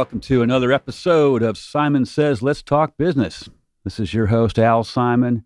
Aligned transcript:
welcome 0.00 0.18
to 0.18 0.40
another 0.40 0.72
episode 0.72 1.42
of 1.42 1.58
Simon 1.58 2.06
Says 2.06 2.40
Let's 2.40 2.62
Talk 2.62 2.96
Business. 2.96 3.50
This 3.84 4.00
is 4.00 4.14
your 4.14 4.28
host, 4.28 4.58
Al 4.58 4.82
Simon, 4.82 5.44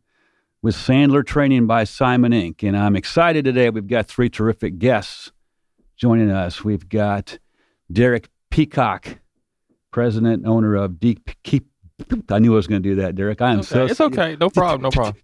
with 0.62 0.76
Sandler 0.76 1.26
Training 1.26 1.66
by 1.66 1.82
Simon 1.82 2.30
Inc. 2.30 2.62
And 2.62 2.76
I'm 2.76 2.94
excited 2.94 3.44
today. 3.44 3.68
We've 3.70 3.88
got 3.88 4.06
three 4.06 4.30
terrific 4.30 4.78
guests 4.78 5.32
joining 5.96 6.30
us. 6.30 6.62
We've 6.62 6.88
got 6.88 7.40
Derek 7.90 8.28
Peacock, 8.48 9.18
president 9.90 10.44
and 10.44 10.46
owner 10.46 10.76
of 10.76 11.00
Deep 11.00 11.30
Keep. 11.42 11.66
I 12.28 12.38
knew 12.38 12.52
I 12.52 12.54
was 12.54 12.68
going 12.68 12.80
to 12.80 12.88
do 12.88 12.94
that, 13.02 13.16
Derek. 13.16 13.42
I 13.42 13.54
am 13.54 13.58
okay. 13.58 13.66
so 13.66 13.86
It's 13.86 14.00
okay. 14.00 14.36
No 14.40 14.50
problem. 14.50 14.82
No 14.82 14.90
problem. 14.90 15.16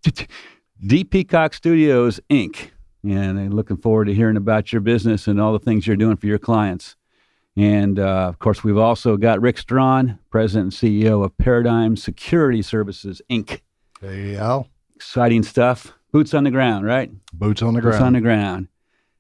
D 0.85 1.05
Peacock 1.05 1.55
Studios 1.55 2.19
Inc. 2.29 2.71
And 3.05 3.39
I'm 3.39 3.53
looking 3.53 3.77
forward 3.77 4.07
to 4.07 4.13
hearing 4.13 4.37
about 4.37 4.73
your 4.73 4.81
business 4.81 5.29
and 5.29 5.41
all 5.41 5.53
the 5.53 5.61
things 5.61 5.87
you're 5.87 5.95
doing 5.95 6.17
for 6.17 6.27
your 6.27 6.41
clients. 6.41 6.97
And 7.57 7.99
uh, 7.99 8.29
of 8.29 8.39
course, 8.39 8.63
we've 8.65 8.79
also 8.79 9.17
got 9.17 9.41
Rick 9.41 9.59
Strawn, 9.59 10.19
president 10.31 10.81
and 10.83 10.93
CEO 10.93 11.25
of 11.25 11.37
Paradigm 11.37 11.97
Security 11.97 12.63
Services 12.63 13.21
Inc. 13.31 13.61
Hey, 14.01 14.37
Al. 14.37 14.69
Exciting 14.95 15.43
stuff. 15.43 15.93
Boots 16.13 16.33
on 16.35 16.45
the 16.45 16.51
ground, 16.51 16.85
right? 16.87 17.11
Boots 17.33 17.63
on 17.63 17.75
the 17.75 17.81
ground. 17.81 17.95
Boots 17.95 18.03
on 18.03 18.13
the 18.15 18.21
ground. 18.21 18.69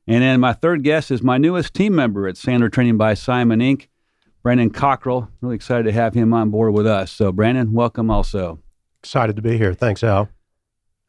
And 0.07 0.23
then 0.23 0.41
my 0.41 0.53
third 0.53 0.83
guest 0.83 1.11
is 1.11 1.23
my 1.23 1.39
newest 1.39 1.75
team 1.75 1.95
member 1.95 2.27
at 2.27 2.35
Sandler 2.37 2.73
Training 2.73 2.97
by 2.97 3.15
Simon 3.15 3.61
Inc., 3.61 3.87
Brandon 4.43 4.71
Cockrell. 4.71 5.29
Really 5.41 5.55
excited 5.57 5.85
to 5.85 5.93
have 5.93 6.15
him 6.15 6.33
on 6.33 6.51
board 6.51 6.73
with 6.73 6.87
us. 6.87 7.13
So, 7.13 7.31
Brandon, 7.31 7.73
welcome 7.73 8.11
also. 8.11 8.59
Excited 9.03 9.37
to 9.37 9.43
be 9.43 9.57
here. 9.59 9.75
Thanks, 9.75 10.03
Al. 10.03 10.29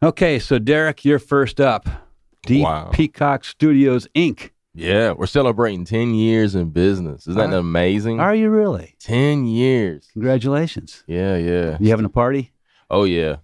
Okay, 0.04 0.38
so 0.40 0.60
Derek, 0.60 1.06
you're 1.06 1.20
first 1.20 1.62
up. 1.62 1.88
D 2.46 2.62
Wow. 2.64 2.90
Peacock 2.92 3.44
Studios 3.44 4.08
Inc. 4.16 4.50
Yeah, 4.74 5.12
we're 5.12 5.26
celebrating 5.26 5.84
10 5.84 6.14
years 6.14 6.56
in 6.56 6.70
business. 6.70 7.28
Isn't 7.28 7.36
that 7.36 7.54
Are- 7.54 7.60
amazing? 7.60 8.20
Are 8.20 8.34
you 8.34 8.50
really? 8.50 8.96
10 9.00 9.46
years. 9.46 10.08
Congratulations. 10.14 11.04
Yeah, 11.08 11.36
yeah. 11.36 11.78
You 11.80 11.90
having 11.90 12.06
a 12.06 12.10
party? 12.10 12.52
Oh, 12.90 13.04
yeah. 13.04 13.38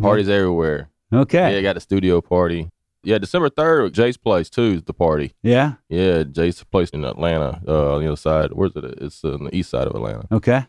Parties 0.00 0.28
everywhere. 0.28 0.90
Okay. 1.12 1.54
Yeah, 1.54 1.60
got 1.62 1.76
a 1.76 1.80
studio 1.80 2.20
party. 2.20 2.68
Yeah, 3.02 3.18
December 3.18 3.48
3rd, 3.48 3.92
Jay's 3.92 4.16
place, 4.16 4.48
too, 4.50 4.74
is 4.76 4.82
the 4.84 4.92
party. 4.92 5.32
Yeah. 5.42 5.74
Yeah, 5.88 6.22
Jay's 6.24 6.62
place 6.64 6.90
in 6.90 7.04
Atlanta, 7.04 7.60
uh, 7.66 7.94
on 7.94 8.00
the 8.02 8.06
other 8.08 8.16
side. 8.16 8.50
Where's 8.52 8.76
it? 8.76 8.84
It's 9.00 9.24
on 9.24 9.44
the 9.44 9.54
east 9.56 9.70
side 9.70 9.86
of 9.88 9.94
Atlanta. 9.96 10.26
Okay. 10.30 10.66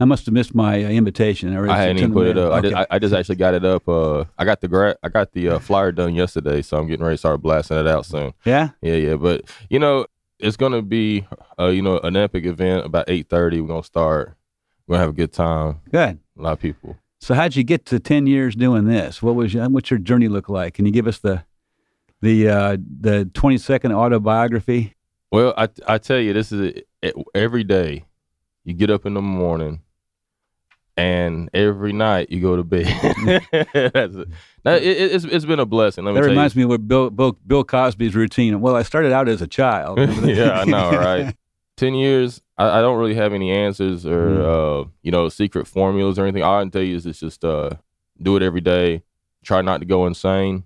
I 0.00 0.04
must 0.04 0.26
have 0.26 0.32
missed 0.32 0.54
my 0.54 0.84
uh, 0.84 0.88
invitation. 0.88 1.56
I 1.56 1.76
hadn't 1.78 1.98
even 1.98 2.12
put 2.12 2.26
it 2.26 2.36
up. 2.38 2.52
I, 2.52 2.60
just, 2.60 2.74
I, 2.74 2.86
I 2.90 2.98
just 2.98 3.14
actually 3.14 3.36
got 3.36 3.54
it 3.54 3.64
up. 3.64 3.88
Uh, 3.88 4.24
I 4.36 4.44
got 4.44 4.60
the 4.60 4.66
gra- 4.68 4.96
I 5.02 5.08
got 5.08 5.32
the 5.32 5.50
uh, 5.50 5.58
flyer 5.60 5.92
done 5.92 6.14
yesterday, 6.14 6.62
so 6.62 6.76
I'm 6.78 6.88
getting 6.88 7.04
ready 7.04 7.14
to 7.14 7.18
start 7.18 7.40
blasting 7.40 7.76
it 7.78 7.86
out 7.86 8.06
soon. 8.06 8.32
yeah. 8.44 8.70
Yeah, 8.80 8.94
yeah, 8.96 9.14
but 9.14 9.42
you 9.70 9.78
know, 9.78 10.06
it's 10.40 10.56
gonna 10.56 10.82
be, 10.82 11.24
uh, 11.58 11.66
you 11.68 11.82
know, 11.82 11.98
an 12.00 12.16
epic 12.16 12.46
event. 12.46 12.84
About 12.84 13.04
eight 13.08 13.28
thirty, 13.28 13.60
we're 13.60 13.68
gonna 13.68 13.84
start. 13.84 14.34
We're 14.86 14.94
gonna 14.94 15.02
have 15.02 15.10
a 15.10 15.16
good 15.16 15.32
time. 15.32 15.80
Good. 15.90 16.18
A 16.36 16.42
lot 16.42 16.52
of 16.54 16.60
people. 16.60 16.96
So 17.20 17.34
how'd 17.34 17.54
you 17.54 17.62
get 17.62 17.86
to 17.86 18.00
ten 18.00 18.26
years 18.26 18.56
doing 18.56 18.86
this? 18.86 19.22
What 19.22 19.36
was 19.36 19.54
your, 19.54 19.68
what's 19.68 19.88
your 19.90 20.00
journey 20.00 20.26
look 20.26 20.48
like? 20.48 20.74
Can 20.74 20.84
you 20.86 20.90
give 20.90 21.06
us 21.06 21.18
the 21.20 21.44
the 22.20 22.48
uh, 22.48 22.76
the 23.00 23.30
twenty 23.34 23.58
second 23.58 23.92
autobiography? 23.92 24.96
Well, 25.30 25.54
I 25.56 25.68
I 25.86 25.98
tell 25.98 26.18
you, 26.18 26.32
this 26.32 26.50
is 26.50 26.82
every 27.34 27.62
day. 27.62 28.04
You 28.64 28.74
get 28.74 28.90
up 28.90 29.06
in 29.06 29.14
the 29.14 29.22
morning, 29.22 29.80
and 30.96 31.48
every 31.54 31.92
night 31.92 32.30
you 32.30 32.40
go 32.40 32.56
to 32.56 32.62
bed. 32.62 32.86
That's 33.52 34.14
it. 34.14 34.28
Now, 34.64 34.74
it, 34.74 34.82
it- 34.84 35.12
it's 35.12 35.24
it's 35.24 35.44
been 35.44 35.58
a 35.60 35.66
blessing. 35.66 36.04
Let 36.04 36.14
me 36.14 36.20
That 36.20 36.26
reminds 36.28 36.54
me 36.54 36.62
of 36.62 36.88
Bill, 36.88 37.10
Bill 37.10 37.36
Bill 37.46 37.64
Cosby's 37.64 38.14
routine. 38.14 38.60
Well, 38.60 38.76
I 38.76 38.82
started 38.82 39.12
out 39.12 39.28
as 39.28 39.42
a 39.42 39.46
child. 39.46 39.98
yeah, 40.24 40.60
I 40.60 40.64
know, 40.64 40.90
right? 40.92 41.34
Ten 41.76 41.94
years. 41.94 42.42
I, 42.58 42.78
I 42.78 42.80
don't 42.82 42.98
really 42.98 43.14
have 43.14 43.32
any 43.32 43.50
answers 43.50 44.04
or 44.06 44.28
Mm. 44.28 44.84
uh, 44.84 44.88
you 45.02 45.10
know 45.10 45.28
secret 45.28 45.66
formulas 45.66 46.18
or 46.18 46.22
anything. 46.24 46.42
All 46.42 46.58
I 46.58 46.62
can 46.62 46.70
tell 46.70 46.82
you 46.82 46.94
is 46.96 47.06
it's 47.06 47.18
just 47.20 47.44
uh, 47.44 47.70
do 48.20 48.36
it 48.36 48.42
every 48.42 48.60
day. 48.60 49.02
Try 49.42 49.62
not 49.62 49.78
to 49.80 49.86
go 49.86 50.06
insane. 50.06 50.64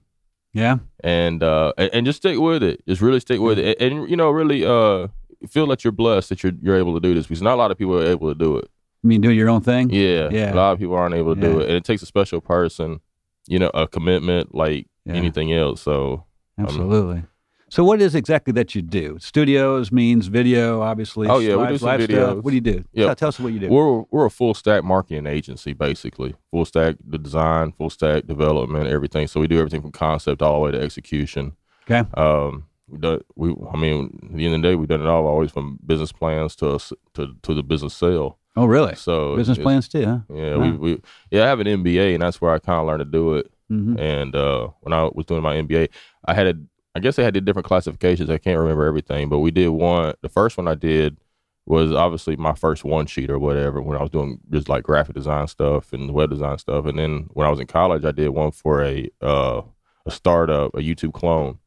yeah. 0.53 0.79
and 1.05 1.43
uh 1.43 1.73
and, 1.79 1.91
and 1.95 2.07
just 2.07 2.19
stick 2.19 2.39
with 2.39 2.63
it 2.63 2.83
just 2.89 3.01
really 3.03 3.21
stick 3.21 3.41
with 3.41 3.59
it 3.59 3.77
and, 3.81 3.93
and, 4.01 4.11
you 4.11 4.17
know 4.17 4.31
really 4.31 4.65
uh 4.67 5.07
feel 5.49 5.67
that 5.69 5.85
you're 5.85 5.93
blessed 5.93 6.29
that 6.31 6.43
you're 6.43 6.53
you're 6.63 6.77
able 6.77 6.95
to 6.95 7.01
do 7.01 7.15
this 7.15 7.27
because 7.27 7.43
not 7.43 7.55
a 7.55 7.57
lot 7.57 7.71
of 7.71 7.79
people 7.79 7.99
are 8.01 8.07
able 8.07 8.29
to 8.29 8.39
do 8.39 8.57
it 8.59 8.69
I 9.05 9.07
mean, 9.09 9.21
do 9.21 9.31
your 9.31 9.49
own 9.49 9.61
thing. 9.61 9.91
yeah 9.91 10.29
Yeah. 10.31 10.53
a 10.53 10.57
lot 10.57 10.73
of 10.73 10.79
people 10.79 10.95
aren't 10.95 11.15
able 11.15 11.35
to 11.35 11.41
do 11.41 11.61
it 11.61 11.69
and 11.69 11.77
it 11.77 11.85
takes 11.85 12.03
a 12.03 12.07
special 12.07 12.41
person 12.41 13.01
you 13.47 13.59
know 13.59 13.71
a 13.75 13.87
commitment 13.87 14.55
like 14.55 14.87
Yeah. 15.05 15.15
anything 15.15 15.53
else 15.53 15.83
so 15.83 16.25
Absolutely. 16.59 17.23
So, 17.69 17.83
what 17.85 18.01
is 18.01 18.15
exactly 18.15 18.53
that 18.53 18.75
you 18.77 18.81
do? 18.81 19.19
Studios 19.21 19.91
means 19.91 20.29
video, 20.29 20.83
obviously. 20.83 21.27
Oh, 21.29 21.39
yeah, 21.41 21.57
we 21.57 21.67
do 21.67 21.77
some 21.79 21.89
stuff. 21.89 22.01
videos. 22.09 22.43
What 22.43 22.51
do 22.53 22.55
you 22.55 22.61
do? 22.61 22.85
Yeah. 22.93 23.07
Tell, 23.07 23.15
tell 23.17 23.29
us 23.31 23.41
what 23.41 23.53
you 23.53 23.59
do. 23.59 23.69
we're 23.69 24.03
we're 24.13 24.25
a 24.27 24.31
full 24.31 24.55
stack 24.55 24.85
marketing 24.85 25.27
agency 25.27 25.73
basically 25.73 26.35
full 26.53 26.65
stack 26.65 26.95
the 27.05 27.19
design 27.19 27.73
full 27.73 27.91
stack 27.91 28.27
development 28.27 28.87
everything 28.87 29.27
so 29.27 29.41
we 29.41 29.49
do 29.49 29.59
everything 29.59 29.83
from 29.83 29.91
concept 29.91 30.43
all 30.43 30.55
the 30.55 30.61
way 30.61 30.71
to 30.71 30.81
execution 30.81 31.53
Okay. 31.91 32.09
um 32.15 32.65
we 32.89 32.99
do 32.99 33.21
we 33.35 33.55
i 33.73 33.77
mean 33.77 34.19
at 34.31 34.37
the 34.37 34.45
end 34.47 34.55
of 34.55 34.63
the 34.63 34.69
day 34.69 34.75
we've 34.75 34.89
done 34.89 35.01
it 35.01 35.07
all 35.07 35.27
always 35.27 35.51
from 35.51 35.79
business 35.85 36.13
plans 36.13 36.55
to 36.57 36.69
us 36.71 36.93
to 37.15 37.35
to 37.43 37.55
the 37.55 37.63
business 37.63 37.95
sale 37.95 38.39
Oh, 38.59 38.65
really? 38.65 38.95
so 38.95 39.37
Business 39.37 39.59
plans 39.59 39.87
too, 39.87 40.07
huh? 40.07 40.21
Yeah, 40.33 40.57
Wow. 40.57 40.63
we, 40.63 40.73
we 40.95 41.03
yeah, 41.31 41.45
I 41.45 41.47
have 41.49 41.61
an 41.61 41.67
MBA, 41.67 42.15
and 42.15 42.23
that's 42.23 42.41
where 42.41 42.53
I 42.53 42.59
kind 42.59 42.81
of 42.81 42.87
learned 42.87 43.01
to 43.01 43.05
do 43.05 43.35
it. 43.35 43.53
hmm 43.69 43.99
And 43.99 44.35
uh, 44.35 44.69
when 44.81 44.95
I 44.95 45.11
was 45.15 45.27
doing 45.27 45.43
my 45.43 45.57
MBA, 45.57 45.91
I 46.25 46.33
had 46.33 46.47
a, 46.47 46.55
I 46.95 47.01
guess 47.01 47.17
they 47.17 47.23
had 47.23 47.35
the 47.35 47.43
different 47.43 47.67
classifications. 47.69 48.31
I 48.31 48.39
can't 48.39 48.59
remember 48.59 48.87
everything, 48.87 49.29
but 49.29 49.41
we 49.41 49.51
did 49.51 49.69
one. 49.69 50.15
The 50.23 50.31
first 50.31 50.57
one 50.57 50.69
I 50.69 50.75
did 50.75 51.19
was 51.67 51.93
obviously 51.93 52.35
my 52.37 52.55
first 52.55 52.83
one 52.83 53.05
sheet 53.05 53.29
or 53.29 53.39
whatever 53.39 53.83
when 53.83 53.99
I 53.99 54.01
was 54.01 54.09
doing 54.11 54.39
just 54.51 54.71
like 54.71 54.85
graphic 54.85 55.15
design 55.17 55.49
stuff 55.49 55.93
and 55.93 56.13
web 56.13 56.31
design 56.31 56.57
stuff. 56.57 56.87
And 56.87 56.99
then 56.99 57.27
when 57.35 57.47
I 57.47 57.51
was 57.51 57.61
in 57.61 57.67
college, 57.67 58.07
I 58.07 58.13
did 58.13 58.31
one 58.31 58.53
for 58.53 58.83
a 58.83 59.07
uh, 59.21 59.61
a 60.07 60.11
startup, 60.11 60.73
a 60.75 60.79
YouTube 60.79 61.13
clone. 61.13 61.59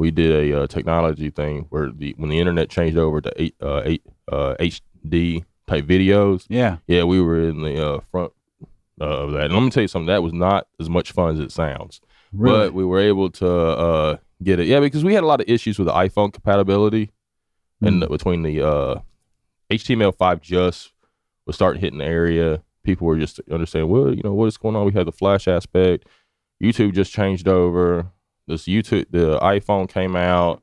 We 0.00 0.10
did 0.10 0.30
a 0.32 0.62
uh, 0.62 0.66
technology 0.66 1.28
thing 1.28 1.66
where 1.68 1.90
the 1.90 2.14
when 2.16 2.30
the 2.30 2.38
internet 2.38 2.70
changed 2.70 2.96
over 2.96 3.20
to 3.20 3.30
eight, 3.36 3.54
uh, 3.60 3.82
eight, 3.84 4.02
uh, 4.32 4.54
HD 4.58 5.44
type 5.66 5.84
videos. 5.84 6.46
Yeah. 6.48 6.78
Yeah, 6.86 7.04
we 7.04 7.20
were 7.20 7.40
in 7.50 7.60
the 7.62 7.86
uh, 7.86 8.00
front 8.10 8.32
uh, 8.98 9.04
of 9.04 9.32
that. 9.32 9.44
And 9.44 9.52
let 9.54 9.62
me 9.62 9.68
tell 9.68 9.82
you 9.82 9.88
something. 9.88 10.06
That 10.06 10.22
was 10.22 10.32
not 10.32 10.66
as 10.80 10.88
much 10.88 11.12
fun 11.12 11.34
as 11.34 11.38
it 11.38 11.52
sounds. 11.52 12.00
Really? 12.32 12.68
But 12.68 12.72
we 12.72 12.84
were 12.86 12.98
able 12.98 13.28
to 13.32 13.46
uh, 13.50 14.16
get 14.42 14.58
it. 14.58 14.68
Yeah, 14.68 14.80
because 14.80 15.04
we 15.04 15.12
had 15.12 15.22
a 15.22 15.26
lot 15.26 15.42
of 15.42 15.48
issues 15.50 15.78
with 15.78 15.86
the 15.88 15.92
iPhone 15.92 16.32
compatibility, 16.32 17.10
and 17.82 18.02
Mm. 18.02 18.08
between 18.08 18.42
the 18.42 18.62
uh, 18.66 19.00
HTML5 19.70 20.40
just 20.40 20.92
was 21.46 21.56
starting 21.56 21.80
hitting 21.82 21.98
the 21.98 22.06
area. 22.06 22.62
People 22.84 23.06
were 23.06 23.18
just 23.18 23.38
understanding, 23.50 23.90
well, 23.90 24.14
you 24.14 24.22
know, 24.24 24.32
what 24.32 24.46
is 24.46 24.56
going 24.56 24.76
on? 24.76 24.86
We 24.86 24.92
had 24.92 25.06
the 25.06 25.12
Flash 25.12 25.46
aspect. 25.46 26.06
YouTube 26.62 26.94
just 26.94 27.12
changed 27.12 27.48
over. 27.48 28.06
This 28.50 28.64
YouTube, 28.64 29.06
the 29.10 29.38
iPhone 29.40 29.88
came 29.88 30.14
out. 30.16 30.62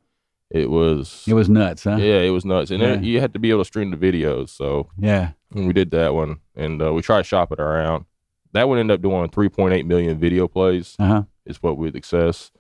It 0.50 0.70
was, 0.70 1.26
it 1.28 1.34
was 1.34 1.50
nuts, 1.50 1.84
huh? 1.84 1.98
yeah, 1.98 2.20
it 2.22 2.30
was 2.30 2.46
nuts, 2.46 2.72
and 2.72 2.82
then 2.82 3.04
Yeah. 3.04 3.10
you 3.10 3.20
had 3.20 3.34
to 3.34 3.40
be 3.40 3.50
able 3.50 3.62
to 3.62 3.66
stream 3.66 3.92
the 3.92 3.98
videos. 3.98 4.50
So 4.50 4.88
Yeah. 4.98 5.32
and 5.54 5.68
we 5.68 5.74
did 5.74 5.92
that 5.92 6.14
one, 6.14 6.40
and 6.56 6.82
uh, 6.82 6.94
we 6.94 7.02
tried 7.02 7.18
to 7.20 7.24
shop 7.26 7.52
it 7.52 7.60
around. 7.60 8.06
That 8.54 8.70
one 8.70 8.78
ended 8.80 8.96
up 8.96 9.02
doing 9.02 9.28
3.8 9.30 9.86
million 9.86 10.18
video 10.18 10.48
plays. 10.48 10.96
Uh 11.00 11.06
huh. 11.08 11.24
Is 11.46 11.62
what 11.62 11.78
we'd 11.78 11.96
access, 11.98 12.52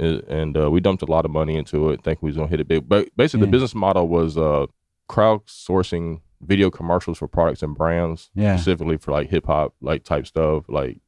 Uh, 0.00 0.20
and 0.28 0.56
uh, 0.58 0.70
we 0.70 0.80
dumped 0.80 1.02
a 1.02 1.06
lot 1.06 1.24
of 1.24 1.30
money 1.30 1.56
into 1.56 1.90
it. 1.90 2.02
Think 2.02 2.20
we 2.22 2.28
was 2.28 2.36
gonna 2.36 2.48
hit 2.48 2.60
it 2.60 2.68
big, 2.68 2.86
but 2.88 3.08
basically 3.16 3.40
Yeah. 3.40 3.46
the 3.46 3.52
business 3.52 3.74
model 3.74 4.08
was 4.08 4.36
uh, 4.36 4.66
crowdsourcing 5.08 6.20
video 6.40 6.70
commercials 6.70 7.18
for 7.18 7.28
products 7.28 7.62
and 7.62 7.74
brands, 7.76 8.30
Yeah. 8.34 8.56
specifically 8.56 8.96
for 8.96 9.12
like 9.12 9.30
hip 9.30 9.46
hop 9.46 9.74
like 9.80 10.04
type 10.04 10.26
stuff. 10.26 10.64
Like 10.68 11.00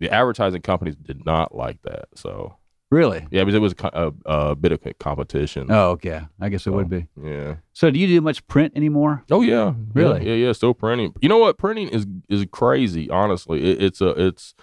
the 0.00 0.10
advertising 0.10 0.62
companies 0.62 0.96
did 0.96 1.24
not 1.26 1.54
like 1.54 1.82
that, 1.82 2.06
so 2.14 2.56
Really? 2.90 3.26
yeah, 3.30 3.44
because 3.44 3.54
it 3.54 3.60
was 3.60 3.74
a, 3.82 4.12
a, 4.24 4.48
a 4.50 4.56
bit 4.56 4.72
of 4.72 4.84
a 4.86 4.94
competition. 4.94 5.66
Oh, 5.70 5.90
okay. 5.90 6.22
I 6.40 6.48
guess 6.48 6.66
it 6.66 6.70
would 6.70 6.88
be. 6.88 7.06
Yeah. 7.22 7.56
So, 7.74 7.90
do 7.90 7.98
you 7.98 8.06
do 8.06 8.20
much 8.22 8.46
print 8.46 8.72
anymore? 8.74 9.24
Oh 9.30 9.42
yeah, 9.42 9.74
Really? 9.92 10.24
Yeah, 10.24 10.32
yeah, 10.34 10.46
yeah, 10.46 10.52
Still 10.52 10.72
printing. 10.72 11.12
You 11.20 11.28
know 11.28 11.38
what? 11.38 11.58
Printing 11.58 11.88
is 11.88 12.06
is 12.30 12.46
crazy. 12.50 13.10
Honestly, 13.10 13.72
it, 13.72 13.82
it's 13.82 14.00
a 14.00 14.08
it's 14.26 14.54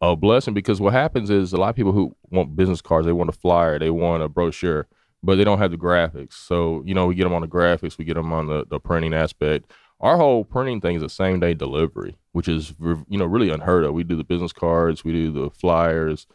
a 0.00 0.16
blessing 0.16 0.54
because 0.54 0.80
what 0.80 0.94
happens 0.94 1.28
is 1.28 1.52
a 1.52 1.58
lot 1.58 1.70
of 1.70 1.76
people 1.76 1.92
who 1.92 2.16
want 2.30 2.56
business 2.56 2.80
cards, 2.80 3.06
they 3.06 3.12
want 3.12 3.28
a 3.30 3.32
flyer, 3.32 3.78
they 3.78 3.90
want 3.90 4.22
a 4.22 4.28
brochure, 4.28 4.86
but 5.22 5.36
they 5.36 5.44
don't 5.44 5.58
have 5.58 5.70
the 5.70 5.76
graphics. 5.76 6.34
So 6.34 6.82
you 6.86 6.94
know, 6.94 7.06
we 7.06 7.14
get 7.14 7.24
them 7.24 7.34
on 7.34 7.42
the 7.42 7.48
graphics, 7.48 7.98
we 7.98 8.06
get 8.06 8.14
them 8.14 8.32
on 8.32 8.46
the 8.46 8.64
the 8.66 8.80
printing 8.80 9.12
aspect. 9.12 9.70
Our 10.00 10.16
whole 10.16 10.44
printing 10.44 10.80
thing 10.80 10.96
is 10.96 11.02
a 11.02 11.08
same 11.08 11.40
day 11.40 11.52
delivery, 11.52 12.16
which 12.32 12.48
is 12.48 12.74
you 12.80 13.18
know 13.18 13.26
really 13.26 13.50
unheard 13.50 13.84
of. 13.84 13.92
We 13.92 14.02
do 14.04 14.16
the 14.16 14.24
business 14.24 14.54
cards, 14.54 15.04
we 15.04 15.12
do 15.12 15.30
the 15.30 15.50
flyers, 15.50 16.26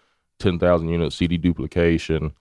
ten 0.41 0.59
thousand 0.59 0.89
unit 0.89 1.13
CD 1.13 1.38
duplication. 1.38 2.33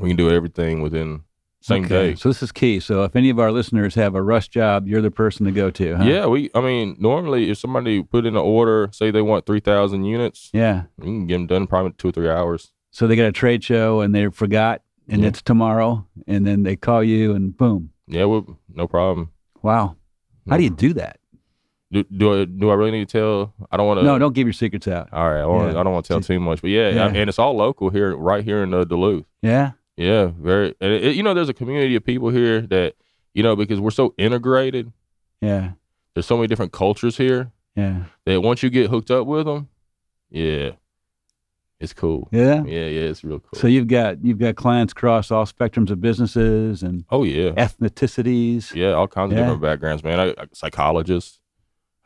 We 0.00 0.08
can 0.10 0.16
do 0.16 0.30
everything 0.30 0.80
within 0.82 1.22
same 1.60 1.84
Okay, 1.84 2.10
day. 2.10 2.14
So 2.16 2.28
this 2.28 2.42
is 2.42 2.50
key. 2.50 2.80
So 2.80 3.04
if 3.04 3.14
any 3.14 3.30
of 3.30 3.38
our 3.38 3.52
listeners 3.52 3.94
have 3.94 4.14
a 4.14 4.22
rush 4.22 4.48
job, 4.48 4.88
you're 4.88 5.02
the 5.02 5.10
person 5.10 5.46
to 5.46 5.52
go 5.52 5.70
to. 5.70 5.96
Huh? 5.96 6.04
Yeah, 6.04 6.26
we. 6.26 6.50
I 6.54 6.60
mean, 6.60 6.96
normally 6.98 7.50
if 7.50 7.58
somebody 7.58 8.02
put 8.02 8.26
in 8.26 8.34
an 8.34 8.42
order, 8.42 8.88
say 8.92 9.10
they 9.10 9.22
want 9.22 9.46
three 9.46 9.60
thousand 9.60 10.04
units, 10.04 10.50
Yeah. 10.52 10.84
you 10.98 11.04
can 11.04 11.26
get 11.26 11.34
them 11.34 11.46
done 11.46 11.66
probably 11.66 11.92
two 11.98 12.08
or 12.08 12.12
three 12.12 12.28
hours. 12.28 12.72
So 12.90 13.06
they 13.06 13.16
got 13.16 13.26
a 13.26 13.32
trade 13.32 13.62
show 13.64 14.00
and 14.00 14.14
they 14.14 14.28
forgot, 14.28 14.82
and 15.08 15.22
Yeah. 15.22 15.28
it's 15.28 15.40
tomorrow, 15.42 16.06
and 16.26 16.46
then 16.46 16.62
they 16.62 16.76
call 16.76 17.02
you, 17.04 17.34
and 17.34 17.56
boom. 17.56 17.90
Yeah, 18.06 18.24
well, 18.24 18.58
no 18.74 18.86
problem. 18.88 19.30
Wow. 19.62 19.96
How 20.48 20.56
do 20.56 20.64
you 20.64 20.70
do 20.70 20.92
that? 20.94 21.18
Do, 21.92 22.02
do 22.04 22.40
I 22.40 22.44
do 22.46 22.70
I 22.70 22.74
really 22.74 22.90
need 22.92 23.08
to 23.08 23.18
tell? 23.18 23.54
I 23.70 23.76
don't 23.76 23.86
want 23.86 24.00
to. 24.00 24.04
No, 24.04 24.18
don't 24.18 24.32
give 24.34 24.46
your 24.46 24.54
secrets 24.54 24.88
out. 24.88 25.08
All 25.12 25.30
right, 25.30 25.40
I, 25.42 25.72
Yeah. 25.72 25.78
I 25.78 25.82
don't 25.82 25.92
want 25.92 26.06
to 26.06 26.08
tell 26.14 26.20
too 26.22 26.40
much, 26.40 26.62
but 26.62 26.70
yeah, 26.70 26.88
Yeah. 26.88 27.06
and 27.08 27.28
it's 27.28 27.38
all 27.38 27.54
local 27.54 27.90
here, 27.90 28.16
right 28.16 28.42
here 28.42 28.62
in 28.62 28.72
uh, 28.72 28.84
Duluth. 28.84 29.26
Yeah. 29.42 29.72
Yeah, 29.96 30.30
very. 30.40 30.74
And 30.80 30.92
it, 30.92 31.14
you 31.16 31.22
know, 31.22 31.34
there's 31.34 31.50
a 31.50 31.54
community 31.54 31.94
of 31.96 32.02
people 32.04 32.30
here 32.30 32.62
that 32.62 32.94
you 33.34 33.42
know 33.42 33.54
because 33.56 33.78
we're 33.78 33.90
so 33.90 34.14
integrated. 34.16 34.90
Yeah. 35.42 35.72
There's 36.14 36.24
so 36.26 36.36
many 36.36 36.46
different 36.46 36.72
cultures 36.72 37.16
here 37.18 37.52
Yeah. 37.76 38.04
that 38.24 38.40
once 38.40 38.62
you 38.62 38.70
get 38.70 38.88
hooked 38.88 39.10
up 39.10 39.26
with 39.26 39.44
them, 39.46 39.68
yeah, 40.30 40.70
it's 41.78 41.92
cool. 41.92 42.28
Yeah. 42.32 42.62
Yeah, 42.64 42.86
yeah, 42.86 43.10
it's 43.10 43.22
real 43.22 43.40
cool. 43.40 43.60
So 43.60 43.66
you've 43.66 43.88
got 43.88 44.24
you've 44.24 44.38
got 44.38 44.56
clients 44.56 44.92
across 44.92 45.30
all 45.30 45.44
spectrums 45.44 45.90
of 45.90 46.00
businesses 46.00 46.82
and 46.82 47.04
oh 47.10 47.24
yeah, 47.24 47.50
ethnicities. 47.50 48.74
yeah, 48.74 48.92
all 48.92 49.08
kinds 49.08 49.32
of 49.32 49.38
different 49.38 49.60
backgrounds, 49.60 50.02
man. 50.02 50.18
I, 50.20 50.34
I 50.62 50.70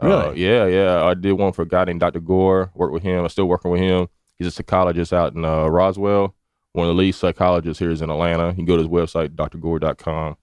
psychologist. 0.01 0.31
Uh, 0.31 0.33
yeah, 0.35 0.67
yeah. 0.67 1.05
I 1.05 1.15
did 1.15 1.33
one 1.33 1.53
for 1.53 1.63
a 1.63 1.69
guy 1.69 1.85
named 1.85 2.01
Dr. 2.01 2.21
Gore. 2.21 2.71
Worked 2.75 2.93
with 2.95 3.03
him. 3.03 3.23
I'm 3.23 3.29
still 3.29 3.47
working 3.47 3.71
with 3.71 3.81
him. 3.81 4.09
He's 4.39 4.49
a 4.49 4.51
psychologist 4.51 5.13
out 5.13 5.35
in 5.35 5.45
uh, 5.45 5.67
Roswell. 5.67 6.35
One 6.73 6.89
of 6.89 6.95
the 6.95 7.01
lead 7.01 7.13
psychologists 7.13 7.79
here 7.79 7.91
is 7.91 8.03
in 8.03 8.11
Atlanta. 8.11 8.49
You 8.49 8.55
can 8.55 8.65
go 8.67 8.77
to 8.77 8.83
his 8.83 8.91
website, 8.91 9.31
drgore.com. 9.31 10.37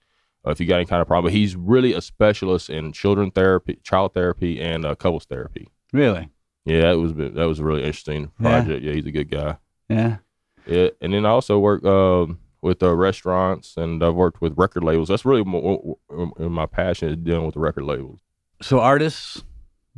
Uh, 0.45 0.51
if 0.51 0.59
you 0.59 0.65
got 0.65 0.77
any 0.77 0.85
kind 0.85 1.01
of 1.01 1.07
problem, 1.07 1.31
but 1.31 1.37
he's 1.37 1.55
really 1.55 1.93
a 1.93 2.01
specialist 2.01 2.69
in 2.69 2.91
children 2.91 3.31
therapy, 3.31 3.79
child 3.83 4.13
therapy, 4.13 4.59
and 4.59 4.83
uh, 4.83 4.95
couples 4.95 5.25
therapy. 5.25 5.69
Really? 5.93 6.29
Yeah, 6.65 6.81
that 6.81 6.97
was 6.97 7.13
that 7.13 7.47
was 7.47 7.59
a 7.59 7.63
really 7.63 7.83
interesting 7.83 8.31
project. 8.41 8.83
Yeah, 8.83 8.93
he's 8.93 9.05
a 9.05 9.11
good 9.11 9.29
guy. 9.29 9.57
Yeah. 9.89 10.17
Yeah, 10.65 10.89
and 11.01 11.13
then 11.13 11.25
I 11.25 11.29
also 11.29 11.59
work 11.59 11.83
um, 11.85 12.39
with 12.61 12.81
uh, 12.81 12.95
restaurants, 12.95 13.75
and 13.77 14.03
I've 14.03 14.15
worked 14.15 14.41
with 14.41 14.53
record 14.57 14.83
labels. 14.83 15.09
That's 15.09 15.25
really 15.25 15.43
mo- 15.43 15.99
my 16.39 16.65
passion 16.65 17.09
is 17.09 17.17
dealing 17.17 17.45
with 17.45 17.55
the 17.55 17.59
record 17.59 17.83
labels. 17.83 18.19
So 18.61 18.79
artists 18.79 19.43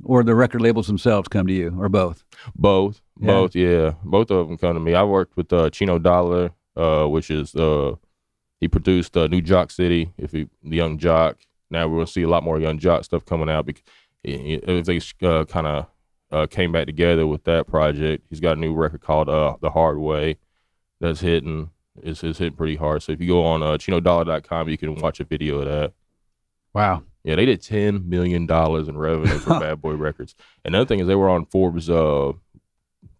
or 0.03 0.23
the 0.23 0.35
record 0.35 0.61
labels 0.61 0.87
themselves 0.87 1.27
come 1.27 1.47
to 1.47 1.53
you, 1.53 1.75
or 1.79 1.87
both? 1.89 2.23
Both, 2.55 3.01
Yeah. 3.19 3.27
both, 3.27 3.55
yeah, 3.55 3.93
both 4.03 4.31
of 4.31 4.47
them 4.47 4.57
come 4.57 4.73
to 4.73 4.79
me. 4.79 4.93
I 4.93 5.03
worked 5.03 5.37
with 5.37 5.53
uh, 5.53 5.69
Chino 5.69 5.99
Dollar, 5.99 6.51
uh, 6.75 7.05
which 7.05 7.29
is 7.31 7.55
uh, 7.55 7.95
he 8.59 8.67
produced 8.67 9.15
uh, 9.15 9.27
New 9.27 9.41
Joc 9.41 9.71
City. 9.71 10.11
If 10.17 10.31
he, 10.31 10.47
the 10.63 10.77
Yung 10.77 10.97
Joc, 10.97 11.35
now 11.69 11.87
we're 11.87 11.97
gonna 11.97 12.07
see 12.07 12.23
a 12.23 12.27
lot 12.29 12.43
more 12.43 12.59
Yung 12.59 12.79
Joc 12.79 13.05
stuff 13.05 13.23
coming 13.25 13.49
out 13.49 13.65
because 13.65 13.83
if 14.23 14.85
they 14.85 14.99
uh, 15.27 15.45
kind 15.45 15.67
of 15.67 15.87
uh, 16.31 16.47
came 16.47 16.71
back 16.71 16.87
together 16.87 17.27
with 17.27 17.43
that 17.45 17.67
project. 17.67 18.25
He's 18.29 18.39
got 18.39 18.57
a 18.57 18.59
new 18.59 18.73
record 18.73 19.01
called 19.01 19.29
uh, 19.29 19.55
The 19.61 19.69
Hard 19.69 19.99
Way 19.99 20.37
that's 20.99 21.21
hitting. 21.21 21.69
It's, 22.01 22.23
it's 22.23 22.39
hitting 22.39 22.57
pretty 22.57 22.75
hard. 22.75 23.03
So 23.03 23.11
if 23.13 23.21
you 23.21 23.27
go 23.27 23.45
on 23.45 23.63
uh, 23.63 23.77
ChinoDollar.com, 23.77 24.67
you 24.67 24.77
can 24.77 24.95
watch 24.95 25.19
a 25.19 25.23
video 25.23 25.59
of 25.59 25.65
that. 25.65 25.93
Wow. 26.73 27.03
Yeah, 27.25 27.35
they 27.35 27.45
did 27.45 27.61
ten 27.61 28.07
million 28.07 28.45
dollars 28.45 28.87
in 28.87 28.97
revenue 28.97 29.39
for 29.39 29.49
Bad 29.59 29.81
Boy 29.81 29.93
Records. 29.95 30.35
Another 30.63 30.85
thing 30.85 30.99
is 30.99 31.07
they 31.07 31.15
were 31.15 31.29
on 31.29 31.45
Forbes 31.47 31.89
uh, 31.89 32.33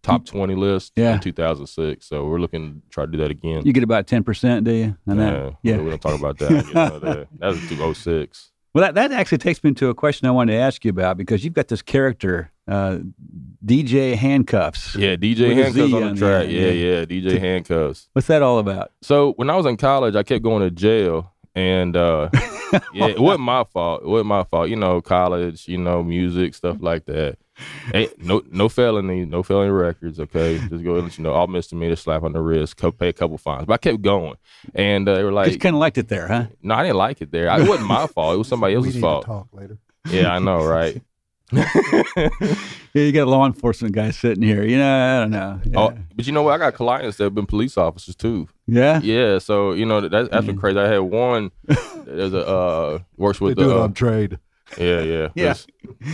top 0.02 0.24
twenty 0.24 0.54
list 0.54 0.92
Yeah. 0.94 1.14
in 1.14 1.20
two 1.20 1.32
thousand 1.32 1.66
six. 1.66 2.06
So 2.06 2.24
we're 2.24 2.38
looking 2.38 2.82
to 2.82 2.88
try 2.90 3.04
to 3.04 3.10
do 3.10 3.18
that 3.18 3.30
again. 3.32 3.66
You 3.66 3.72
get 3.72 3.82
about 3.82 4.06
ten 4.06 4.22
percent, 4.22 4.64
do 4.64 4.72
you? 4.72 4.96
On 5.08 5.18
yeah, 5.18 5.30
that? 5.30 5.56
Yeah. 5.62 5.76
we 5.78 5.90
don't 5.90 6.00
talk 6.00 6.18
about 6.18 6.38
that. 6.38 6.50
You 6.50 6.72
know, 6.72 6.98
that, 7.00 7.28
that 7.38 7.46
was 7.48 7.68
two 7.68 7.82
oh 7.82 7.92
six. 7.92 8.52
Well, 8.76 8.84
that, 8.84 8.94
that 8.94 9.10
actually 9.10 9.38
takes 9.38 9.64
me 9.64 9.72
to 9.72 9.88
a 9.88 9.94
question 9.94 10.28
I 10.28 10.32
wanted 10.32 10.52
to 10.52 10.58
ask 10.58 10.84
you 10.84 10.90
about 10.90 11.16
because 11.16 11.42
you've 11.42 11.54
got 11.54 11.68
this 11.68 11.80
character, 11.80 12.52
uh, 12.68 12.98
DJ 13.64 14.14
Handcuffs. 14.16 14.94
Yeah, 14.94 15.16
DJ 15.16 15.54
Handcuffs 15.54 15.94
on 15.94 16.14
the 16.14 16.14
track. 16.14 16.48
Yeah, 16.50 16.68
yeah. 16.68 16.98
yeah, 16.98 17.04
DJ 17.06 17.40
Handcuffs. 17.40 18.10
What's 18.12 18.28
that 18.28 18.42
all 18.42 18.58
about? 18.58 18.92
So 19.00 19.32
when 19.36 19.48
I 19.48 19.56
was 19.56 19.64
in 19.64 19.78
college, 19.78 20.14
I 20.14 20.22
kept 20.22 20.42
going 20.44 20.62
to 20.62 20.70
jail, 20.70 21.32
and 21.56 21.96
uh, 21.96 22.28
yeah, 22.92 23.06
it 23.08 23.18
wasn't 23.18 23.40
my 23.44 23.64
fault. 23.64 24.02
It 24.02 24.08
wasn't 24.08 24.28
my 24.28 24.44
fault. 24.44 24.68
You 24.68 24.76
know, 24.76 25.00
college, 25.00 25.66
you 25.66 25.78
know, 25.78 26.04
music 26.04 26.54
stuff 26.54 26.76
like 26.80 27.06
that. 27.06 27.38
Hey, 27.90 28.10
no, 28.18 28.42
no 28.50 28.68
felony, 28.68 29.24
no 29.24 29.42
felony 29.42 29.70
records. 29.70 30.20
Okay, 30.20 30.58
just 30.58 30.84
go 30.84 30.96
and 30.96 31.04
let 31.04 31.16
you 31.16 31.24
know. 31.24 31.32
All 31.32 31.46
misdemeanor, 31.46 31.96
slap 31.96 32.22
on 32.22 32.34
the 32.34 32.40
wrist, 32.40 32.76
co- 32.76 32.92
pay 32.92 33.08
a 33.08 33.12
couple 33.14 33.38
fines. 33.38 33.64
But 33.64 33.72
I 33.74 33.78
kept 33.78 34.02
going, 34.02 34.34
and 34.74 35.08
uh, 35.08 35.14
they 35.14 35.24
were 35.24 35.30
Just 35.44 35.52
like, 35.54 35.60
kind 35.60 35.74
of 35.74 35.80
liked 35.80 35.96
it 35.96 36.08
there, 36.08 36.28
huh? 36.28 36.46
"No, 36.62 36.74
I 36.74 36.82
didn't 36.82 36.98
like 36.98 37.22
it 37.22 37.30
there. 37.30 37.48
I- 37.48 37.60
It 37.62 37.68
wasn't 37.68 37.88
my 37.88 38.06
fault. 38.08 38.34
It 38.34 38.38
was 38.38 38.48
somebody 38.48 38.72
we 38.74 38.76
else's 38.76 38.94
need 38.96 39.00
fault." 39.00 39.22
to 39.22 39.26
talk 39.26 39.48
later. 39.52 39.78
Yeah, 40.10 40.32
I 40.34 40.38
know, 40.38 40.62
right? 40.64 41.00
Yeah, 42.94 43.02
you 43.02 43.12
got 43.12 43.28
law 43.28 43.44
enforcement 43.44 43.94
guys 43.94 44.16
sitting 44.16 44.42
here. 44.42 44.64
You 44.64 44.78
know, 44.78 45.16
I 45.16 45.20
don't 45.20 45.30
know. 45.30 45.60
Yeah. 45.66 45.78
Oh, 45.78 45.98
but 46.14 46.26
you 46.26 46.32
know 46.32 46.42
what? 46.42 46.54
I 46.54 46.58
got 46.58 46.74
clients 46.74 47.18
that 47.18 47.24
have 47.24 47.34
been 47.34 47.44
police 47.46 47.76
officers 47.76 48.16
too. 48.16 48.48
yeah? 48.66 49.00
Yeah, 49.02 49.38
so 49.38 49.72
you 49.72 49.84
know 49.84 50.00
that 50.00 50.30
that's 50.30 50.46
been 50.46 50.56
crazy. 50.58 50.78
I 50.78 50.88
had 50.88 50.98
one. 51.00 51.50
There's 52.06 52.32
a 52.32 52.46
uh, 52.46 52.98
works 53.18 53.38
They 53.38 53.44
with 53.46 53.58
the, 53.58 53.68
it 53.70 53.76
uh, 53.76 53.88
trade. 53.88 54.38
Yeah, 54.78 55.02
yeah, 55.02 55.28
Yeah. 55.34 55.54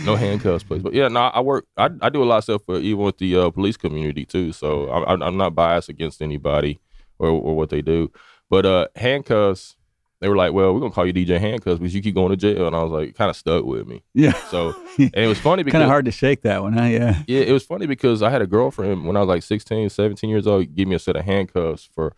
No 0.05 0.15
handcuffs, 0.17 0.63
please. 0.65 0.83
But 0.83 0.93
yeah, 0.93 1.07
no, 1.07 1.21
I 1.21 1.39
work. 1.39 1.65
I, 1.77 1.89
I 2.01 2.09
do 2.09 2.21
a 2.21 2.25
lot 2.25 2.39
of 2.39 2.43
stuff 2.43 2.61
for 2.65 2.77
even 2.77 3.03
with 3.05 3.17
the 3.17 3.37
uh, 3.37 3.49
police 3.49 3.77
community 3.77 4.25
too. 4.25 4.51
So 4.51 4.91
I'm 4.91 5.03
I'm- 5.07 5.23
I'm 5.23 5.37
not 5.37 5.55
biased 5.55 5.87
against 5.89 6.21
anybody 6.21 6.79
or 7.17 7.29
or 7.29 7.55
what 7.55 7.69
they 7.69 7.81
do. 7.81 8.11
But 8.49 8.65
uh, 8.65 8.87
handcuffs, 8.97 9.77
they 10.23 10.29
were 10.29 10.37
like, 10.37 10.53
well, 10.53 10.73
we're 10.73 10.79
gonna 10.79 10.93
call 10.93 11.05
you 11.05 11.13
DJ 11.13 11.39
Handcuffs 11.39 11.79
because 11.79 11.93
you 11.93 12.01
keep 12.01 12.15
going 12.15 12.29
to 12.31 12.37
jail, 12.37 12.65
and 12.65 12.75
I 12.75 12.81
was 12.81 12.91
like, 12.91 13.15
kind 13.15 13.29
of 13.29 13.35
stuck 13.35 13.65
with 13.65 13.85
me. 13.87 14.03
Yeah. 14.13 14.33
So 14.49 14.73
and 14.97 15.11
it 15.13 15.27
was 15.27 15.39
funny 15.39 15.63
because 15.63 15.73
Kind 15.73 15.83
of 15.83 15.89
hard 15.89 16.05
to 16.05 16.11
shake 16.11 16.41
that 16.43 16.61
one, 16.63 16.73
huh? 16.73 16.85
Yeah. 16.85 17.21
yeah, 17.27 17.41
it 17.41 17.51
was 17.51 17.63
funny 17.63 17.85
because 17.85 18.21
I 18.23 18.29
had 18.29 18.41
a 18.41 18.47
girlfriend 18.47 19.05
when 19.05 19.17
I 19.17 19.19
was 19.19 19.27
like 19.27 19.43
16, 19.43 19.89
17 19.89 20.29
years 20.29 20.47
old, 20.47 20.73
give 20.75 20.87
me 20.87 20.95
a 20.95 20.99
set 20.99 21.15
of 21.15 21.25
handcuffs 21.25 21.89
for 21.93 22.13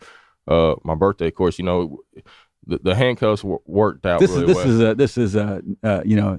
uh, 0.48 0.76
my 0.84 0.94
birthday. 0.94 1.26
Of 1.28 1.34
course, 1.34 1.58
you 1.58 1.64
know, 1.64 1.98
the, 2.66 2.78
the 2.82 2.94
handcuffs 2.94 3.42
w- 3.42 3.60
worked 3.66 4.06
out 4.06 4.20
This 4.20 4.30
really 4.30 4.42
is 4.42 4.46
this 4.48 4.56
well. 4.56 4.68
is 4.68 4.80
a 4.80 4.94
this 4.94 5.18
is 5.18 5.34
a 5.36 5.62
uh, 5.82 6.02
you 6.04 6.16
know 6.16 6.38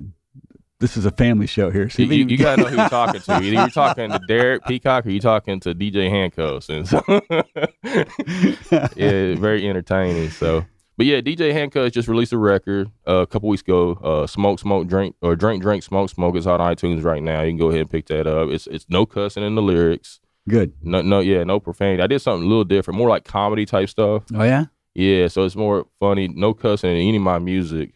this 0.79 0.95
is 0.95 1.05
a 1.05 1.11
family 1.11 1.47
show 1.47 1.71
here. 1.71 1.89
So 1.89 2.03
you, 2.03 2.09
you, 2.13 2.25
you 2.27 2.37
gotta 2.37 2.61
know 2.61 2.67
who 2.67 2.77
you're 2.77 2.89
talking 2.89 3.19
to. 3.19 3.31
Either 3.37 3.43
you're 3.45 3.67
talking 3.69 4.11
to 4.11 4.19
Derek 4.27 4.63
Peacock 4.65 5.07
or 5.07 5.09
you're 5.09 5.19
talking 5.21 5.59
to 5.61 5.73
DJ 5.73 6.09
Handcuffs, 6.09 6.69
and 6.69 6.87
so 6.87 7.01
yeah, 8.95 9.35
very 9.35 9.67
entertaining. 9.67 10.29
So, 10.29 10.65
but 10.97 11.05
yeah, 11.05 11.21
DJ 11.21 11.53
Handcuffs 11.53 11.93
just 11.93 12.07
released 12.07 12.33
a 12.33 12.37
record 12.37 12.89
uh, 13.07 13.17
a 13.17 13.27
couple 13.27 13.49
weeks 13.49 13.61
ago. 13.61 13.93
Uh, 14.03 14.27
smoke, 14.27 14.59
smoke, 14.59 14.87
drink, 14.87 15.15
or 15.21 15.35
drink, 15.35 15.61
drink, 15.61 15.83
smoke, 15.83 16.09
smoke 16.09 16.35
is 16.35 16.47
on 16.47 16.59
iTunes 16.59 17.03
right 17.03 17.21
now. 17.21 17.41
You 17.41 17.51
can 17.51 17.57
go 17.57 17.67
ahead 17.69 17.81
and 17.81 17.89
pick 17.89 18.07
that 18.07 18.25
up. 18.27 18.49
It's 18.49 18.67
it's 18.67 18.85
no 18.89 19.05
cussing 19.05 19.43
in 19.43 19.55
the 19.55 19.61
lyrics. 19.61 20.19
Good. 20.49 20.73
No, 20.81 21.01
no, 21.01 21.19
yeah, 21.19 21.43
no 21.43 21.59
profanity. 21.59 22.01
I 22.01 22.07
did 22.07 22.19
something 22.21 22.45
a 22.45 22.47
little 22.49 22.63
different, 22.63 22.97
more 22.97 23.09
like 23.09 23.25
comedy 23.25 23.65
type 23.65 23.89
stuff. 23.89 24.23
Oh 24.33 24.43
yeah. 24.43 24.65
Yeah, 24.95 25.27
so 25.27 25.45
it's 25.45 25.55
more 25.55 25.85
funny, 25.99 26.27
no 26.27 26.55
cussing 26.55 26.89
in 26.89 26.97
any 26.97 27.17
of 27.17 27.21
my 27.23 27.37
music. 27.37 27.93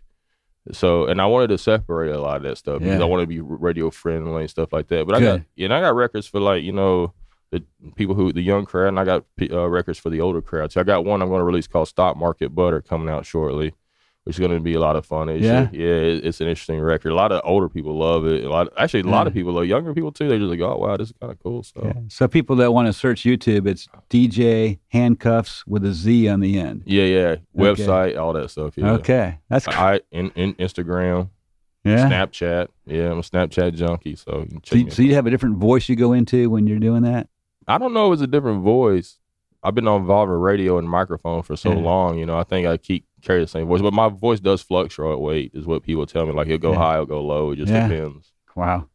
So, 0.72 1.08
and 1.08 1.20
I 1.20 1.25
wanted 1.25 1.48
to 1.48 1.58
separate 1.58 2.12
a 2.12 2.22
lot 2.22 2.38
of 2.38 2.43
that 2.43 2.58
stuff 2.60 2.79
because 2.81 3.01
I 3.01 3.05
want 3.05 3.24
to 3.24 3.27
be 3.27 3.39
radio 3.41 3.89
friendly 3.89 4.41
and 4.41 4.50
stuff 4.50 4.72
like 4.72 4.88
that. 4.89 5.08
But 5.08 5.15
I 5.15 5.20
got, 5.38 5.41
yeah, 5.55 5.65
and 5.65 5.74
I 5.74 5.81
got 5.81 5.96
records 5.96 6.27
for 6.27 6.39
like 6.39 6.62
you 6.62 6.72
know 6.72 7.13
the 7.51 7.63
people 7.96 8.15
who 8.15 8.31
the 8.34 8.41
young 8.41 8.65
crowd, 8.65 8.88
and 8.89 9.00
I 9.00 9.03
got 9.05 9.25
uh, 9.51 9.67
records 9.70 10.00
for 10.00 10.10
the 10.10 10.22
older 10.22 10.41
crowd. 10.41 10.72
So 10.72 10.79
I 10.81 10.84
got 10.84 11.05
one 11.05 11.22
I'm 11.22 11.27
going 11.29 11.39
to 11.41 11.46
release 11.46 11.67
called 11.67 11.88
Stock 11.89 12.15
Market 12.17 12.55
Butter 12.55 12.81
coming 12.81 13.10
out 13.10 13.25
shortly, 13.25 13.74
which 14.24 14.36
is 14.36 14.39
going 14.39 14.51
to 14.51 14.60
be 14.62 14.74
a 14.75 14.79
lot 14.79 14.96
of 14.96 15.05
fun. 15.05 15.27
It's 15.27 15.43
Yeah? 15.43 15.67
yeah, 15.74 15.86
it- 15.88 16.24
it's 16.25 16.39
an 16.39 16.48
interesting 16.48 16.79
record. 16.79 17.12
A 17.12 17.15
lot 17.15 17.31
of 17.34 17.41
older 17.43 17.67
people 17.67 17.98
love 17.98 18.25
it. 18.25 18.46
A 18.46 18.50
lot, 18.50 18.70
actually, 18.77 19.01
a 19.01 19.08
lot 19.08 19.27
of 19.27 19.34
people 19.34 19.51
love 19.51 19.65
younger 19.65 19.93
people 19.93 20.12
too. 20.13 20.29
They're 20.29 20.38
just 20.39 20.50
like, 20.50 20.62
oh 20.62 20.77
wow, 20.77 20.96
this 20.96 21.10
is 21.10 21.13
kind 21.20 21.31
of 21.34 21.39
cool. 21.39 21.63
So 21.63 21.81
Yeah. 21.84 22.01
So 22.08 22.27
people 22.29 22.55
that 22.58 22.72
want 22.72 22.88
to 22.88 22.93
search 22.93 23.24
YouTube, 23.24 23.67
it's 23.67 23.89
DJ 24.10 24.79
Handcuffs 24.89 25.65
with 25.67 25.84
a 25.86 25.91
Z 25.93 26.29
on 26.29 26.39
the 26.39 26.58
end. 26.60 26.84
yeah, 26.86 27.03
yeah, 27.03 27.20
Okay. 27.27 27.84
website, 27.84 28.17
all 28.17 28.31
that 28.34 28.50
stuff. 28.50 28.77
Yeah. 28.77 28.91
Okay, 28.93 29.39
that's 29.50 29.67
I 29.67 30.00
in, 30.12 30.29
in 30.36 30.53
Instagram, 30.53 31.29
yeah. 31.84 32.08
Snapchat. 32.08 32.67
Yeah, 32.86 33.12
I'm 33.12 33.17
a 33.20 33.22
Snapchat 33.24 33.74
junkie, 33.74 34.15
so 34.15 34.41
you 34.41 34.46
can 34.46 34.62
check 34.62 34.70
So 34.70 34.75
you, 34.75 34.89
so 34.91 35.01
you 35.01 35.15
have 35.15 35.25
a 35.25 35.31
different 35.31 35.58
voice 35.58 35.89
you 35.89 35.96
go 35.96 36.13
into 36.13 36.50
when 36.50 36.67
you're 36.67 36.77
doing 36.79 37.01
that. 37.03 37.27
I 37.68 37.77
don't 37.77 37.94
know 37.94 38.12
if 38.12 38.13
it's 38.18 38.22
a 38.24 38.27
different 38.27 38.63
voice. 38.63 39.18
I've 39.63 39.75
been 39.75 39.88
on 39.88 40.01
in 40.10 40.30
radio 40.30 40.77
and 40.80 40.89
microphone 40.89 41.44
for 41.44 41.56
so 41.56 41.74
Yeah. 41.74 41.80
long, 41.84 42.18
you 42.18 42.25
know. 42.25 42.38
I 42.38 42.44
think 42.44 42.65
I 42.68 42.77
keep 42.77 43.06
carry 43.22 43.41
the 43.41 43.48
same 43.48 43.68
voice, 43.68 43.82
but 43.82 43.94
my 43.94 44.10
voice 44.10 44.39
does 44.39 44.62
fluctuate. 44.63 45.51
Is 45.53 45.68
what 45.68 45.84
people 45.84 46.06
tell 46.08 46.25
me. 46.25 46.32
Like 46.34 46.48
it'll 46.48 46.58
go 46.58 46.72
Yeah. 46.72 46.80
high, 46.80 46.94
it'll 46.96 47.06
go 47.06 47.22
low. 47.24 47.51
It 47.51 47.58
just 47.58 47.72
Yeah. 47.72 47.88
depends. 47.88 48.32
Wow. 48.56 48.88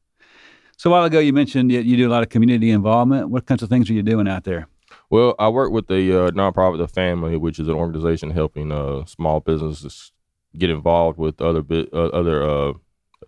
So 0.76 0.90
a 0.90 0.92
while 0.92 1.04
ago 1.04 1.20
you 1.20 1.32
mentioned 1.32 1.70
that 1.70 1.84
you 1.84 1.96
do 1.96 2.08
a 2.08 2.10
lot 2.10 2.22
of 2.22 2.28
community 2.28 2.70
involvement. 2.70 3.30
What 3.30 3.46
kinds 3.46 3.62
of 3.62 3.68
things 3.68 3.88
are 3.88 3.94
you 3.94 4.02
doing 4.02 4.28
out 4.28 4.44
there? 4.44 4.66
Well, 5.08 5.34
I 5.38 5.48
work 5.48 5.70
with 5.70 5.86
the 5.86 6.12
uh, 6.12 6.30
nonprofit 6.32 6.78
The 6.78 6.88
Family, 6.88 7.36
which 7.36 7.58
is 7.60 7.68
an 7.68 7.74
organization 7.74 8.30
helping 8.30 8.72
uh, 8.72 9.04
small 9.06 9.38
businesses 9.40 10.10
get 10.58 10.68
involved 10.68 11.16
with 11.18 11.40
other 11.40 11.62
bit, 11.62 11.88
uh, 11.92 12.06
other 12.06 12.42
uh, 12.42 12.72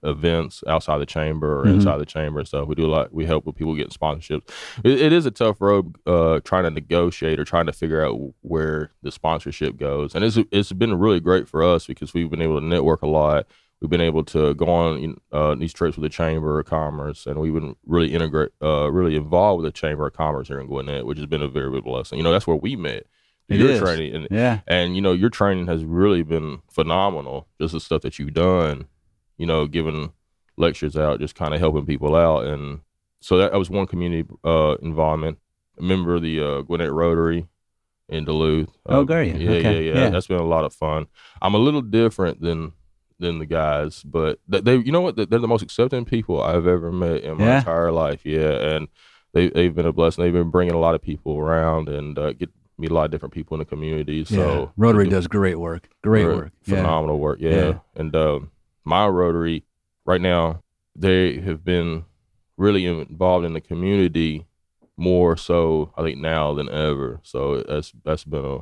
events 0.02 0.62
outside 0.66 0.98
the 0.98 1.06
chamber 1.06 1.60
or 1.60 1.64
Mhm. 1.64 1.74
inside 1.74 1.98
the 1.98 2.06
chamber 2.06 2.38
and 2.40 2.48
stuff. 2.48 2.68
We 2.68 2.74
do 2.74 2.86
a 2.86 2.88
lot. 2.90 3.12
We 3.12 3.24
help 3.26 3.46
with 3.46 3.56
people 3.56 3.74
getting 3.74 3.90
sponsorships. 3.92 4.48
It, 4.84 5.00
it 5.00 5.12
is 5.12 5.26
a 5.26 5.30
tough 5.30 5.60
road 5.60 5.96
uh, 6.06 6.40
trying 6.44 6.64
to 6.64 6.70
negotiate 6.70 7.38
or 7.40 7.44
trying 7.44 7.66
to 7.66 7.72
figure 7.72 8.04
out 8.04 8.18
where 8.42 8.92
the 9.02 9.10
sponsorship 9.10 9.76
goes, 9.76 10.14
and 10.14 10.24
it's 10.24 10.38
it's 10.52 10.72
been 10.72 10.98
really 10.98 11.20
great 11.20 11.48
for 11.48 11.62
us 11.62 11.86
because 11.86 12.14
we've 12.14 12.30
been 12.30 12.42
able 12.42 12.58
to 12.60 12.66
network 12.66 13.02
a 13.02 13.06
lot. 13.08 13.46
We've 13.80 13.88
been 13.90 14.00
able 14.00 14.24
to 14.24 14.54
go 14.54 14.66
on 14.66 15.16
uh, 15.30 15.54
these 15.54 15.72
trips 15.72 15.96
with 15.96 16.02
the 16.02 16.08
Chamber 16.08 16.58
of 16.58 16.66
Commerce, 16.66 17.26
and 17.26 17.38
we've 17.38 17.54
been 17.54 17.76
really 17.86 18.12
integrate, 18.12 18.50
uh, 18.60 18.90
really 18.90 19.14
involved 19.14 19.62
with 19.62 19.72
the 19.72 19.78
Chamber 19.78 20.04
of 20.08 20.14
Commerce 20.14 20.48
here 20.48 20.58
in 20.58 20.66
Gwinnett, 20.66 21.06
which 21.06 21.18
has 21.18 21.26
been 21.26 21.42
a 21.42 21.48
very 21.48 21.70
big 21.70 21.84
blessing. 21.84 22.18
You 22.18 22.24
know, 22.24 22.32
that's 22.32 22.46
where 22.46 22.56
we 22.56 22.74
met. 22.74 23.06
Your 23.50 23.70
is. 23.70 23.80
training, 23.80 24.14
and, 24.14 24.28
Yeah. 24.32 24.60
and 24.66 24.94
you 24.96 25.00
know, 25.00 25.12
your 25.12 25.30
training 25.30 25.68
has 25.68 25.84
really 25.84 26.22
been 26.24 26.58
phenomenal. 26.70 27.46
Just 27.60 27.72
the 27.72 27.78
stuff 27.80 28.02
that 28.02 28.18
you've 28.18 28.34
done, 28.34 28.86
you 29.38 29.46
know, 29.46 29.66
giving 29.66 30.12
lectures 30.56 30.96
out, 30.96 31.20
just 31.20 31.34
kind 31.34 31.54
of 31.54 31.60
helping 31.60 31.86
people 31.86 32.14
out. 32.14 32.44
And 32.46 32.80
so 33.20 33.38
that, 33.38 33.52
that 33.52 33.58
was 33.58 33.70
one 33.70 33.86
community 33.86 34.28
uh, 34.44 34.76
involvement. 34.82 35.38
A 35.78 35.82
member 35.82 36.14
of 36.16 36.22
the 36.22 36.40
uh, 36.40 36.60
Gwinnett 36.62 36.92
Rotary 36.92 37.46
in 38.08 38.24
Duluth. 38.24 38.68
Oh, 38.86 39.06
Uh, 39.08 39.20
you? 39.20 39.32
Yeah, 39.34 39.50
Okay, 39.50 39.62
yeah, 39.86 39.92
yeah, 39.94 40.00
yeah. 40.04 40.10
That's 40.10 40.26
been 40.26 40.40
a 40.40 40.44
lot 40.44 40.64
of 40.64 40.72
fun. 40.74 41.06
I'm 41.40 41.54
a 41.54 41.58
little 41.58 41.82
different 41.82 42.40
than 42.40 42.72
than 43.20 43.38
the 43.40 43.46
guys, 43.46 44.04
but 44.04 44.38
th- 44.50 44.62
they, 44.62 44.76
you 44.76 44.92
know 44.92 45.00
what? 45.00 45.16
They're 45.16 45.26
the 45.40 45.48
most 45.48 45.62
accepting 45.62 46.04
people 46.04 46.40
I've 46.40 46.68
ever 46.68 46.92
met 46.92 47.22
in 47.22 47.36
my 47.38 47.44
Yeah? 47.46 47.58
entire 47.58 47.90
life. 47.90 48.20
Yeah, 48.24 48.50
and 48.52 48.88
they 49.32 49.48
they've 49.50 49.74
been 49.74 49.86
a 49.86 49.92
blessing. 49.92 50.22
They've 50.24 50.32
been 50.32 50.50
bringing 50.50 50.74
a 50.74 50.78
lot 50.78 50.94
of 50.94 51.02
people 51.02 51.36
around 51.36 51.88
and 51.88 52.16
uh, 52.18 52.32
get 52.32 52.50
meet 52.78 52.90
a 52.92 52.94
lot 52.94 53.04
of 53.06 53.10
different 53.10 53.34
people 53.34 53.56
in 53.56 53.58
the 53.58 53.64
community. 53.64 54.24
So 54.24 54.36
yeah. 54.60 54.66
Rotary 54.76 55.04
do 55.06 55.10
does 55.10 55.26
great 55.26 55.58
work. 55.58 55.88
Great 56.02 56.26
Right. 56.26 56.36
work. 56.36 56.52
Phenomenal 56.62 57.18
work. 57.18 57.38
Yeah, 57.40 57.50
Yeah. 57.54 57.78
and 57.96 58.14
um, 58.14 58.50
my 58.88 59.06
Rotary 59.06 59.64
right 60.04 60.20
now 60.20 60.62
they 60.96 61.38
have 61.40 61.64
been 61.64 62.04
really 62.56 62.86
involved 62.86 63.44
in 63.44 63.52
the 63.52 63.60
community 63.60 64.46
more 64.96 65.36
so 65.36 65.92
I 65.96 66.02
think 66.02 66.18
now 66.18 66.54
than 66.54 66.68
ever. 66.68 67.20
So 67.22 67.62
that's 67.62 67.92
that's 68.04 68.24
been 68.24 68.44
a 68.44 68.58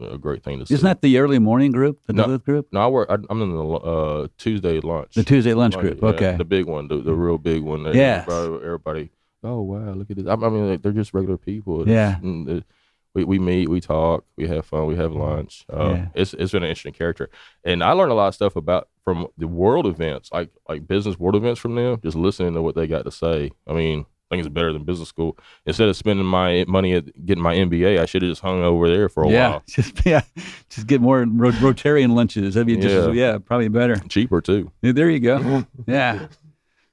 a 0.00 0.18
great 0.18 0.42
thing 0.42 0.58
to 0.58 0.66
see. 0.66 0.74
Isn't 0.74 0.86
that 0.86 1.02
the 1.02 1.18
early 1.18 1.38
morning 1.38 1.70
group, 1.72 2.00
the 2.06 2.12
No. 2.12 2.38
Group? 2.38 2.68
No, 2.72 2.80
I 2.80 2.86
work. 2.86 3.08
I, 3.10 3.14
I'm 3.28 3.42
in 3.42 3.54
the 3.54 3.64
uh, 3.64 4.26
Tuesday 4.38 4.80
lunch. 4.80 5.14
The 5.14 5.22
Tuesday 5.24 5.54
lunch 5.54 5.76
group. 5.76 5.98
yeah, 6.00 6.08
okay. 6.10 6.36
the 6.36 6.44
big 6.44 6.66
one, 6.66 6.88
the, 6.88 6.96
the 6.98 7.14
real 7.14 7.38
big 7.38 7.62
one. 7.62 7.84
Yeah, 7.94 8.24
everybody, 8.26 8.64
everybody. 8.64 9.10
Oh 9.44 9.60
wow, 9.62 9.92
look 9.92 10.10
at 10.10 10.16
this. 10.16 10.26
I, 10.26 10.32
I 10.34 10.48
mean, 10.48 10.70
like, 10.70 10.82
they're 10.82 10.92
just 10.92 11.12
regular 11.14 11.36
people. 11.38 11.82
It's- 11.82 11.92
Yeah. 11.94 12.18
it- 12.54 12.64
we 13.14 13.24
we 13.24 13.38
meet, 13.38 13.68
we 13.68 13.80
talk, 13.80 14.24
we 14.36 14.46
have 14.48 14.64
fun, 14.66 14.86
we 14.86 14.96
have 14.96 15.12
lunch. 15.12 15.64
Uh, 15.72 15.90
Yeah. 15.96 16.06
It's 16.14 16.34
it's 16.34 16.52
been 16.52 16.62
an 16.62 16.68
interesting 16.68 16.94
character, 16.94 17.28
and 17.64 17.82
I 17.82 17.92
learned 17.92 18.12
a 18.12 18.14
lot 18.14 18.28
of 18.28 18.34
stuff 18.34 18.56
about 18.56 18.88
from 19.04 19.26
the 19.36 19.48
world 19.48 19.86
events, 19.86 20.30
like 20.32 20.50
like 20.68 20.86
business 20.86 21.18
world 21.18 21.36
events 21.36 21.60
from 21.60 21.74
them. 21.74 22.00
Just 22.02 22.16
listening 22.16 22.54
to 22.54 22.62
what 22.62 22.74
they 22.74 22.86
got 22.86 23.04
to 23.04 23.10
say. 23.10 23.50
I 23.66 23.72
mean. 23.72 24.06
I 24.30 24.34
think 24.36 24.46
it's 24.46 24.54
better 24.54 24.72
than 24.72 24.84
business 24.84 25.10
school. 25.10 25.36
Instead 25.66 25.90
of 25.90 25.96
spending 25.96 26.24
my 26.24 26.64
money 26.66 26.94
at 26.94 27.04
getting 27.26 27.42
my 27.44 27.54
MBA, 27.54 28.00
I 28.00 28.06
should 28.06 28.22
have 28.22 28.30
just 28.30 28.40
hung 28.40 28.62
over 28.62 28.88
there 28.88 29.10
for 29.10 29.24
a 29.24 29.28
yeah. 29.28 29.48
while. 29.50 29.62
Just 29.68 30.06
yeah. 30.06 30.22
Just 30.70 30.86
get 30.86 31.02
more 31.02 31.18
ro- 31.28 31.50
Rotarian 31.50 32.14
lunches. 32.14 32.54
That'd 32.54 32.66
be 32.66 32.78
just 32.78 33.08
Yeah. 33.10 33.32
yeah, 33.32 33.36
probably 33.44 33.68
better. 33.68 33.96
Cheaper 34.08 34.40
too. 34.40 34.72
Yeah, 34.80 34.92
There 34.92 35.10
you 35.10 35.20
go. 35.20 35.66
Yeah. 35.86 36.28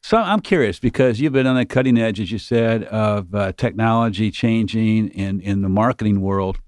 So 0.02 0.18
I'm 0.18 0.40
curious 0.40 0.80
because 0.80 1.20
you've 1.20 1.34
been 1.34 1.48
on 1.48 1.56
the 1.56 1.66
cutting 1.66 1.98
edge, 1.98 2.20
as 2.20 2.32
you 2.32 2.40
said, 2.40 2.86
of 2.86 3.34
uh, 3.36 3.52
technology 3.54 4.32
changing 4.32 5.10
in, 5.10 5.42
in 5.42 5.62
the 5.62 5.70
marketing 5.70 6.22
world 6.22 6.60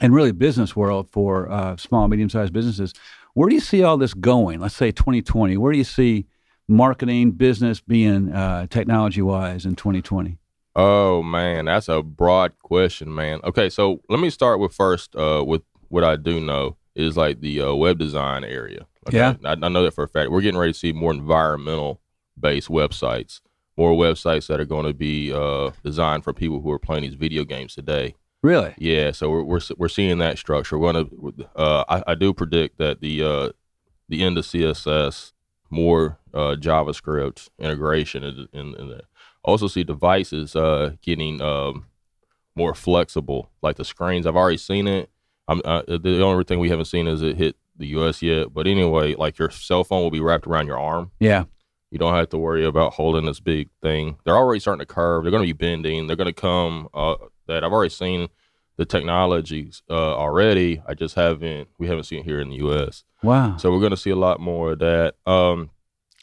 and 0.00 0.14
really 0.14 0.32
business 0.32 0.74
world 0.74 1.08
for 1.10 1.50
uh, 1.50 1.76
small, 1.76 2.08
medium 2.08 2.28
sized 2.28 2.52
businesses. 2.52 2.92
Where 3.34 3.48
do 3.48 3.54
you 3.54 3.60
see 3.60 3.82
all 3.82 3.96
this 3.96 4.14
going? 4.14 4.60
Let's 4.60 4.74
say 4.74 4.90
2020. 4.90 5.56
Where 5.56 5.72
do 5.72 5.78
you 5.78 5.84
see 5.84 6.26
marketing, 6.68 7.32
business 7.32 7.80
being 7.80 8.32
uh, 8.32 8.66
technology 8.68 9.22
wise 9.22 9.64
in 9.64 9.76
2020? 9.76 10.38
Oh 10.76 11.22
man, 11.22 11.64
that's 11.64 11.88
a 11.88 12.02
broad 12.02 12.52
question, 12.62 13.14
man. 13.14 13.40
Okay, 13.44 13.68
so 13.68 14.00
let 14.08 14.20
me 14.20 14.30
start 14.30 14.60
with 14.60 14.72
first 14.72 15.14
uh, 15.16 15.44
with 15.46 15.62
what 15.88 16.04
I 16.04 16.16
do 16.16 16.40
know 16.40 16.76
is 16.94 17.16
like 17.16 17.40
the 17.40 17.62
uh, 17.62 17.74
web 17.74 17.98
design 17.98 18.44
area. 18.44 18.86
Okay? 19.08 19.18
Yeah. 19.18 19.34
I, 19.44 19.52
I 19.52 19.68
know 19.68 19.82
that 19.82 19.94
for 19.94 20.04
a 20.04 20.08
fact. 20.08 20.30
We're 20.30 20.40
getting 20.40 20.60
ready 20.60 20.72
to 20.72 20.78
see 20.78 20.92
more 20.92 21.12
environmental 21.12 21.99
based 22.40 22.68
websites, 22.68 23.40
more 23.76 23.92
websites 23.92 24.46
that 24.48 24.60
are 24.60 24.64
going 24.64 24.86
to 24.86 24.94
be 24.94 25.32
uh, 25.32 25.70
designed 25.84 26.24
for 26.24 26.32
people 26.32 26.60
who 26.60 26.70
are 26.70 26.78
playing 26.78 27.02
these 27.02 27.14
video 27.14 27.44
games 27.44 27.74
today. 27.74 28.14
Really? 28.42 28.74
Yeah, 28.78 29.10
so 29.12 29.30
we're 29.30 29.42
we're, 29.42 29.60
we're 29.76 29.88
seeing 29.88 30.18
that 30.18 30.38
structure. 30.38 30.78
We're 30.78 30.92
gonna. 30.92 31.08
Uh, 31.54 31.84
I, 31.88 32.02
I 32.12 32.14
do 32.14 32.32
predict 32.32 32.78
that 32.78 33.00
the 33.00 33.22
uh, 33.22 33.48
the 34.08 34.22
end 34.22 34.38
of 34.38 34.44
CSS, 34.44 35.32
more 35.68 36.18
uh, 36.32 36.56
JavaScript 36.58 37.48
integration, 37.58 38.24
in, 38.24 38.48
in, 38.52 38.74
in. 38.74 39.00
Also 39.42 39.68
see 39.68 39.84
devices 39.84 40.56
uh, 40.56 40.92
getting 41.02 41.40
um, 41.40 41.86
more 42.54 42.74
flexible, 42.74 43.50
like 43.62 43.76
the 43.76 43.84
screens. 43.84 44.26
I've 44.26 44.36
already 44.36 44.58
seen 44.58 44.86
it. 44.86 45.10
I'm 45.46 45.60
uh, 45.64 45.82
the 45.86 46.22
only 46.22 46.44
thing 46.44 46.60
we 46.60 46.70
haven't 46.70 46.86
seen 46.86 47.06
is 47.06 47.22
it 47.22 47.36
hit 47.36 47.56
the 47.76 47.88
U.S. 47.88 48.22
yet. 48.22 48.54
But 48.54 48.66
anyway, 48.66 49.14
like 49.14 49.38
your 49.38 49.50
cell 49.50 49.84
phone 49.84 50.02
will 50.02 50.10
be 50.10 50.20
wrapped 50.20 50.46
around 50.46 50.66
your 50.66 50.78
arm. 50.78 51.10
Yeah. 51.18 51.44
You 51.90 51.98
don't 51.98 52.14
have 52.14 52.28
to 52.30 52.38
worry 52.38 52.64
about 52.64 52.94
holding 52.94 53.24
this 53.24 53.40
big 53.40 53.68
thing. 53.82 54.16
They're 54.24 54.36
already 54.36 54.60
starting 54.60 54.80
to 54.80 54.86
curve. 54.86 55.24
They're 55.24 55.32
going 55.32 55.46
to 55.46 55.54
be 55.54 55.66
bending. 55.66 56.06
They're 56.06 56.16
going 56.16 56.26
to 56.26 56.32
come. 56.32 56.88
Uh, 56.94 57.16
that 57.46 57.64
I've 57.64 57.72
already 57.72 57.90
seen 57.90 58.28
the 58.76 58.84
technologies 58.84 59.82
uh, 59.90 60.16
already. 60.16 60.82
I 60.86 60.94
just 60.94 61.16
haven't. 61.16 61.68
We 61.78 61.88
haven't 61.88 62.04
seen 62.04 62.20
it 62.20 62.24
here 62.24 62.40
in 62.40 62.50
the 62.50 62.56
U.S. 62.56 63.04
Wow. 63.22 63.56
So 63.56 63.70
we're 63.70 63.80
going 63.80 63.90
to 63.90 63.96
see 63.96 64.10
a 64.10 64.16
lot 64.16 64.40
more 64.40 64.72
of 64.72 64.78
that. 64.78 65.16
Um, 65.26 65.70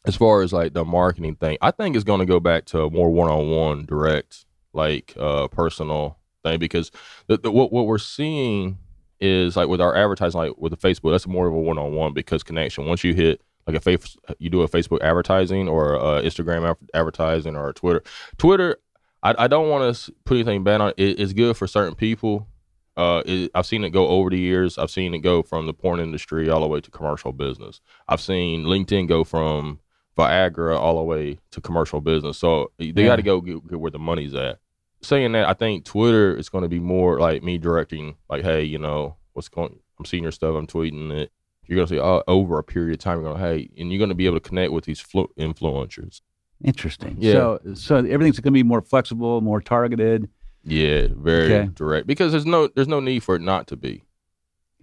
as 0.05 0.15
far 0.15 0.41
as 0.41 0.53
like 0.53 0.74
the 0.74 0.86
marketing 0.86 1.36
thing, 1.36 1.57
I 1.62 1.71
think 1.71 1.95
it's 1.95 2.05
going 2.05 2.21
to 2.21 2.25
go 2.25 2.39
back 2.39 2.65
to 2.67 2.83
a 2.83 2.89
more 2.89 3.09
one-on-one, 3.09 3.86
direct, 3.86 4.45
like 4.74 5.13
uh, 5.19 5.47
personal 5.50 6.17
thing 6.43 6.59
because 6.59 6.91
the, 7.27 7.38
the, 7.38 7.51
what 7.51 7.74
what 7.74 7.88
we're 7.88 7.97
seeing 7.97 8.77
is 9.19 9.57
like 9.57 9.67
with 9.67 9.81
our 9.81 9.95
advertising, 9.95 10.39
like 10.39 10.57
with 10.57 10.71
the 10.71 10.77
Facebook, 10.77 11.12
that's 11.12 11.27
more 11.27 11.47
of 11.47 11.53
a 11.53 11.59
one-on-one 11.59 12.13
because 12.13 12.41
connection. 12.43 12.86
Once 12.86 13.03
you 13.03 13.13
hit 13.13 13.41
like 13.67 13.75
a 13.75 13.79
face, 13.81 14.15
you 14.39 14.50
do 14.50 14.62
a 14.62 14.67
Facebook 14.69 15.01
advertising 15.01 15.67
or 15.67 15.97
uh, 15.97 16.21
Instagram 16.21 16.75
advertising 16.93 17.55
or 17.55 17.74
Twitter. 17.74 18.01
Twitter, 18.38 18.77
I, 19.21 19.36
I 19.38 19.47
don't 19.47 19.69
want 19.69 19.95
to 19.95 20.12
put 20.25 20.36
anything 20.36 20.63
bad 20.63 20.81
on 20.81 20.89
it. 20.89 20.95
it. 20.97 21.19
It's 21.19 21.33
good 21.33 21.57
for 21.57 21.67
certain 21.67 21.95
people. 21.95 22.47
Uh, 22.95 23.21
it, 23.25 23.51
I've 23.53 23.65
seen 23.65 23.83
it 23.83 23.89
go 23.91 24.07
over 24.07 24.29
the 24.29 24.39
years. 24.39 24.77
I've 24.77 24.89
seen 24.89 25.13
it 25.13 25.19
go 25.19 25.43
from 25.43 25.67
the 25.67 25.74
porn 25.74 26.00
industry 26.00 26.50
all 26.50 26.62
the 26.62 26.67
way 26.67 26.81
to 26.81 26.89
commercial 26.89 27.31
business. 27.31 27.81
I've 28.07 28.21
seen 28.21 28.63
LinkedIn 28.63 29.07
go 29.07 29.24
from 29.24 29.79
Viagra 30.17 30.75
all 30.79 30.95
the 30.97 31.03
way 31.03 31.38
to 31.51 31.62
commercial 31.62 32.01
business. 32.01 32.38
So 32.39 32.71
they 32.79 32.86
Yeah. 32.88 33.05
got 33.05 33.15
to 33.17 33.21
go 33.21 33.41
get, 33.41 33.67
get 33.67 33.79
where 33.79 33.91
the 33.91 34.00
money's 34.00 34.33
at. 34.33 34.59
Saying 35.03 35.33
that, 35.33 35.47
I 35.47 35.53
think 35.53 35.86
Twitter 35.86 36.36
is 36.36 36.50
going 36.50 36.63
to 36.63 36.67
be 36.69 36.79
more 36.79 37.19
like 37.19 37.43
me 37.43 37.59
directing, 37.59 38.15
like, 38.29 38.43
hey, 38.43 38.63
you 38.63 38.79
know, 38.79 39.17
what's 39.33 39.47
going? 39.50 39.77
I'm 40.00 40.05
seeing 40.05 40.24
your 40.24 40.31
stuff. 40.31 40.55
I'm 40.55 40.65
tweeting 40.65 41.12
it. 41.12 41.31
You're 41.67 41.75
going 41.75 41.88
to 41.88 41.93
see 41.95 42.00
oh, 42.00 42.24
over 42.27 42.57
a 42.59 42.63
period 42.63 42.93
of 42.93 43.00
time. 43.00 43.21
You're 43.21 43.33
going 43.33 43.41
to 43.41 43.47
hey, 43.47 43.69
and 43.77 43.91
you're 43.91 43.97
going 44.00 44.09
to 44.09 44.15
be 44.15 44.25
able 44.25 44.38
to 44.39 44.47
connect 44.50 44.71
with 44.71 44.86
these 44.86 45.00
flu- 45.00 45.29
influencers. 45.38 46.21
Interesting. 46.63 47.17
Yeah. 47.19 47.33
So, 47.33 47.62
so 47.75 47.95
everything's 47.97 48.39
going 48.39 48.51
to 48.53 48.57
be 48.57 48.63
more 48.63 48.81
flexible, 48.81 49.41
more 49.41 49.62
targeted. 49.62 50.29
Yeah, 50.63 51.07
very 51.12 51.53
Okay. 51.53 51.69
direct 51.74 52.07
because 52.07 52.31
there's 52.31 52.45
no 52.45 52.67
there's 52.67 52.88
no 52.88 53.00
need 53.00 53.19
for 53.24 53.36
it 53.36 53.41
not 53.41 53.67
to 53.67 53.77
be. 53.77 54.03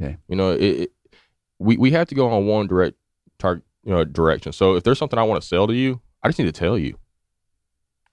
Okay. 0.00 0.16
You 0.28 0.36
know, 0.36 0.52
it, 0.52 0.62
it 0.62 0.92
we 1.58 1.76
we 1.76 1.90
have 1.90 2.08
to 2.08 2.14
go 2.14 2.28
on 2.30 2.46
one 2.46 2.66
direct 2.66 2.96
target 3.38 3.64
you 3.84 3.92
know 3.92 4.04
direction. 4.04 4.52
So 4.52 4.76
if 4.76 4.84
there's 4.84 4.98
something 4.98 5.18
I 5.18 5.22
want 5.24 5.42
to 5.42 5.46
sell 5.46 5.66
to 5.66 5.74
you, 5.74 6.00
I 6.22 6.28
just 6.28 6.38
need 6.38 6.46
to 6.46 6.52
tell 6.52 6.78
you. 6.78 6.96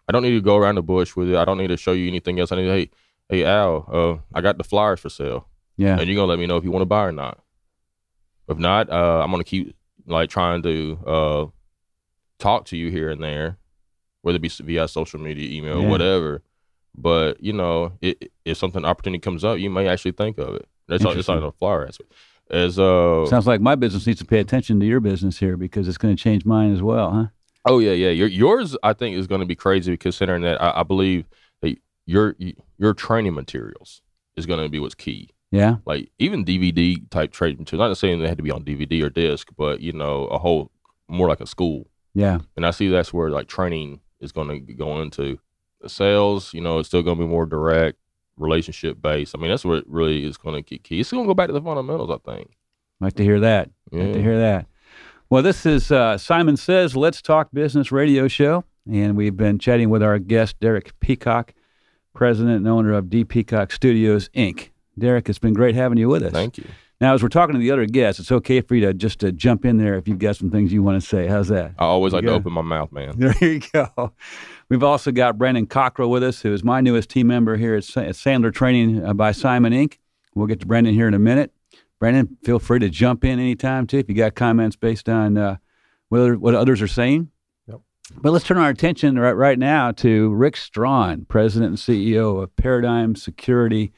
I 0.09 0.11
don't 0.11 0.23
need 0.23 0.31
to 0.31 0.41
go 0.41 0.57
around 0.57 0.75
the 0.75 0.81
bush 0.83 1.15
with 1.15 1.29
it. 1.29 1.35
I 1.37 1.45
don't 1.45 1.57
need 1.57 1.67
to 1.67 1.77
show 1.77 1.93
you 1.93 2.07
anything 2.07 2.39
else. 2.39 2.51
I 2.51 2.57
need 2.57 2.63
to 2.65 2.71
hey 2.73 2.89
hey 3.29 3.45
Al, 3.45 3.87
uh, 3.91 4.37
I 4.37 4.41
got 4.41 4.57
the 4.57 4.63
flyers 4.65 4.99
for 4.99 5.09
sale, 5.09 5.47
Yeah. 5.77 5.97
and 5.97 6.07
you're 6.09 6.15
gonna 6.15 6.27
let 6.27 6.39
me 6.39 6.47
know 6.47 6.57
if 6.57 6.63
you 6.65 6.71
want 6.71 6.81
to 6.81 6.85
buy 6.87 7.05
or 7.05 7.11
not. 7.13 7.39
If 8.51 8.57
not, 8.57 8.89
uh, 8.89 9.21
I'm 9.23 9.31
gonna 9.31 9.43
keep 9.43 9.75
like 10.05 10.29
trying 10.29 10.61
to 10.63 10.99
uh, 11.05 11.45
talk 12.39 12.65
to 12.65 12.77
you 12.77 12.89
here 12.91 13.09
and 13.09 13.23
there, 13.23 13.57
whether 14.21 14.35
it 14.35 14.41
be 14.41 14.49
via 14.49 14.87
social 14.87 15.19
media, 15.19 15.49
email, 15.49 15.81
Yeah. 15.81 15.89
whatever. 15.89 16.43
But 16.95 17.41
you 17.41 17.53
know, 17.53 17.93
it, 18.01 18.31
if 18.45 18.57
something 18.57 18.83
opportunity 18.83 19.19
comes 19.19 19.43
up, 19.43 19.59
you 19.59 19.69
may 19.69 19.87
actually 19.87 20.11
think 20.11 20.37
of 20.37 20.55
it. 20.55 20.67
That's 20.87 21.05
all. 21.05 21.17
It's 21.17 21.29
on 21.29 21.41
the 21.41 21.51
flyer 21.53 21.87
aspect. 21.87 22.11
As 22.49 22.77
uh, 22.77 23.25
Sounds 23.27 23.47
like 23.47 23.61
my 23.61 23.75
business 23.75 24.05
needs 24.05 24.19
to 24.19 24.25
pay 24.25 24.39
attention 24.39 24.79
to 24.81 24.85
your 24.85 24.99
business 24.99 25.39
here 25.39 25.55
because 25.55 25.87
it's 25.87 25.97
going 25.97 26.13
to 26.13 26.21
change 26.21 26.43
mine 26.43 26.73
as 26.73 26.81
well, 26.81 27.11
huh? 27.11 27.25
oh 27.65 27.79
yeah, 27.79 27.93
yeah. 27.93 28.09
Your, 28.09 28.27
yours, 28.27 28.75
I 28.83 28.91
think, 28.91 29.15
is 29.15 29.27
going 29.27 29.39
to 29.39 29.47
be 29.47 29.55
crazy 29.55 29.95
considering 29.95 30.41
that 30.41 30.61
I, 30.61 30.81
I 30.81 30.83
believe 30.83 31.29
that 31.61 31.77
your 32.05 32.35
your 32.77 32.93
training 32.93 33.35
materials 33.35 34.01
is 34.35 34.45
going 34.45 34.61
to 34.61 34.67
be 34.67 34.79
what's 34.79 34.95
key. 34.95 35.29
Yeah. 35.51 35.77
Like 35.85 36.09
even 36.17 36.45
DVD 36.45 37.07
type 37.09 37.31
training 37.31 37.59
materials. 37.59 37.89
Not 37.89 37.97
saying 37.97 38.21
they 38.21 38.27
had 38.27 38.37
to 38.37 38.43
be 38.43 38.51
on 38.51 38.63
DVD 38.63 39.03
or 39.03 39.09
disc, 39.09 39.49
but 39.57 39.81
you 39.81 39.91
know, 39.91 40.25
a 40.25 40.37
whole 40.37 40.71
more 41.07 41.27
like 41.27 41.41
a 41.41 41.45
school. 41.45 41.87
Yeah. 42.13 42.39
And 42.55 42.65
I 42.65 42.71
see 42.71 42.87
that's 42.87 43.13
where 43.13 43.29
like 43.29 43.47
training 43.47 43.99
is 44.19 44.31
going 44.31 44.65
to 44.65 44.73
go 44.73 45.01
into 45.01 45.39
the 45.81 45.89
sales. 45.89 46.53
You 46.53 46.61
know, 46.61 46.79
it's 46.79 46.87
still 46.87 47.03
going 47.03 47.17
to 47.17 47.23
be 47.23 47.29
more 47.29 47.45
direct, 47.45 47.97
relationship 48.37 49.01
based. 49.01 49.35
I 49.35 49.39
mean, 49.39 49.49
that's 49.49 49.65
what 49.65 49.83
really 49.87 50.25
is 50.25 50.37
going 50.37 50.55
to 50.55 50.61
get 50.61 50.83
key. 50.83 51.01
It's 51.01 51.11
going 51.11 51.23
to 51.23 51.27
go 51.27 51.33
back 51.33 51.47
to 51.47 51.53
the 51.53 51.61
fundamentals. 51.61 52.09
I 52.09 52.31
think. 52.31 52.55
Like 52.99 53.13
to 53.15 53.23
hear 53.23 53.39
that. 53.41 53.69
Like 53.91 54.13
to 54.13 54.21
hear 54.21 54.39
that. 54.39 54.67
Well, 55.29 55.43
this 55.43 55.65
is 55.65 55.91
uh, 55.91 56.17
Simon 56.17 56.57
Says 56.57 56.95
Let's 56.95 57.21
Talk 57.21 57.49
Business 57.53 57.91
radio 57.91 58.27
show. 58.27 58.63
And 58.89 59.15
we've 59.15 59.37
been 59.37 59.59
chatting 59.59 59.89
with 59.89 60.01
our 60.01 60.17
guest, 60.19 60.59
Derek 60.59 60.99
Peacock, 60.99 61.53
president 62.13 62.57
and 62.57 62.67
owner 62.67 62.93
of 62.93 63.09
D 63.09 63.23
Peacock 63.23 63.71
Studios, 63.71 64.27
Inc. 64.29 64.70
Derek, 64.97 65.29
it's 65.29 65.39
been 65.39 65.53
great 65.53 65.75
having 65.75 65.97
you 65.97 66.09
with 66.09 66.23
us. 66.23 66.31
Thank 66.31 66.57
you. 66.57 66.65
Now, 66.99 67.15
as 67.15 67.23
we're 67.23 67.29
talking 67.29 67.53
to 67.53 67.59
the 67.59 67.71
other 67.71 67.85
guests, 67.87 68.19
it's 68.19 68.31
okay 68.31 68.61
for 68.61 68.75
you 68.75 68.81
to 68.85 68.93
just 68.93 69.19
to 69.21 69.31
jump 69.31 69.65
in 69.65 69.77
there 69.77 69.95
if 69.95 70.07
you've 70.07 70.19
got 70.19 70.35
some 70.35 70.51
things 70.51 70.71
you 70.71 70.83
want 70.83 71.01
to 71.01 71.07
say. 71.07 71.25
How's 71.27 71.47
that? 71.47 71.71
I 71.79 71.85
always 71.85 72.13
like 72.13 72.23
Yeah. 72.23 72.29
to 72.31 72.35
open 72.35 72.53
my 72.53 72.61
mouth, 72.61 72.91
man. 72.91 73.13
There 73.17 73.33
you 73.41 73.59
go. 73.73 74.13
We've 74.69 74.83
also 74.83 75.11
got 75.11 75.37
Brandon 75.37 75.65
Cockrell 75.65 76.09
with 76.11 76.21
us, 76.23 76.41
who 76.41 76.53
is 76.53 76.63
my 76.63 76.79
newest 76.79 77.09
team 77.09 77.27
member 77.27 77.57
here 77.57 77.75
at, 77.75 77.85
Sa- 77.85 78.01
at 78.01 78.15
Sandler 78.15 78.53
Training 78.53 79.03
uh, 79.03 79.13
by 79.13 79.31
Simon 79.31 79.73
Inc. 79.73 79.97
We'll 80.35 80.45
get 80.47 80.59
to 80.59 80.67
Brandon 80.67 80.93
here 80.93 81.07
in 81.07 81.13
a 81.15 81.19
minute. 81.19 81.51
Brandon, 81.99 82.37
feel 82.43 82.59
free 82.59 82.79
to 82.79 82.89
jump 82.89 83.23
in 83.23 83.39
anytime 83.39 83.87
too 83.87 83.97
if 83.97 84.07
you 84.07 84.13
got 84.15 84.35
comments 84.35 84.75
based 84.75 85.09
on 85.09 85.37
uh, 85.37 85.57
what, 86.09 86.37
what 86.37 86.53
others 86.53 86.81
are 86.83 86.87
saying. 86.87 87.29
Yep. 87.67 87.79
But 88.17 88.31
let's 88.31 88.45
turn 88.45 88.57
our 88.57 88.69
attention 88.69 89.17
right, 89.17 89.31
right 89.33 89.57
now 89.57 89.91
to 89.93 90.29
Rick 90.33 90.55
Strawn, 90.55 91.25
President 91.25 91.69
and 91.69 91.77
CEO 91.77 92.41
of 92.43 92.55
Paradigm 92.55 93.15
Security 93.15 93.91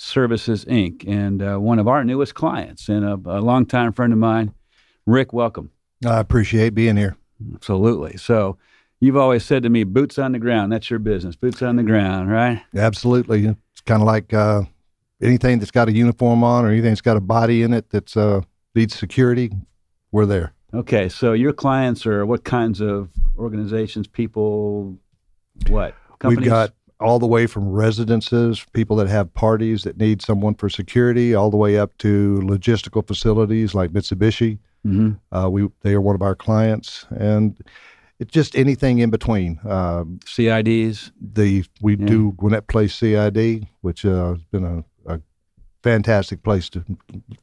Services 0.00 0.64
Inc., 0.64 1.06
and 1.06 1.42
uh, 1.42 1.58
one 1.58 1.78
of 1.78 1.86
our 1.86 2.02
newest 2.02 2.34
clients 2.34 2.88
and 2.88 3.04
a, 3.04 3.14
a 3.26 3.40
longtime 3.40 3.92
friend 3.92 4.14
of 4.14 4.18
mine. 4.18 4.54
Rick, 5.04 5.34
welcome. 5.34 5.70
I 6.06 6.18
appreciate 6.18 6.74
being 6.74 6.96
here. 6.96 7.16
Absolutely. 7.54 8.16
So, 8.16 8.56
you've 8.98 9.18
always 9.18 9.44
said 9.44 9.62
to 9.64 9.68
me, 9.68 9.84
boots 9.84 10.18
on 10.18 10.32
the 10.32 10.38
ground. 10.38 10.72
That's 10.72 10.88
your 10.88 11.00
business. 11.00 11.36
Boots 11.36 11.60
on 11.60 11.76
the 11.76 11.82
ground, 11.82 12.30
right? 12.30 12.62
Absolutely. 12.74 13.44
It's 13.44 13.82
kind 13.82 14.00
of 14.00 14.06
like 14.06 14.32
uh, 14.32 14.62
anything 15.20 15.58
that's 15.58 15.70
got 15.70 15.88
a 15.88 15.92
uniform 15.92 16.42
on 16.44 16.64
or 16.64 16.68
anything 16.68 16.92
that's 16.92 17.02
got 17.02 17.18
a 17.18 17.20
body 17.20 17.62
in 17.62 17.74
it 17.74 17.90
that's 17.90 18.16
uh, 18.16 18.40
needs 18.74 18.94
security, 18.94 19.50
we're 20.12 20.24
there. 20.24 20.54
Okay. 20.72 21.10
So, 21.10 21.34
your 21.34 21.52
clients 21.52 22.06
are 22.06 22.24
what 22.24 22.44
kinds 22.44 22.80
of 22.80 23.10
organizations, 23.38 24.06
people, 24.06 24.96
what? 25.68 25.94
Companies? 26.18 26.44
We've 26.44 26.50
got 26.50 26.72
all 27.00 27.18
the 27.18 27.26
way 27.26 27.46
from 27.46 27.68
residences, 27.70 28.64
people 28.72 28.96
that 28.96 29.08
have 29.08 29.32
parties 29.34 29.82
that 29.82 29.96
need 29.98 30.22
someone 30.22 30.54
for 30.54 30.68
security, 30.68 31.34
all 31.34 31.50
the 31.50 31.56
way 31.56 31.78
up 31.78 31.96
to 31.98 32.40
logistical 32.44 33.06
facilities 33.06 33.74
like 33.74 33.90
Mitsubishi. 33.90 34.58
Mhm. 34.86 35.18
Uh, 35.32 35.48
we 35.50 35.68
they 35.82 35.92
are 35.94 36.00
one 36.00 36.14
of 36.14 36.22
our 36.22 36.34
clients, 36.34 37.06
and 37.10 37.56
it's 38.18 38.30
just 38.32 38.56
anything 38.56 38.98
in 38.98 39.10
between. 39.10 39.58
Um, 39.68 40.20
CIDs. 40.24 41.10
the 41.20 41.64
we 41.82 41.96
Yeah. 41.96 42.06
do 42.06 42.32
Gwinnett 42.32 42.66
Place 42.66 42.94
CID, 42.94 43.66
which 43.82 44.04
uh, 44.06 44.32
has 44.34 44.42
been 44.50 44.64
a, 44.64 44.84
a 45.06 45.20
fantastic 45.82 46.42
place 46.42 46.68
to 46.70 46.84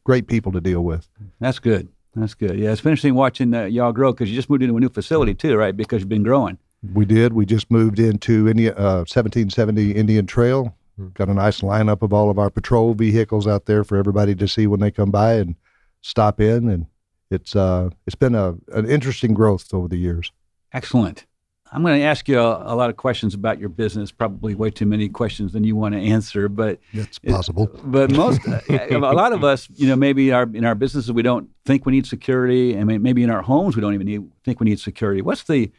great 0.04 0.28
people 0.28 0.52
to 0.52 0.62
deal 0.62 0.84
with. 0.84 1.08
That's 1.40 1.60
good. 1.60 1.88
That's 2.16 2.34
good. 2.34 2.58
Yeah, 2.58 2.72
it's 2.72 2.82
been 2.82 2.92
interesting 2.94 3.14
watching 3.14 3.54
uh, 3.54 3.66
y'all 3.66 3.92
grow 3.92 4.12
because 4.12 4.30
you 4.30 4.36
just 4.36 4.50
moved 4.50 4.64
into 4.64 4.76
a 4.76 4.80
new 4.80 4.90
facility 4.90 5.36
too, 5.36 5.56
right? 5.56 5.76
Because 5.78 6.00
you've 6.02 6.10
been 6.10 6.24
growing. 6.24 6.58
We 6.94 7.06
did. 7.06 7.34
We 7.34 7.46
just 7.46 7.70
moved 7.72 8.00
into 8.00 8.48
India, 8.48 8.74
uh, 8.76 9.04
1770 9.08 9.92
Indian 9.92 10.26
Trail. 10.26 10.76
Got 11.14 11.30
a 11.30 11.34
nice 11.34 11.62
lineup 11.62 12.02
of 12.02 12.12
all 12.12 12.32
of 12.32 12.40
our 12.40 12.50
patrol 12.50 12.96
vehicles 12.96 13.46
out 13.46 13.66
there 13.66 13.84
for 13.84 13.98
everybody 13.98 14.34
to 14.36 14.48
see 14.48 14.66
when 14.66 14.80
they 14.80 14.90
come 14.90 15.12
by 15.12 15.34
and 15.36 15.56
stop 16.02 16.42
in. 16.42 16.70
And 16.70 16.88
it's 17.30 17.56
uh, 17.56 17.90
it's 18.08 18.16
been 18.16 18.34
a 18.34 18.56
an 18.74 18.90
interesting 18.90 19.36
growth 19.36 19.72
over 19.76 19.88
the 19.88 19.98
years. 19.98 20.32
Excellent. 20.74 21.26
I'm 21.72 21.84
going 21.84 22.00
to 22.00 22.06
ask 22.06 22.28
you 22.30 22.40
a, 22.40 22.74
a 22.74 22.76
lot 22.76 22.90
of 22.90 22.96
questions 22.96 23.34
about 23.34 23.60
your 23.60 23.68
business. 23.70 24.10
Probably 24.10 24.56
way 24.56 24.72
too 24.72 24.86
many 24.86 25.10
questions 25.10 25.52
than 25.52 25.66
you 25.66 25.76
want 25.76 25.94
to 25.96 26.00
answer, 26.00 26.48
but 26.48 26.80
It's 26.94 27.20
It- 27.22 27.30
possible. 27.32 27.70
but 27.84 28.10
most 28.12 28.40
a 28.48 28.98
lot 28.98 29.34
of 29.34 29.44
us, 29.44 29.68
you 29.76 29.88
know, 29.88 29.96
maybe 29.98 30.32
our 30.32 30.50
in 30.54 30.66
our 30.66 30.76
businesses 30.76 31.12
we 31.12 31.22
don't 31.22 31.50
think 31.66 31.86
we 31.86 31.92
need 31.92 32.08
security, 32.08 32.74
and 32.74 32.88
mean, 32.88 33.02
maybe 33.04 33.22
in 33.22 33.30
our 33.30 33.42
homes 33.44 33.76
we 33.76 33.82
don't 33.82 33.94
even 33.94 34.08
need, 34.08 34.24
think 34.44 34.60
we 34.60 34.66
need 34.66 34.80
security. 34.80 35.22
What's 35.22 35.44
the 35.44 35.70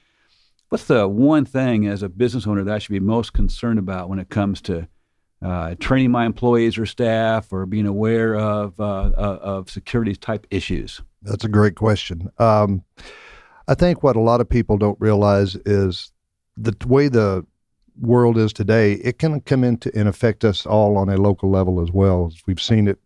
what's 0.69 0.85
the 0.85 1.09
one 1.09 1.45
thing 1.45 1.87
as 1.87 2.03
a 2.03 2.09
business 2.09 2.47
owner 2.47 2.65
that 2.65 2.75
I 2.75 2.79
should 2.79 2.93
be 2.93 3.01
most 3.01 3.33
concerned 3.33 3.79
about 3.79 4.09
when 4.09 4.19
it 4.19 4.29
comes 4.29 4.61
to 4.63 4.89
uh, 5.41 5.77
training 5.79 6.11
my 6.11 6.27
employees 6.27 6.79
or 6.79 6.87
staff, 6.87 7.53
or 7.53 7.65
being 7.65 7.87
aware 7.87 8.35
of 8.35 8.79
uh, 8.81 9.11
uh, 9.17 9.39
of 9.41 9.71
security 9.71 10.15
type 10.15 10.47
issues? 10.51 11.01
That's 11.23 11.45
a 11.45 11.49
great 11.49 11.77
question. 11.77 12.31
Um, 12.39 12.83
I 13.69 13.75
think 13.75 14.03
what 14.03 14.17
a 14.17 14.21
lot 14.21 14.41
of 14.41 14.49
people 14.49 14.79
don't 14.79 15.01
realize 15.01 15.55
is 15.65 16.11
the 16.57 16.75
way 16.87 17.09
the 17.09 17.47
world 18.01 18.39
is 18.39 18.53
today, 18.53 18.95
it 18.95 19.19
can 19.19 19.41
come 19.43 19.65
into 19.65 19.91
and 19.97 20.09
affect 20.09 20.45
us 20.45 20.67
all 20.67 20.97
on 20.97 21.09
a 21.09 21.17
local 21.17 21.51
level 21.51 21.81
as 21.81 21.91
well. 21.93 22.33
We've 22.47 22.61
seen 22.61 22.89
it 22.89 22.99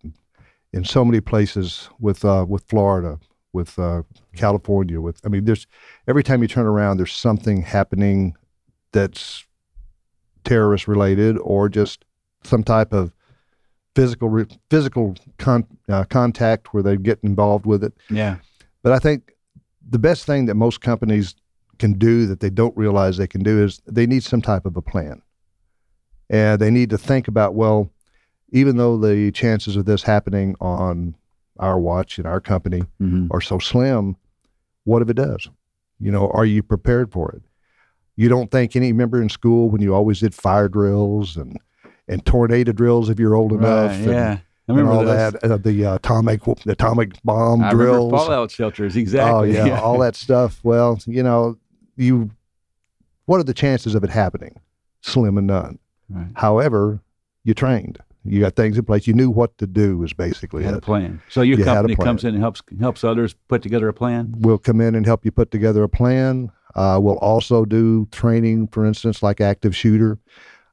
in 0.72 0.85
so 0.85 1.05
many 1.05 1.20
places 1.20 1.88
with 1.98 2.25
uh, 2.25 2.46
with 2.48 2.64
Florida, 2.64 3.18
with 3.52 3.78
uh, 3.78 4.02
California. 4.36 5.00
With 5.00 5.20
I 5.24 5.28
mean, 5.28 5.44
there's 5.44 5.66
every 6.08 6.22
time 6.22 6.42
you 6.42 6.48
turn 6.48 6.66
around, 6.66 6.96
there's 6.96 7.12
something 7.12 7.62
happening 7.62 8.34
that's 8.92 9.44
terrorist 10.44 10.88
related 10.88 11.38
or 11.38 11.68
just 11.68 12.04
some 12.44 12.64
type 12.64 12.92
of 12.92 13.12
physical 13.94 14.28
re- 14.28 14.58
physical 14.70 15.14
con- 15.38 15.66
uh, 15.88 16.04
contact 16.04 16.72
where 16.74 16.82
they 16.82 16.96
get 16.96 17.18
involved 17.22 17.66
with 17.66 17.84
it. 17.84 17.92
Yeah, 18.10 18.36
But 18.82 18.92
I 18.92 18.98
think 18.98 19.34
the 19.88 19.98
best 19.98 20.24
thing 20.24 20.46
that 20.46 20.54
most 20.54 20.80
companies 20.80 21.34
can 21.78 21.94
do 21.94 22.26
that 22.26 22.40
they 22.40 22.50
don't 22.50 22.76
realize 22.76 23.16
they 23.16 23.26
can 23.26 23.42
do 23.42 23.62
is 23.62 23.80
they 23.86 24.06
need 24.06 24.22
some 24.22 24.42
type 24.42 24.66
of 24.66 24.76
a 24.76 24.82
plan. 24.82 25.22
And 26.30 26.60
they 26.60 26.70
need 26.70 26.90
to 26.90 26.98
think 26.98 27.28
about, 27.28 27.54
well, 27.54 27.90
even 28.50 28.76
though 28.76 28.96
the 28.96 29.30
chances 29.32 29.76
of 29.76 29.84
this 29.84 30.02
happening 30.02 30.54
on 30.60 31.14
our 31.58 31.78
watch 31.78 32.18
and 32.18 32.26
our 32.26 32.40
company 32.40 32.82
hmm 32.98 33.26
are 33.30 33.40
so 33.40 33.58
slim, 33.58 34.16
what 34.84 35.02
if 35.02 35.08
it 35.08 35.14
does? 35.14 35.48
You 36.00 36.10
know, 36.10 36.28
are 36.30 36.44
you 36.46 36.62
prepared 36.62 37.12
for 37.12 37.30
it? 37.32 37.42
You 38.16 38.28
don't 38.28 38.50
think 38.50 38.74
any 38.76 38.92
remember 38.92 39.22
in 39.22 39.28
school 39.28 39.70
when 39.70 39.80
you 39.80 39.94
always 39.94 40.20
did 40.20 40.34
fire 40.34 40.68
drills 40.68 41.36
and 41.36 41.58
and 42.08 42.24
tornado 42.26 42.72
drills 42.72 43.08
if 43.08 43.18
you're 43.18 43.34
old 43.34 43.52
enough. 43.52 43.90
Right, 43.90 43.96
and- 44.00 44.06
yeah, 44.10 44.38
I 44.68 44.72
remember 44.72 44.92
all 44.92 45.04
those. 45.04 45.32
that, 45.32 45.44
uh, 45.50 45.56
the 45.56 45.84
uh, 45.86 45.94
atomic 45.96 46.42
the 46.64 46.72
atomic 46.72 47.12
bomb 47.22 47.62
I 47.62 47.70
drills. 47.70 48.10
fallout 48.10 48.50
shelters 48.50 48.96
exactly. 48.96 49.56
Oh 49.56 49.64
yeah, 49.64 49.80
all 49.82 49.98
that 50.00 50.16
stuff. 50.16 50.60
Well, 50.62 50.98
you 51.06 51.22
know, 51.22 51.58
you 51.96 52.30
what 53.26 53.38
are 53.38 53.44
the 53.44 53.54
chances 53.54 53.94
of 53.94 54.02
it 54.04 54.10
happening? 54.10 54.60
Slim 55.00 55.38
and 55.38 55.46
none. 55.46 55.78
Right. 56.08 56.26
However, 56.34 57.00
you 57.44 57.54
trained. 57.54 57.98
You 58.24 58.40
got 58.40 58.54
things 58.54 58.78
in 58.78 58.85
place. 58.85 59.06
You 59.06 59.14
knew 59.14 59.30
what 59.30 59.58
to 59.58 59.66
do. 59.66 60.02
Is 60.04 60.12
basically 60.12 60.62
had 60.62 60.74
a 60.74 60.80
plan. 60.80 61.20
So 61.28 61.42
your 61.42 61.58
You 61.58 61.64
company 61.64 61.96
plan. 61.96 62.06
comes 62.06 62.24
in 62.24 62.35
and 62.35 62.42
helps 62.42 62.62
helps 62.80 63.02
others 63.04 63.35
put 63.48 63.62
together 63.62 63.88
a 63.88 63.92
plan. 63.92 64.35
We'll 64.38 64.58
come 64.58 64.80
in 64.80 64.94
and 64.94 65.04
help 65.04 65.24
you 65.24 65.32
put 65.32 65.50
together 65.50 65.82
a 65.82 65.88
plan. 65.88 66.50
Uh, 66.74 66.98
we'll 67.02 67.18
also 67.18 67.64
do 67.64 68.06
training, 68.12 68.68
for 68.68 68.87
instance, 68.87 69.22
like 69.22 69.40
active 69.40 69.74
shooter. 69.74 70.18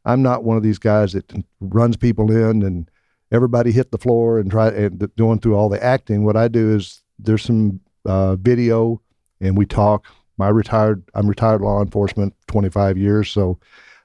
I'm 0.05 0.21
not 0.21 0.43
one 0.43 0.57
of 0.57 0.63
these 0.63 0.79
guys 0.79 1.13
that 1.13 1.31
runs 1.59 1.97
people 1.97 2.31
in 2.31 2.63
and 2.63 2.89
everybody 3.31 3.71
hit 3.71 3.91
the 3.91 3.97
floor 3.97 4.39
and 4.39 4.49
try 4.49 4.69
and 4.69 5.09
going 5.17 5.39
through 5.39 5.55
all 5.55 5.69
the 5.69 5.83
acting. 5.83 6.23
What 6.23 6.37
I 6.37 6.47
do 6.47 6.75
is 6.75 7.03
there's 7.17 7.43
some 7.43 7.79
uh, 8.05 8.35
video 8.37 9.01
and 9.41 9.57
we 9.57 9.65
talk. 9.65 10.05
My 10.37 10.47
retired, 10.49 11.03
I'm 11.15 11.27
retired 11.27 11.61
law 11.61 11.81
enforcement, 11.81 12.33
25 12.47 12.97
years, 12.97 13.29
so 13.29 13.59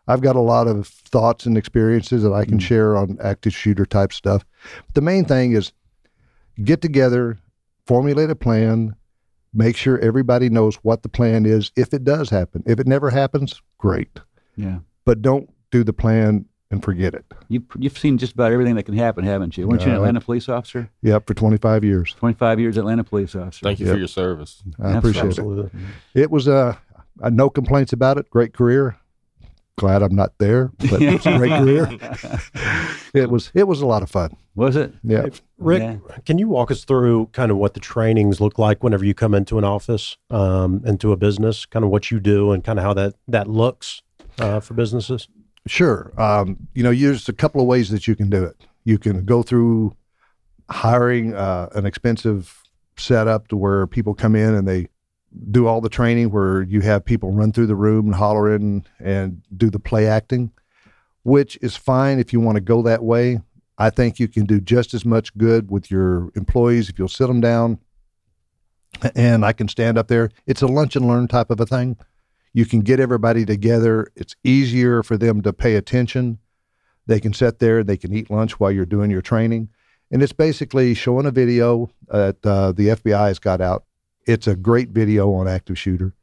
I've 0.07 0.21
got 0.21 0.37
a 0.37 0.40
lot 0.40 0.67
of 0.67 0.87
thoughts 0.87 1.47
and 1.47 1.57
experiences 1.57 2.23
that 2.23 2.33
I 2.33 2.45
can 2.45 2.59
Mm. 2.59 2.62
share 2.62 2.97
on 2.97 3.17
active 3.23 3.55
shooter 3.55 3.87
type 3.87 4.12
stuff. 4.12 4.45
But 4.87 4.95
The 4.95 5.01
main 5.01 5.25
thing 5.25 5.53
is 5.53 5.73
get 6.62 6.81
together, 6.83 7.38
formulate 7.87 8.31
a 8.31 8.35
plan, 8.37 8.95
make 9.53 9.77
sure 9.77 9.99
everybody 10.01 10.49
knows 10.51 10.77
what 10.77 11.03
the 11.03 11.09
plan 11.09 11.47
is 11.47 11.71
if 11.77 11.95
it 11.95 12.05
does 12.05 12.29
happen. 12.31 12.62
If 12.67 12.79
it 12.81 12.87
never 12.87 13.11
happens, 13.11 13.62
great. 13.79 14.21
Yeah. 14.57 14.79
But 15.05 15.23
don't 15.23 15.49
do 15.71 15.85
the 15.85 15.93
plan 15.93 16.45
and 16.71 16.83
forget 16.83 17.14
it. 17.14 17.25
You, 17.49 17.62
you've 17.79 17.97
seen 17.99 18.19
just 18.19 18.33
about 18.33 18.53
everything 18.53 18.75
that 18.75 18.83
can 18.85 18.97
happen, 18.97 19.25
haven't 19.25 19.57
you? 19.57 19.67
Weren't 19.69 19.83
you 19.83 19.88
an 19.90 19.95
Uh, 19.95 19.99
Atlanta 19.99 20.21
police 20.21 20.49
officer? 20.49 20.90
Yep, 21.03 21.27
for 21.27 21.35
25 21.35 21.85
years. 21.85 22.14
25 22.19 22.59
years 22.61 22.77
Atlanta 22.77 23.05
police 23.05 23.35
officer. 23.37 23.61
Thank 23.62 23.81
you 23.81 23.87
Yep. 23.87 23.95
for 23.95 23.99
your 23.99 24.09
service. 24.09 24.62
I 24.83 24.97
appreciate 24.99 25.27
Absolutely. 25.27 25.71
it. 26.14 26.23
It 26.23 26.31
was 26.31 26.49
uh, 26.49 26.75
uh, 27.23 27.31
no 27.31 27.49
complaints 27.49 27.93
about 27.93 28.19
it. 28.19 28.29
Great 28.31 28.53
career. 28.55 28.97
Glad 29.76 30.02
I'm 30.02 30.14
not 30.14 30.32
there, 30.38 30.70
but 30.78 31.02
it's 31.02 31.26
a 31.26 31.37
great 31.37 31.50
career. 31.52 31.90
It 33.14 33.30
was 33.30 33.52
it 33.54 33.68
was 33.68 33.80
a 33.80 33.87
lot 33.87 34.02
of 34.02 34.10
fun. 34.10 34.37
Was 34.56 34.74
it? 34.74 34.92
Yeah. 35.04 35.26
Rick, 35.58 35.82
Yeah. 35.82 35.96
can 36.26 36.37
you 36.38 36.48
walk 36.48 36.72
us 36.72 36.84
through 36.84 37.26
kind 37.26 37.52
of 37.52 37.58
what 37.58 37.74
the 37.74 37.80
trainings 37.80 38.40
look 38.40 38.58
like 38.58 38.82
whenever 38.82 39.04
you 39.04 39.14
come 39.14 39.34
into 39.34 39.56
an 39.56 39.62
office, 39.64 40.16
um, 40.30 40.82
into 40.84 41.12
a 41.12 41.16
business, 41.16 41.64
kind 41.64 41.84
of 41.84 41.92
what 41.92 42.10
you 42.10 42.18
do 42.18 42.50
and 42.50 42.64
kind 42.64 42.78
of 42.80 42.84
how 42.84 42.92
that, 42.94 43.14
that 43.28 43.46
looks 43.48 44.02
uh, 44.40 44.58
for 44.58 44.74
businesses? 44.74 45.28
Sure. 45.68 46.12
Um, 46.20 46.66
you 46.74 46.82
know, 46.82 46.92
there's 46.92 47.28
a 47.28 47.32
couple 47.32 47.60
of 47.60 47.68
ways 47.68 47.90
that 47.90 48.08
you 48.08 48.16
can 48.16 48.28
do 48.30 48.42
it. 48.44 48.56
You 48.84 48.98
can 48.98 49.24
go 49.24 49.42
through 49.44 49.94
hiring 50.70 51.34
uh, 51.34 51.68
an 51.76 51.87
expensive 51.87 52.62
setup 52.96 53.46
to 53.48 53.56
where 53.56 53.87
people 53.87 54.14
come 54.14 54.34
in 54.34 54.54
and 54.54 54.66
they 54.66 54.88
do 55.51 55.66
all 55.66 55.81
the 55.81 55.88
training 55.88 56.31
where 56.31 56.62
you 56.62 56.81
have 56.81 57.05
people 57.05 57.33
run 57.33 57.53
through 57.53 57.66
the 57.66 57.77
room 57.77 58.07
and 58.07 58.14
hollering 58.14 58.85
and 59.01 59.42
do 59.57 59.70
the 59.70 59.81
play 59.81 60.07
acting, 60.07 60.53
which 61.23 61.59
is 61.61 61.77
fine 61.77 62.18
if 62.18 62.33
you 62.33 62.40
want 62.40 62.57
to 62.57 62.61
go 62.61 62.83
that 62.83 63.03
way. 63.03 63.40
I 63.77 63.90
think 63.90 64.20
you 64.20 64.29
can 64.29 64.44
do 64.44 64.61
just 64.61 64.94
as 64.94 65.05
much 65.05 65.37
good 65.37 65.70
with 65.70 65.90
your 65.90 66.31
employees 66.37 66.88
if 66.88 66.99
you'll 66.99 67.09
sit 67.09 67.27
them 67.27 67.40
down 67.40 67.79
and 69.14 69.44
I 69.44 69.53
can 69.53 69.68
stand 69.68 69.99
up 69.99 70.09
there. 70.09 70.31
It's 70.47 70.62
a 70.62 70.66
lunch 70.66 70.97
and 70.97 71.07
learn 71.07 71.29
type 71.29 71.51
of 71.51 71.61
a 71.61 71.66
thing. 71.66 71.97
You 72.53 72.66
can 72.66 72.81
get 72.81 73.01
everybody 73.01 73.44
together. 73.44 74.07
It's 74.14 74.37
easier 74.44 75.03
for 75.03 75.16
them 75.16 75.42
to 75.42 75.53
pay 75.53 75.75
attention. 75.75 76.38
They 77.07 77.20
can 77.20 77.33
sit 77.33 77.59
there, 77.59 77.81
and 77.81 77.88
they 77.88 77.97
can 77.97 78.14
eat 78.14 78.31
lunch 78.31 78.59
while 78.61 78.70
you're 78.70 78.87
doing 78.87 79.11
your 79.11 79.23
training. 79.23 79.68
And 80.11 80.23
it's 80.23 80.33
basically 80.33 80.94
showing 80.94 81.27
a 81.27 81.31
video 81.31 81.90
that 82.09 82.37
uh, 82.47 82.73
the 82.73 82.88
FBI 82.88 83.29
has 83.29 83.38
got 83.38 83.61
out. 83.61 83.85
It's 84.26 84.46
a 84.46 84.56
great 84.56 84.90
video 84.90 85.32
on 85.32 85.48
active 85.48 85.78
shooter. 85.78 86.14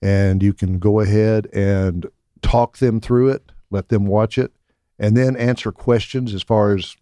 And 0.00 0.42
you 0.42 0.52
can 0.52 0.78
go 0.78 1.00
ahead 1.00 1.46
and 1.52 2.06
talk 2.42 2.78
them 2.78 3.00
through 3.00 3.30
it, 3.30 3.52
let 3.70 3.88
them 3.88 4.06
watch 4.06 4.36
it, 4.36 4.52
and 4.98 5.16
then 5.16 5.36
answer 5.36 5.70
questions 5.70 6.34
as 6.34 6.42
far 6.42 6.74
as 6.74 6.96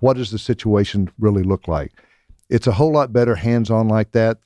what 0.00 0.16
does 0.16 0.30
the 0.30 0.38
situation 0.38 1.10
really 1.18 1.42
look 1.42 1.68
like. 1.68 1.92
It's 2.48 2.66
a 2.66 2.72
whole 2.72 2.92
lot 2.92 3.12
better 3.12 3.34
hands 3.34 3.70
on 3.70 3.88
like 3.88 4.12
that 4.12 4.38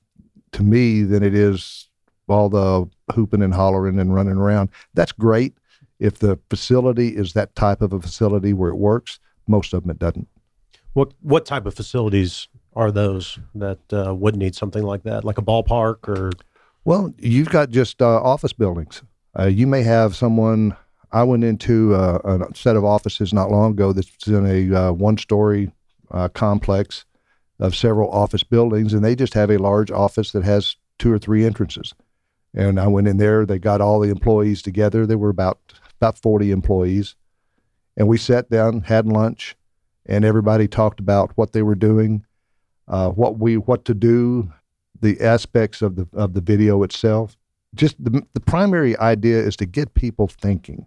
to 0.53 0.63
me 0.63 1.03
than 1.03 1.23
it 1.23 1.35
is 1.35 1.89
all 2.29 2.49
the 2.49 2.89
hooping 3.15 3.43
and 3.43 3.55
hollering 3.55 3.99
and 3.99 4.15
running 4.15 4.37
around. 4.37 4.71
That's 4.95 5.13
great 5.13 5.55
if 5.99 6.19
the 6.19 6.39
facility 6.51 7.17
is 7.17 7.33
that 7.33 7.55
type 7.55 7.81
of 7.81 7.93
a 7.93 8.01
facility 8.01 8.53
where 8.53 8.71
it 8.71 8.77
works. 8.77 9.19
Most 9.47 9.73
of 9.73 9.83
them 9.83 9.91
it 9.91 9.99
doesn't. 9.99 10.29
What 10.93 11.13
what 11.21 11.47
type 11.47 11.67
of 11.67 11.75
facilities 11.75 12.49
are 12.77 12.93
those 12.93 13.41
that 13.55 13.81
uh, 13.93 14.15
would 14.15 14.37
need 14.37 14.55
something 14.55 14.83
like 14.83 15.03
that, 15.05 15.25
like 15.25 15.39
a 15.39 15.43
ballpark 15.43 16.07
or? 16.07 16.31
Well, 16.85 17.13
you've 17.19 17.49
got 17.49 17.71
just 17.71 18.01
uh, 18.01 18.23
office 18.23 18.53
buildings. 18.53 19.03
Uh, 19.37 19.47
you 19.47 19.67
may 19.67 19.83
have 19.83 20.15
someone. 20.15 20.77
I 21.11 21.23
went 21.23 21.45
into 21.45 21.95
uh, 21.95 22.19
a 22.25 22.55
set 22.55 22.77
of 22.77 22.85
offices 22.85 23.33
not 23.33 23.51
long 23.51 23.73
ago 23.73 23.93
that's 23.93 24.27
in 24.27 24.47
a 24.47 24.77
uh, 24.77 24.93
one-story 24.93 25.73
uh, 26.11 26.29
complex 26.29 27.07
of 27.59 27.75
several 27.75 28.11
office 28.11 28.43
buildings, 28.43 28.93
and 28.93 29.03
they 29.03 29.17
just 29.17 29.33
have 29.35 29.51
a 29.51 29.57
large 29.57 29.91
office 29.91 30.33
that 30.33 30.45
has 30.45 30.77
two 30.99 31.11
or 31.11 31.19
three 31.19 31.47
entrances. 31.47 31.95
And 32.55 32.79
I 32.79 32.87
went 32.87 33.09
in 33.09 33.17
there. 33.17 33.47
They 33.47 33.59
got 33.59 33.81
all 33.81 34.01
the 34.01 34.11
employees 34.11 34.61
together. 34.61 35.07
There 35.07 35.19
were 35.19 35.31
about 35.31 35.59
about 35.99 36.19
forty 36.19 36.51
employees, 36.51 37.17
and 37.97 38.07
we 38.07 38.19
sat 38.19 38.51
down, 38.51 38.83
had 38.83 39.07
lunch, 39.07 39.57
and 40.05 40.25
everybody 40.25 40.69
talked 40.69 41.01
about 41.01 41.33
what 41.37 41.53
they 41.53 41.63
were 41.63 41.75
doing, 41.75 42.26
uh, 42.89 43.11
what 43.11 43.39
we 43.39 43.57
what 43.57 43.85
to 43.87 43.95
do, 43.95 44.53
the 45.01 45.21
aspects 45.21 45.83
of 45.83 45.97
the 45.97 46.07
of 46.13 46.35
the 46.35 46.41
video 46.41 46.83
itself. 46.83 47.37
Just 47.75 48.03
the 48.03 48.23
the 48.33 48.41
primary 48.41 48.97
idea 48.99 49.39
is 49.39 49.57
to 49.57 49.67
get 49.67 49.95
people 49.95 50.29
thinking, 50.29 50.87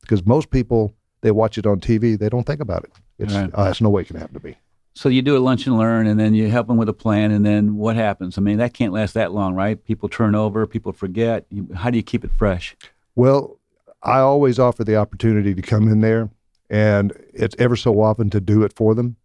because 0.00 0.24
most 0.26 0.50
people 0.50 0.94
they 1.20 1.30
watch 1.30 1.56
it 1.56 1.66
on 1.66 1.80
TV, 1.80 2.18
they 2.18 2.28
don't 2.28 2.44
think 2.46 2.60
about 2.60 2.84
it. 2.84 2.92
It's 3.18 3.34
Right. 3.34 3.50
uh, 3.54 3.72
no 3.80 3.88
way 3.88 4.02
it 4.02 4.08
can 4.08 4.16
happen 4.16 4.38
to 4.38 4.46
me. 4.46 4.56
So 4.96 5.08
you 5.08 5.22
do 5.22 5.36
a 5.36 5.40
lunch 5.40 5.66
and 5.66 5.76
learn, 5.76 6.06
and 6.06 6.20
then 6.20 6.34
you 6.34 6.48
help 6.48 6.68
them 6.68 6.76
with 6.76 6.88
a 6.88 6.92
plan, 6.92 7.32
and 7.32 7.44
then 7.44 7.76
what 7.76 7.96
happens? 7.96 8.38
I 8.38 8.42
mean, 8.42 8.58
that 8.58 8.74
can't 8.74 8.92
last 8.92 9.14
that 9.14 9.32
long, 9.32 9.54
right? 9.54 9.82
People 9.84 10.08
turn 10.08 10.34
over, 10.36 10.66
people 10.66 10.92
forget. 10.92 11.46
You, 11.50 11.68
how 11.74 11.90
do 11.90 11.96
you 11.96 12.02
keep 12.02 12.24
it 12.24 12.30
fresh? 12.38 12.76
Well, 13.16 13.58
I 14.02 14.18
always 14.18 14.58
offer 14.58 14.84
the 14.84 14.96
opportunity 14.96 15.54
to 15.54 15.62
come 15.62 15.88
in 15.88 16.00
there, 16.00 16.30
and 16.70 17.12
it's 17.32 17.56
ever 17.58 17.74
so 17.74 18.00
often 18.00 18.30
to 18.30 18.40
do 18.40 18.62
it 18.62 18.72
for 18.72 18.94
them. 18.94 19.16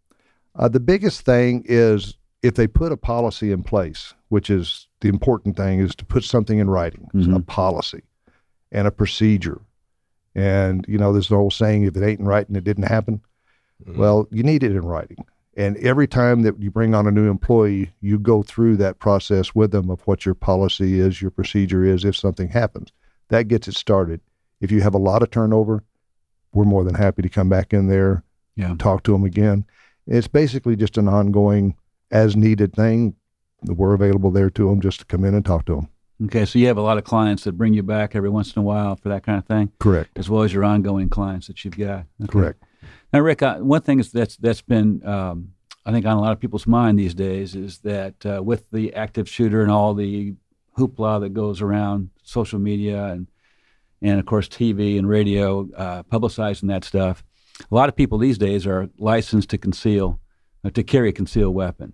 Uh, 0.56 0.68
the 0.68 0.80
biggest 0.80 1.22
thing 1.22 1.64
is 1.66 2.16
if 2.42 2.56
they 2.56 2.68
put 2.68 2.92
a 2.92 2.98
policy 2.98 3.52
in 3.52 3.64
place, 3.64 4.14
which 4.30 4.50
is 4.50 4.88
the 5.02 5.10
important 5.10 5.56
thing, 5.58 5.80
is 5.80 5.96
to 5.96 6.06
put 6.06 6.24
something 6.24 6.60
in 6.60 6.70
writing, 6.70 7.08
a 7.14 7.18
Mhm. 7.18 7.46
policy 7.46 8.04
and 8.72 8.88
a 8.88 8.92
procedure. 8.92 9.62
And, 10.36 10.86
you 10.88 10.98
know, 10.98 11.12
there's 11.12 11.30
an 11.32 11.38
old 11.38 11.54
saying 11.54 11.84
if 11.84 11.96
it 11.98 12.04
ain't 12.04 12.20
in 12.20 12.26
writing, 12.26 12.56
it 12.56 12.64
didn't 12.64 12.84
happen. 12.84 13.22
Well, 13.96 14.28
you 14.32 14.44
need 14.44 14.64
it 14.64 14.72
in 14.76 14.86
writing. 14.86 15.26
And 15.58 15.76
every 15.78 16.08
time 16.08 16.44
that 16.44 16.62
you 16.62 16.70
bring 16.72 16.94
on 16.94 17.08
a 17.08 17.12
new 17.12 17.30
employee, 17.30 17.92
you 18.00 18.20
go 18.20 18.44
through 18.44 18.78
that 18.78 19.00
process 19.00 19.56
with 19.56 19.72
them 19.72 19.90
of 19.90 20.02
what 20.02 20.26
your 20.26 20.36
policy 20.36 21.00
is, 21.00 21.22
your 21.22 21.32
procedure 21.32 21.84
is, 21.84 22.06
if 22.06 22.16
something 22.16 22.50
happens. 22.50 22.92
That 23.30 23.48
gets 23.48 23.68
it 23.68 23.76
started. 23.76 24.22
If 24.62 24.72
you 24.72 24.82
have 24.82 24.94
a 24.94 25.00
lot 25.00 25.22
of 25.24 25.32
turnover, 25.32 25.84
we're 26.54 26.66
more 26.66 26.84
than 26.84 26.96
happy 26.96 27.22
to 27.22 27.30
come 27.30 27.50
back 27.50 27.74
in 27.74 27.88
there, 27.88 28.24
Yeah. 28.56 28.76
talk 28.78 29.04
to 29.04 29.12
them 29.12 29.24
again. 29.24 29.66
It's 30.10 30.28
basically 30.28 30.76
just 30.76 30.98
an 30.98 31.08
ongoing, 31.08 31.76
as 32.12 32.36
needed 32.36 32.74
thing. 32.74 33.16
We're 33.64 33.94
available 33.94 34.32
there 34.32 34.50
to 34.50 34.70
them 34.70 34.82
just 34.82 35.00
to 35.02 35.06
come 35.06 35.24
in 35.24 35.36
and 35.36 35.46
talk 35.46 35.66
to 35.66 35.76
them. 35.76 35.90
Okay, 36.26 36.44
so 36.46 36.60
you 36.60 36.68
have 36.68 36.78
a 36.78 36.82
lot 36.82 36.98
of 36.98 37.06
clients 37.06 37.44
that 37.46 37.54
bring 37.54 37.74
you 37.74 37.84
back 37.84 38.16
every 38.16 38.30
once 38.30 38.54
in 38.54 38.60
a 38.60 38.64
while 38.64 38.96
for 38.98 39.08
that 39.10 39.24
kind 39.24 39.38
of 39.38 39.46
thing, 39.46 39.72
Correct. 39.80 40.18
as 40.18 40.30
well 40.30 40.44
as 40.44 40.52
your 40.52 40.66
ongoing 40.66 41.08
clients 41.10 41.48
that 41.48 41.64
you've 41.64 41.78
got. 41.78 42.06
Okay. 42.24 42.32
Correct. 42.32 42.64
Now, 43.14 43.20
Rick, 43.22 43.42
uh, 43.42 43.58
one 43.60 43.82
thing 43.82 44.00
is 44.00 44.12
that's 44.12 44.36
that's 44.38 44.62
been 44.62 45.06
um, 45.08 45.54
I 45.86 45.92
think 45.92 46.06
on 46.06 46.18
a 46.18 46.22
lot 46.22 46.34
of 46.34 46.40
people's 46.40 46.68
mind 46.68 47.00
these 47.00 47.14
days 47.14 47.56
is 47.56 47.80
that 47.80 48.26
uh, 48.26 48.44
with 48.44 48.70
the 48.72 48.94
active 48.94 49.30
shooter 49.30 49.62
and 49.62 49.72
all 49.72 49.94
the 49.94 50.36
hoopla 50.78 51.22
that 51.22 51.34
goes 51.34 51.62
around 51.62 52.10
social 52.24 52.60
media 52.60 53.06
and 53.06 53.28
and 54.02 54.20
of 54.20 54.26
course 54.26 54.48
TV 54.48 54.98
and 54.98 55.08
radio 55.10 55.68
uh, 55.76 56.04
publicizing 56.04 56.68
that 56.68 56.84
stuff, 56.84 57.24
a 57.60 57.76
lot 57.76 57.90
of 57.90 57.96
people 57.96 58.18
these 58.18 58.38
days 58.38 58.66
are 58.66 58.90
licensed 58.98 59.50
to 59.50 59.58
conceal 59.58 60.20
uh, 60.64 60.70
to 60.72 60.84
carry 60.84 61.10
a 61.10 61.14
concealed 61.14 61.56
weapon. 61.56 61.94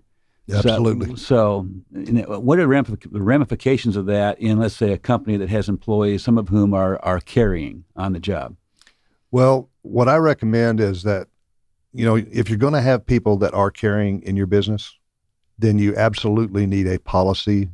Absolutely. 0.51 1.15
So, 1.15 1.67
you 1.91 2.13
know, 2.13 2.39
what 2.39 2.60
are 2.60 2.67
the 2.67 3.21
ramifications 3.21 3.95
of 3.95 4.06
that 4.06 4.39
in, 4.39 4.60
let's 4.60 4.75
say, 4.75 4.91
a 4.93 4.97
company 4.97 5.38
that 5.38 5.49
has 5.49 5.67
employees, 5.67 6.23
some 6.23 6.38
of 6.38 6.49
whom 6.49 6.73
are 6.73 7.04
are 7.04 7.19
carrying 7.19 7.84
on 7.95 8.13
the 8.13 8.19
job? 8.19 8.56
Well, 9.32 9.69
what 9.82 10.08
I 10.08 10.17
recommend 10.17 10.80
is 10.80 11.04
that, 11.04 11.28
you 11.93 12.06
know, 12.06 12.15
if 12.15 12.47
you're 12.47 12.60
going 12.60 12.73
to 12.73 12.82
have 12.82 13.06
people 13.06 13.38
that 13.38 13.54
are 13.54 13.71
carrying 13.71 14.21
in 14.21 14.36
your 14.36 14.45
business, 14.45 14.93
then 15.58 15.80
you 15.80 15.95
absolutely 15.95 16.67
need 16.67 16.88
a 16.88 16.99
policy 16.99 17.69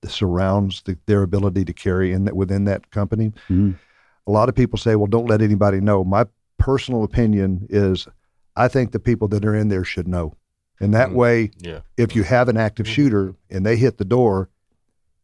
that 0.00 0.10
surrounds 0.10 0.82
the, 0.82 0.98
their 1.06 1.22
ability 1.22 1.64
to 1.64 1.72
carry 1.72 2.12
in 2.12 2.24
that 2.24 2.34
within 2.34 2.64
that 2.64 2.90
company. 2.90 3.32
Mhm. 3.48 3.76
A 4.26 4.30
lot 4.32 4.48
of 4.48 4.56
people 4.56 4.78
say, 4.78 4.96
"Well, 4.96 5.06
don't 5.06 5.28
let 5.28 5.42
anybody 5.42 5.80
know." 5.80 6.02
My 6.02 6.26
personal 6.58 7.04
opinion 7.04 7.66
is, 7.70 8.06
I 8.56 8.68
think 8.68 8.92
the 8.92 8.98
people 8.98 9.28
that 9.28 9.44
are 9.44 9.54
in 9.54 9.68
there 9.68 9.84
should 9.84 10.08
know, 10.08 10.34
and 10.80 10.92
that 10.94 11.10
Mm. 11.10 11.14
way, 11.14 11.50
Yeah. 11.58 11.80
if 11.96 12.14
you 12.16 12.22
have 12.24 12.48
an 12.48 12.56
active 12.56 12.86
Mhm. 12.86 12.90
shooter 12.90 13.34
and 13.50 13.64
they 13.66 13.76
hit 13.76 13.98
the 13.98 14.04
door, 14.04 14.48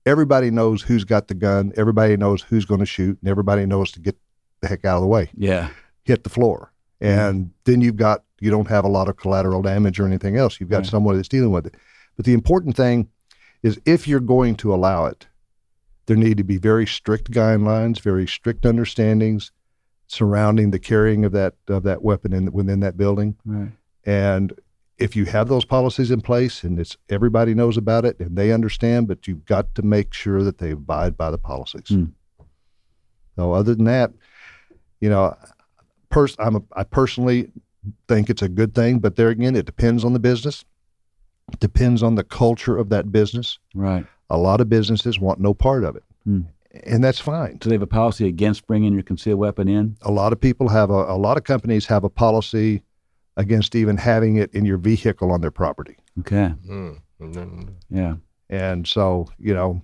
everybody 0.04 0.50
knows 0.50 0.82
who's 0.82 1.04
got 1.04 1.28
the 1.28 1.34
gun, 1.34 1.72
everybody 1.76 2.16
knows 2.16 2.42
who's 2.42 2.64
going 2.64 2.80
to 2.80 2.86
shoot, 2.86 3.18
and 3.20 3.28
everybody 3.28 3.64
knows 3.66 3.90
to 3.92 4.00
get 4.00 4.16
the 4.60 4.68
heck 4.68 4.84
out 4.84 4.96
of 4.96 5.02
the 5.02 5.06
way 5.08 5.30
Yeah. 5.34 5.68
hit 6.04 6.24
the 6.24 6.30
floor. 6.30 6.72
And 7.00 7.50
then 7.64 7.80
you've 7.80 7.96
got, 7.96 8.24
you 8.40 8.50
don't 8.50 8.68
have 8.68 8.84
a 8.84 8.88
lot 8.88 9.08
of 9.08 9.16
collateral 9.16 9.62
damage 9.62 9.98
or 9.98 10.06
anything 10.06 10.36
else. 10.36 10.60
You've 10.60 10.68
got 10.70 10.78
Right. 10.78 10.86
someone 10.86 11.16
that's 11.16 11.28
dealing 11.28 11.50
with 11.50 11.66
it. 11.66 11.74
But 12.16 12.26
the 12.26 12.32
important 12.34 12.76
thing 12.76 13.08
is 13.62 13.80
if 13.84 14.06
you're 14.06 14.20
going 14.20 14.56
to 14.56 14.74
allow 14.74 15.06
it, 15.06 15.26
there 16.06 16.16
need 16.16 16.36
to 16.36 16.44
be 16.44 16.58
very 16.58 16.86
strict 16.86 17.30
guidelines, 17.30 18.00
very 18.00 18.26
strict 18.26 18.64
understandings 18.66 19.50
surrounding 20.12 20.70
the 20.70 20.78
carrying 20.78 21.24
of 21.24 21.32
that 21.32 21.54
of 21.68 21.82
that 21.84 22.02
weapon 22.02 22.32
in 22.34 22.52
within 22.52 22.80
that 22.80 22.96
building. 22.98 23.34
Right. 23.46 23.70
And 24.04 24.52
if 24.98 25.16
you 25.16 25.24
have 25.24 25.48
those 25.48 25.64
policies 25.64 26.10
in 26.10 26.20
place 26.20 26.62
and 26.62 26.78
it's 26.78 26.96
everybody 27.08 27.54
knows 27.54 27.76
about 27.78 28.04
it 28.04 28.20
and 28.20 28.36
they 28.36 28.52
understand, 28.52 29.08
but 29.08 29.26
you've 29.26 29.46
got 29.46 29.74
to 29.74 29.82
make 29.82 30.12
sure 30.12 30.42
that 30.42 30.58
they 30.58 30.72
abide 30.72 31.16
by 31.16 31.30
the 31.30 31.38
policies. 31.38 31.88
Hmm. 31.88 32.04
So 33.36 33.52
other 33.54 33.74
than 33.74 33.86
that, 33.86 34.12
you 35.00 35.08
know, 35.08 35.34
pers- 36.10 36.36
I'm 36.38 36.56
a, 36.56 36.62
I 36.76 36.84
personally 36.84 37.50
think 38.06 38.28
it's 38.28 38.42
a 38.42 38.48
good 38.48 38.74
thing, 38.74 38.98
but 38.98 39.16
there 39.16 39.30
again, 39.30 39.56
it 39.56 39.64
depends 39.64 40.04
on 40.04 40.12
the 40.12 40.20
business. 40.20 40.64
It 41.52 41.58
depends 41.58 42.02
on 42.02 42.14
the 42.16 42.24
culture 42.24 42.76
of 42.76 42.90
that 42.90 43.10
business. 43.10 43.58
Right. 43.74 44.06
A 44.28 44.36
lot 44.36 44.60
of 44.60 44.68
businesses 44.68 45.18
want 45.18 45.40
no 45.40 45.54
part 45.54 45.84
of 45.84 45.96
it, 45.96 46.04
Hmm. 46.24 46.42
And 46.84 47.02
that's 47.02 47.18
fine. 47.20 47.56
Do 47.58 47.68
they 47.68 47.74
have 47.74 47.82
a 47.82 47.86
policy 47.86 48.26
against 48.26 48.66
bringing 48.66 48.94
your 48.94 49.02
concealed 49.02 49.38
weapon 49.38 49.68
in? 49.68 49.96
A 50.02 50.10
lot 50.10 50.32
of 50.32 50.40
people 50.40 50.68
have 50.68 50.90
a, 50.90 51.04
a 51.04 51.18
lot 51.18 51.36
of 51.36 51.44
companies 51.44 51.86
have 51.86 52.04
a 52.04 52.10
policy 52.10 52.82
against 53.36 53.74
even 53.74 53.96
having 53.96 54.36
it 54.36 54.52
in 54.54 54.64
your 54.64 54.78
vehicle 54.78 55.30
on 55.30 55.40
their 55.40 55.50
property. 55.50 55.96
Okay. 56.20 56.52
Mm. 56.68 57.00
Mm. 57.20 57.74
Yeah. 57.90 58.14
And 58.48 58.86
so, 58.86 59.28
you 59.38 59.54
know, 59.54 59.82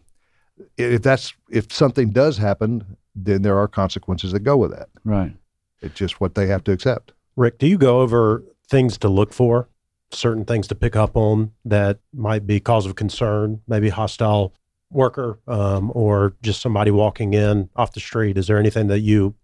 if 0.76 1.02
that's 1.02 1.34
if 1.50 1.72
something 1.72 2.10
does 2.10 2.36
happen, 2.36 2.96
then 3.14 3.42
there 3.42 3.58
are 3.58 3.68
consequences 3.68 4.32
that 4.32 4.40
go 4.40 4.56
with 4.56 4.70
that. 4.70 4.88
Right. 5.04 5.34
It's 5.80 5.94
just 5.94 6.20
what 6.20 6.34
they 6.34 6.46
have 6.46 6.64
to 6.64 6.72
accept. 6.72 7.12
Rick, 7.36 7.58
do 7.58 7.66
you 7.66 7.78
go 7.78 8.00
over 8.00 8.44
things 8.68 8.98
to 8.98 9.08
look 9.08 9.32
for, 9.32 9.68
certain 10.10 10.44
things 10.44 10.66
to 10.68 10.74
pick 10.74 10.96
up 10.96 11.16
on 11.16 11.52
that 11.64 12.00
might 12.12 12.46
be 12.46 12.60
cause 12.60 12.86
of 12.86 12.96
concern, 12.96 13.60
maybe 13.68 13.88
hostile 13.88 14.52
worker 14.90 15.38
um, 15.46 15.90
or 15.94 16.34
just 16.42 16.60
somebody 16.60 16.90
walking 16.90 17.34
in 17.34 17.68
off 17.76 17.92
the 17.92 18.00
street? 18.00 18.38
Is 18.38 18.46
there 18.46 18.58
anything 18.58 18.88
that 18.88 19.00
you, 19.00 19.34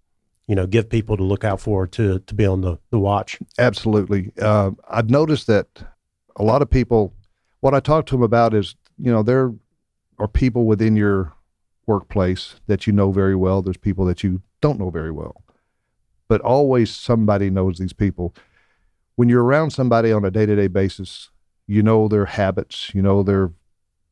you 0.46 0.54
know, 0.54 0.66
give 0.66 0.88
people 0.88 1.16
to 1.16 1.22
look 1.22 1.44
out 1.44 1.61
for 1.61 1.87
to 1.88 2.18
to 2.20 2.35
be 2.35 2.46
on 2.46 2.61
the, 2.61 2.78
the 2.90 2.98
watch? 2.98 3.38
Absolutely. 3.59 4.33
Uh, 4.40 4.72
I've 4.88 5.11
noticed 5.11 5.46
that 5.48 5.66
a 6.37 6.42
lot 6.42 6.62
of 6.62 6.70
people, 6.70 7.14
what 7.61 7.74
I 7.74 7.80
talk 7.80 8.07
to 8.07 8.14
them 8.14 8.22
about 8.22 8.54
is, 8.54 8.74
you 8.98 9.11
know, 9.12 9.22
there 9.22 9.52
are 10.18 10.28
people 10.28 10.66
within 10.66 10.96
your 10.96 11.33
workplace 11.87 12.57
that 12.66 12.87
you 12.87 12.92
know 12.92 13.12
very 13.12 13.37
well. 13.37 13.62
There's 13.62 13.76
people 13.76 14.04
that 14.07 14.22
you 14.22 14.42
don't 14.61 14.78
know 14.78 14.90
very 14.90 15.11
well, 15.11 15.44
but 16.28 16.40
always 16.40 16.94
somebody 16.94 17.50
knows 17.50 17.78
these 17.78 17.92
people. 17.92 18.35
When 19.16 19.28
you're 19.28 19.44
around 19.44 19.70
somebody 19.70 20.11
on 20.11 20.24
a 20.24 20.30
day 20.30 20.46
to 20.46 20.57
day 20.57 20.66
basis, 20.66 21.30
you 21.66 21.83
know 21.83 22.09
their 22.09 22.26
habits, 22.26 22.94
you 22.94 23.02
know 23.02 23.22
their 23.22 23.50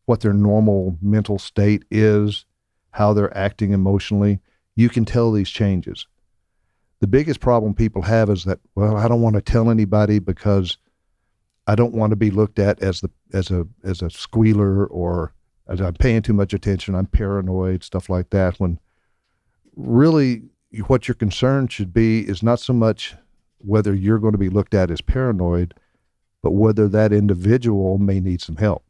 what 0.06 0.20
their 0.20 0.32
normal 0.32 0.96
mental 1.00 1.38
state 1.38 1.84
is, 1.90 2.44
how 2.90 3.12
they're 3.12 3.36
acting 3.36 3.72
emotionally. 3.72 4.40
You 4.74 4.88
can 4.88 5.04
tell 5.04 5.32
these 5.32 5.50
changes 5.50 6.06
the 7.02 7.08
biggest 7.08 7.40
problem 7.40 7.74
people 7.74 8.02
have 8.02 8.30
is 8.30 8.44
that 8.44 8.60
well 8.76 8.96
i 8.96 9.08
don't 9.08 9.20
want 9.20 9.34
to 9.34 9.42
tell 9.42 9.68
anybody 9.70 10.20
because 10.20 10.78
i 11.66 11.74
don't 11.74 11.94
want 11.94 12.10
to 12.10 12.16
be 12.16 12.30
looked 12.30 12.60
at 12.60 12.80
as 12.80 13.00
the 13.00 13.10
as 13.34 13.50
a 13.50 13.66
as 13.82 14.00
a 14.00 14.08
squealer 14.08 14.86
or 14.86 15.34
as 15.66 15.80
i'm 15.80 15.94
paying 15.94 16.22
too 16.22 16.32
much 16.32 16.54
attention 16.54 16.94
i'm 16.94 17.06
paranoid 17.06 17.82
stuff 17.82 18.08
like 18.08 18.30
that 18.30 18.58
when 18.60 18.78
really 19.74 20.44
what 20.86 21.08
your 21.08 21.16
concern 21.16 21.66
should 21.66 21.92
be 21.92 22.20
is 22.20 22.40
not 22.40 22.60
so 22.60 22.72
much 22.72 23.16
whether 23.58 23.92
you're 23.92 24.20
going 24.20 24.32
to 24.32 24.38
be 24.38 24.48
looked 24.48 24.72
at 24.72 24.88
as 24.88 25.00
paranoid 25.00 25.74
but 26.40 26.52
whether 26.52 26.86
that 26.86 27.12
individual 27.12 27.98
may 27.98 28.20
need 28.20 28.40
some 28.40 28.56
help 28.56 28.84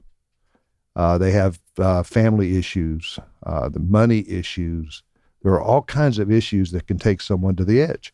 Uh, 0.95 1.19
they 1.19 1.31
have 1.31 1.59
uh, 1.79 2.03
family 2.03 2.57
issues, 2.57 3.19
uh, 3.45 3.69
the 3.69 3.81
money 3.81 4.29
issues. 4.29 5.03
There 5.43 5.53
are 5.53 5.63
all 5.63 5.83
kinds 5.83 6.19
of 6.19 6.31
issues 6.31 6.71
that 6.73 6.87
can 6.87 6.99
take 6.99 7.21
someone 7.21 7.57
to 7.57 7.65
the 7.65 7.81
edge. 7.81 8.13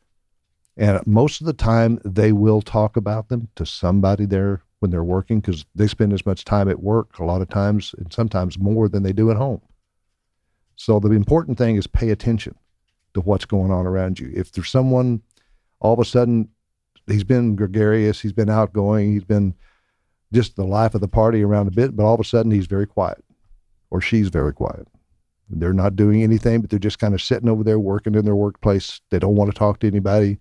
And 0.76 1.04
most 1.06 1.40
of 1.40 1.46
the 1.46 1.52
time, 1.52 2.00
they 2.04 2.32
will 2.32 2.62
talk 2.62 2.96
about 2.96 3.28
them 3.28 3.48
to 3.56 3.66
somebody 3.66 4.26
there 4.26 4.62
when 4.78 4.92
they're 4.92 5.02
working 5.02 5.40
because 5.40 5.64
they 5.74 5.88
spend 5.88 6.12
as 6.12 6.24
much 6.24 6.44
time 6.44 6.68
at 6.68 6.82
work 6.82 7.18
a 7.18 7.24
lot 7.24 7.42
of 7.42 7.48
times 7.48 7.94
and 7.98 8.12
sometimes 8.12 8.58
more 8.58 8.88
than 8.88 9.02
they 9.02 9.12
do 9.12 9.30
at 9.30 9.36
home. 9.36 9.60
So 10.76 11.00
the 11.00 11.10
important 11.10 11.58
thing 11.58 11.74
is 11.74 11.88
pay 11.88 12.10
attention 12.10 12.54
to 13.14 13.20
what's 13.20 13.44
going 13.44 13.72
on 13.72 13.86
around 13.86 14.20
you. 14.20 14.30
If 14.32 14.52
there's 14.52 14.70
someone 14.70 15.22
all 15.80 15.94
of 15.94 15.98
a 15.98 16.04
sudden 16.04 16.48
he's 17.08 17.24
been 17.24 17.56
gregarious, 17.56 18.20
he's 18.20 18.32
been 18.32 18.50
outgoing, 18.50 19.12
he's 19.12 19.24
been 19.24 19.54
just 20.32 20.56
the 20.56 20.64
life 20.64 20.94
of 20.94 21.00
the 21.00 21.08
party 21.08 21.42
around 21.42 21.68
a 21.68 21.72
bit, 21.72 21.96
but 21.96 22.04
all 22.04 22.14
of 22.14 22.20
a 22.20 22.24
sudden 22.24 22.52
he's 22.52 22.66
very 22.66 22.86
quiet 22.86 23.24
or 23.90 24.00
she's 24.00 24.28
very 24.28 24.52
quiet. 24.52 24.86
They're 25.50 25.72
not 25.72 25.96
doing 25.96 26.22
anything, 26.22 26.60
but 26.60 26.68
they're 26.68 26.78
just 26.78 26.98
kind 26.98 27.14
of 27.14 27.22
sitting 27.22 27.48
over 27.48 27.64
there 27.64 27.78
working 27.78 28.14
in 28.14 28.24
their 28.24 28.36
workplace. 28.36 29.00
They 29.10 29.18
don't 29.18 29.36
want 29.36 29.50
to 29.50 29.58
talk 29.58 29.80
to 29.80 29.86
anybody. 29.86 30.38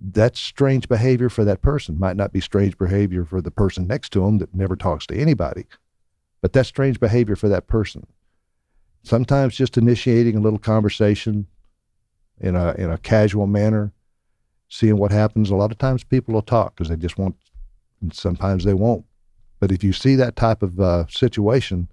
That's 0.00 0.40
strange 0.40 0.88
behavior 0.88 1.28
for 1.28 1.44
that 1.44 1.60
person. 1.60 1.98
Might 1.98 2.16
not 2.16 2.32
be 2.32 2.40
strange 2.40 2.78
behavior 2.78 3.26
for 3.26 3.42
the 3.42 3.50
person 3.50 3.86
next 3.86 4.12
to 4.12 4.20
them 4.20 4.38
that 4.38 4.54
never 4.54 4.74
talks 4.74 5.06
to 5.08 5.14
anybody, 5.14 5.66
but 6.40 6.54
that's 6.54 6.70
strange 6.70 6.98
behavior 6.98 7.36
for 7.36 7.50
that 7.50 7.66
person. 7.66 8.06
Sometimes 9.02 9.54
just 9.54 9.76
initiating 9.76 10.36
a 10.36 10.40
little 10.40 10.58
conversation 10.58 11.46
in 12.40 12.56
a 12.56 12.74
in 12.78 12.90
a 12.90 12.96
casual 12.96 13.46
manner, 13.46 13.92
seeing 14.70 14.96
what 14.96 15.12
happens. 15.12 15.50
A 15.50 15.56
lot 15.56 15.70
of 15.70 15.76
times 15.76 16.04
people 16.04 16.32
will 16.32 16.42
talk 16.42 16.74
because 16.74 16.88
they 16.88 16.96
just 16.96 17.18
want, 17.18 17.36
and 18.00 18.14
sometimes 18.14 18.64
they 18.64 18.74
won't. 18.74 19.04
But 19.58 19.72
if 19.72 19.84
you 19.84 19.92
see 19.92 20.16
that 20.16 20.36
type 20.36 20.62
of 20.62 20.80
uh, 20.80 21.06
situation, 21.08 21.88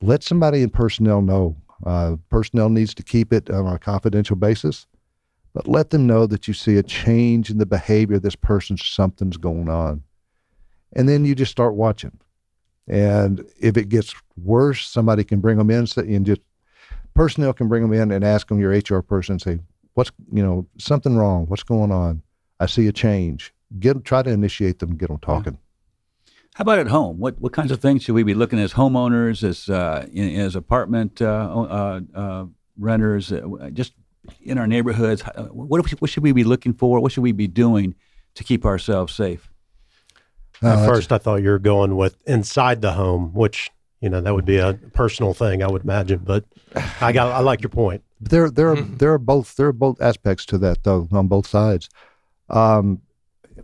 let 0.00 0.22
somebody 0.22 0.62
in 0.62 0.70
personnel 0.70 1.22
know. 1.22 1.56
Uh, 1.84 2.16
personnel 2.28 2.68
needs 2.68 2.94
to 2.94 3.02
keep 3.02 3.32
it 3.32 3.50
on 3.50 3.66
a 3.66 3.78
confidential 3.78 4.36
basis, 4.36 4.86
but 5.54 5.68
let 5.68 5.90
them 5.90 6.06
know 6.06 6.26
that 6.26 6.48
you 6.48 6.54
see 6.54 6.76
a 6.76 6.82
change 6.82 7.50
in 7.50 7.58
the 7.58 7.66
behavior 7.66 8.16
of 8.16 8.22
this 8.22 8.36
person, 8.36 8.76
something's 8.76 9.36
going 9.36 9.68
on. 9.68 10.02
And 10.94 11.08
then 11.08 11.24
you 11.24 11.34
just 11.34 11.52
start 11.52 11.74
watching. 11.74 12.18
And 12.88 13.44
if 13.60 13.76
it 13.76 13.88
gets 13.88 14.14
worse, 14.36 14.88
somebody 14.88 15.22
can 15.22 15.40
bring 15.40 15.58
them 15.58 15.70
in 15.70 15.86
and 15.96 16.26
just 16.26 16.40
personnel 17.14 17.52
can 17.52 17.68
bring 17.68 17.82
them 17.82 17.92
in 17.92 18.10
and 18.10 18.24
ask 18.24 18.48
them, 18.48 18.58
your 18.58 18.70
HR 18.70 19.02
person, 19.02 19.34
and 19.34 19.42
say, 19.42 19.58
what's, 19.94 20.10
you 20.32 20.42
know, 20.42 20.66
something 20.78 21.16
wrong? 21.16 21.46
What's 21.46 21.64
going 21.64 21.92
on? 21.92 22.22
I 22.60 22.66
see 22.66 22.86
a 22.86 22.92
change. 22.92 23.52
Get, 23.78 24.04
try 24.04 24.22
to 24.22 24.30
initiate 24.30 24.78
them, 24.78 24.96
get 24.96 25.08
them 25.08 25.18
talking. 25.18 25.58
How 26.54 26.62
about 26.62 26.80
at 26.80 26.88
home? 26.88 27.18
What 27.18 27.40
what 27.40 27.52
kinds 27.52 27.70
of 27.70 27.80
things 27.80 28.02
should 28.02 28.16
we 28.16 28.24
be 28.24 28.34
looking 28.34 28.58
as 28.58 28.72
homeowners, 28.72 29.44
as 29.44 29.68
uh, 29.68 30.08
in, 30.12 30.40
as 30.40 30.56
apartment 30.56 31.22
uh, 31.22 31.26
uh, 31.26 32.00
uh 32.12 32.46
renters, 32.76 33.30
uh, 33.30 33.70
just 33.72 33.92
in 34.40 34.58
our 34.58 34.66
neighborhoods? 34.66 35.22
What, 35.52 35.88
what 36.00 36.10
should 36.10 36.22
we 36.24 36.32
be 36.32 36.42
looking 36.42 36.72
for? 36.72 36.98
What 36.98 37.12
should 37.12 37.22
we 37.22 37.30
be 37.30 37.46
doing 37.46 37.94
to 38.34 38.42
keep 38.42 38.64
ourselves 38.64 39.14
safe? 39.14 39.52
At 40.60 40.84
first, 40.84 41.12
I 41.12 41.18
thought 41.18 41.36
you 41.36 41.50
were 41.50 41.60
going 41.60 41.96
with 41.96 42.16
inside 42.26 42.82
the 42.82 42.92
home, 42.92 43.32
which 43.34 43.70
you 44.00 44.08
know 44.08 44.20
that 44.20 44.34
would 44.34 44.44
be 44.44 44.58
a 44.58 44.74
personal 44.94 45.34
thing, 45.34 45.62
I 45.62 45.68
would 45.68 45.84
imagine. 45.84 46.22
But 46.24 46.44
I 47.00 47.12
got 47.12 47.30
I 47.30 47.38
like 47.38 47.62
your 47.62 47.70
point. 47.70 48.02
There 48.20 48.50
there 48.50 48.70
are, 48.70 48.80
there 48.80 49.12
are 49.12 49.18
both 49.18 49.54
there 49.54 49.68
are 49.68 49.72
both 49.72 50.00
aspects 50.00 50.44
to 50.46 50.58
that 50.58 50.82
though 50.82 51.06
on 51.12 51.28
both 51.28 51.46
sides, 51.46 51.88
um, 52.50 53.02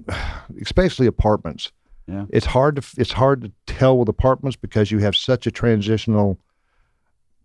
especially 0.61 1.07
apartments. 1.07 1.73
Yeah. 2.07 2.27
It's 2.31 2.47
hard 2.47 2.77
to 2.77 2.83
it's 2.99 3.13
hard 3.13 3.43
to 3.43 3.53
tell 3.67 3.99
with 3.99 4.09
apartments 4.09 4.57
because 4.57 4.91
you 4.91 4.99
have 4.99 5.17
such 5.17 5.47
a 5.47 5.51
transitional 5.51 6.39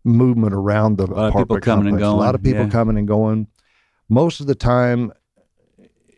movement 0.04 0.54
around 0.54 0.98
the 0.98 1.06
a 1.06 1.08
lot 1.08 1.30
apartment 1.30 1.48
people 1.48 1.60
coming 1.60 1.86
complex. 1.86 1.92
and 1.94 2.00
going. 2.00 2.16
A 2.16 2.20
lot 2.20 2.36
of 2.36 2.44
people 2.44 2.64
yeah. 2.64 2.70
coming 2.70 2.98
and 2.98 3.08
going. 3.08 3.48
Most 4.10 4.42
of 4.42 4.48
the 4.48 4.56
time, 4.56 5.14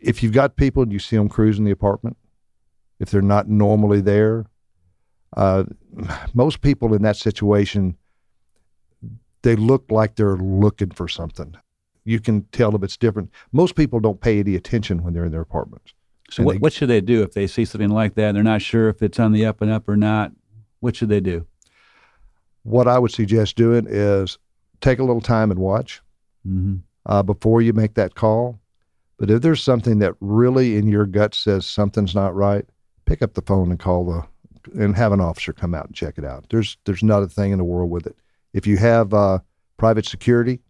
if 0.00 0.22
you've 0.22 0.32
got 0.32 0.56
people 0.56 0.82
and 0.82 0.92
you 0.92 0.98
see 0.98 1.16
them 1.16 1.28
cruising 1.28 1.64
the 1.64 1.70
apartment, 1.70 2.16
if 2.98 3.10
they're 3.10 3.22
not 3.22 3.48
normally 3.48 4.00
there, 4.00 4.46
uh, 5.36 5.64
most 6.34 6.60
people 6.60 6.94
in 6.94 7.02
that 7.02 7.16
situation, 7.16 7.96
they 9.42 9.56
look 9.56 9.84
like 9.90 10.16
they're 10.16 10.36
looking 10.36 10.90
for 10.90 11.08
something. 11.08 11.54
You 12.04 12.18
can 12.18 12.42
tell 12.50 12.74
if 12.74 12.82
it's 12.82 12.96
different. 12.96 13.30
Most 13.52 13.76
people 13.76 14.00
don't 14.00 14.20
pay 14.20 14.40
any 14.40 14.56
attention 14.56 15.04
when 15.04 15.14
they're 15.14 15.24
in 15.24 15.32
their 15.32 15.40
apartments. 15.40 15.94
So 16.32 16.42
what, 16.42 16.52
they, 16.52 16.58
what 16.58 16.72
should 16.72 16.88
they 16.88 17.02
do 17.02 17.22
if 17.22 17.32
they 17.32 17.46
see 17.46 17.64
something 17.64 17.90
like 17.90 18.14
that? 18.14 18.32
They're 18.32 18.42
not 18.42 18.62
sure 18.62 18.88
if 18.88 19.02
it's 19.02 19.20
on 19.20 19.32
the 19.32 19.44
up 19.44 19.60
and 19.60 19.70
up 19.70 19.88
or 19.88 19.96
not. 19.96 20.32
What 20.80 20.96
should 20.96 21.10
they 21.10 21.20
do? 21.20 21.46
What 22.62 22.88
I 22.88 22.98
would 22.98 23.12
suggest 23.12 23.56
doing 23.56 23.86
is 23.88 24.38
take 24.80 24.98
a 24.98 25.04
little 25.04 25.20
time 25.20 25.50
and 25.50 25.60
watch 25.60 26.00
mm-hmm. 26.46 26.76
uh, 27.06 27.22
before 27.22 27.60
you 27.60 27.72
make 27.72 27.94
that 27.94 28.14
call. 28.14 28.58
But 29.18 29.30
if 29.30 29.42
there's 29.42 29.62
something 29.62 29.98
that 29.98 30.14
really 30.20 30.76
in 30.76 30.88
your 30.88 31.06
gut 31.06 31.34
says 31.34 31.66
something's 31.66 32.14
not 32.14 32.34
right, 32.34 32.64
pick 33.04 33.20
up 33.20 33.34
the 33.34 33.42
phone 33.42 33.70
and 33.70 33.78
call 33.78 34.06
the 34.06 34.26
and 34.80 34.96
have 34.96 35.12
an 35.12 35.20
officer 35.20 35.52
come 35.52 35.74
out 35.74 35.86
and 35.86 35.94
check 35.94 36.18
it 36.18 36.24
out. 36.24 36.46
There's 36.50 36.76
there's 36.84 37.02
not 37.02 37.22
a 37.22 37.28
thing 37.28 37.52
in 37.52 37.58
the 37.58 37.64
world 37.64 37.90
with 37.90 38.06
it. 38.06 38.16
If 38.54 38.66
you 38.66 38.78
have 38.78 39.12
uh, 39.12 39.40
private 39.76 40.06
security, 40.06 40.60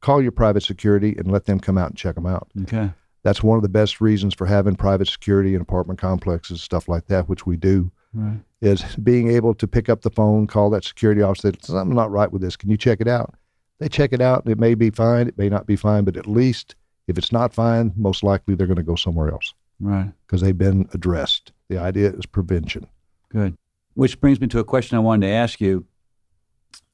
call 0.00 0.20
your 0.20 0.32
private 0.32 0.62
security 0.62 1.14
and 1.16 1.30
let 1.30 1.46
them 1.46 1.58
come 1.58 1.78
out 1.78 1.90
and 1.90 1.96
check 1.96 2.16
them 2.16 2.26
out. 2.26 2.48
Okay. 2.62 2.90
That's 3.22 3.42
one 3.42 3.56
of 3.56 3.62
the 3.62 3.68
best 3.68 4.00
reasons 4.00 4.34
for 4.34 4.46
having 4.46 4.76
private 4.76 5.08
security 5.08 5.54
in 5.54 5.60
apartment 5.60 5.98
complexes, 6.00 6.62
stuff 6.62 6.88
like 6.88 7.06
that, 7.06 7.28
which 7.28 7.46
we 7.46 7.56
do. 7.56 7.90
Right. 8.14 8.40
Is 8.60 8.82
being 8.96 9.30
able 9.30 9.54
to 9.54 9.66
pick 9.68 9.88
up 9.88 10.00
the 10.00 10.10
phone, 10.10 10.46
call 10.46 10.70
that 10.70 10.84
security 10.84 11.20
officer, 11.22 11.52
something's 11.60 11.94
not 11.94 12.10
right 12.10 12.32
with 12.32 12.42
this. 12.42 12.56
Can 12.56 12.70
you 12.70 12.76
check 12.76 13.00
it 13.00 13.08
out? 13.08 13.34
They 13.78 13.88
check 13.88 14.12
it 14.12 14.20
out. 14.20 14.44
and 14.44 14.52
It 14.52 14.58
may 14.58 14.74
be 14.74 14.90
fine. 14.90 15.28
It 15.28 15.38
may 15.38 15.48
not 15.48 15.66
be 15.66 15.76
fine, 15.76 16.04
but 16.04 16.16
at 16.16 16.26
least 16.26 16.74
if 17.06 17.18
it's 17.18 17.32
not 17.32 17.52
fine, 17.52 17.92
most 17.96 18.22
likely 18.22 18.54
they're 18.54 18.66
going 18.66 18.76
to 18.76 18.82
go 18.82 18.96
somewhere 18.96 19.30
else. 19.30 19.54
Right. 19.80 20.10
Because 20.26 20.40
they've 20.40 20.56
been 20.56 20.88
addressed. 20.92 21.52
The 21.68 21.78
idea 21.78 22.10
is 22.10 22.26
prevention. 22.26 22.86
Good. 23.28 23.56
Which 23.94 24.20
brings 24.20 24.40
me 24.40 24.46
to 24.48 24.58
a 24.58 24.64
question 24.64 24.96
I 24.96 25.00
wanted 25.00 25.26
to 25.26 25.32
ask 25.32 25.60
you. 25.60 25.84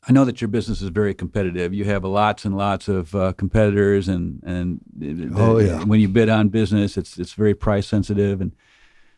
I 0.06 0.12
know 0.12 0.24
that 0.24 0.40
your 0.40 0.48
business 0.48 0.82
is 0.82 0.90
very 0.90 1.14
competitive. 1.14 1.72
You 1.72 1.84
have 1.84 2.04
lots 2.04 2.44
and 2.44 2.56
lots 2.56 2.88
of 2.88 3.14
uh, 3.14 3.32
competitors, 3.32 4.08
and 4.08 4.42
and 4.44 4.80
the, 4.94 5.30
oh 5.34 5.58
yeah, 5.58 5.82
when 5.84 6.00
you 6.00 6.08
bid 6.08 6.28
on 6.28 6.48
business, 6.48 6.96
it's 6.96 7.18
it's 7.18 7.32
very 7.32 7.54
price 7.54 7.86
sensitive. 7.86 8.40
And 8.40 8.52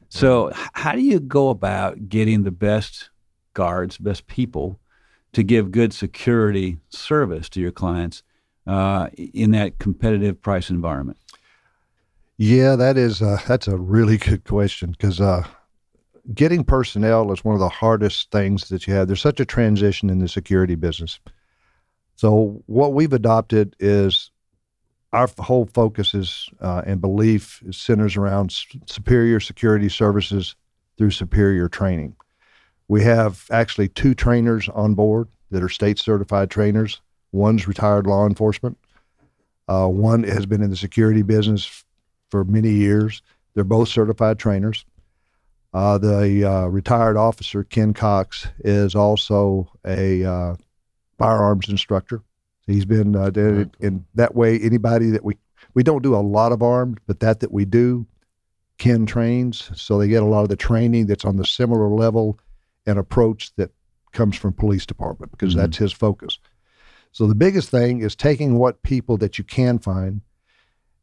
so, 0.09 0.53
how 0.55 0.93
do 0.93 1.01
you 1.01 1.19
go 1.19 1.49
about 1.49 2.09
getting 2.09 2.45
the 2.45 2.53
best 2.53 3.11
guards, 3.55 3.99
best 3.99 4.27
people, 4.29 4.79
to 5.33 5.43
give 5.43 5.73
good 5.73 5.93
security 5.93 6.79
service 6.89 7.49
to 7.51 7.61
your 7.61 7.73
clients 7.73 8.23
uh, 8.67 9.09
in 9.17 9.51
that 9.53 9.79
competitive 9.79 10.41
price 10.41 10.71
environment? 10.71 11.19
Yeah, 12.39 12.77
that 12.77 12.97
is 12.97 13.23
uh, 13.23 13.41
that's 13.47 13.67
a 13.67 13.77
really 13.77 14.19
good 14.19 14.45
question 14.45 14.93
because 14.93 15.21
uh, 15.21 15.47
getting 16.35 16.65
personnel 16.65 17.33
is 17.33 17.45
one 17.45 17.55
of 17.55 17.61
the 17.61 17.69
hardest 17.69 18.31
things 18.31 18.69
that 18.69 18.87
you 18.87 18.95
have. 18.95 19.07
There's 19.07 19.21
such 19.21 19.41
a 19.41 19.45
transition 19.45 20.11
in 20.11 20.19
the 20.19 20.29
security 20.29 20.75
business. 20.75 21.21
So 22.17 22.63
what 22.67 22.95
we've 22.95 23.13
adopted 23.13 23.77
is 23.79 24.31
our 25.13 25.29
whole 25.39 25.69
focus 25.73 26.15
is 26.15 26.49
uh, 26.61 26.83
and 26.87 27.01
belief 27.01 27.63
centers 27.71 28.17
around 28.17 28.53
superior 28.87 29.41
security 29.41 29.89
services 29.89 30.57
through 30.99 31.11
superior 31.11 31.69
training. 31.69 32.17
We 32.89 33.03
have 33.05 33.47
actually 33.51 33.89
two 33.89 34.15
trainers 34.15 34.69
on 34.69 34.95
board 34.95 35.29
that 35.51 35.63
are 35.63 35.69
state 35.69 35.99
certified 35.99 36.51
trainers. 36.51 37.01
One's 37.33 37.69
retired 37.69 38.07
law 38.07 38.27
enforcement. 38.27 38.79
Uh, 39.69 39.89
one 39.89 40.23
has 40.23 40.47
been 40.47 40.63
in 40.63 40.71
the 40.71 40.77
security 40.77 41.23
business 41.23 41.85
for 42.31 42.45
many 42.45 42.71
years. 42.71 43.23
They're 43.55 43.65
both 43.65 43.89
certified 43.89 44.39
trainers. 44.39 44.85
Uh, 45.77 45.99
the 45.99 46.43
uh, 46.43 46.67
retired 46.69 47.19
officer, 47.19 47.63
Ken 47.63 47.93
Cox, 47.93 48.49
is 48.61 48.95
also 48.95 49.71
a 49.87 50.25
uh, 50.25 50.57
firearms 51.19 51.69
instructor. 51.69 52.23
He's 52.67 52.87
been 52.87 53.15
uh, 53.15 53.31
in, 53.37 53.71
in 53.81 54.07
that 54.15 54.35
way. 54.35 54.59
Anybody 54.59 55.11
that 55.11 55.23
we 55.23 55.37
we 55.75 55.83
don't 55.83 56.03
do 56.03 56.15
a 56.15 56.25
lot 56.25 56.53
of 56.53 56.63
armed, 56.63 57.01
but 57.07 57.21
that 57.21 57.41
that 57.41 57.53
we 57.53 57.67
do, 57.67 58.07
Ken 58.79 59.05
trains, 59.05 59.71
so 59.75 59.99
they 59.99 60.09
get 60.09 60.23
a 60.23 60.27
lot 60.27 60.45
of 60.45 60.49
the 60.49 60.57
training 60.57 61.09
that's 61.09 61.27
on 61.27 61.37
the 61.37 61.45
similar 61.45 61.91
level 61.91 62.41
and 62.87 62.99
approach 62.99 63.55
that 63.57 63.71
comes 64.13 64.35
from 64.35 64.55
police 64.55 64.87
department 64.87 65.31
because 65.31 65.51
mm-hmm. 65.51 65.61
that's 65.61 65.77
his 65.77 65.93
focus. 65.93 66.39
So 67.13 67.27
the 67.27 67.35
biggest 67.35 67.69
thing 67.69 68.01
is 68.01 68.17
taking 68.17 68.57
what 68.57 68.83
people 68.83 69.19
that 69.19 69.37
you 69.37 69.45
can 69.45 69.79
find, 69.79 70.23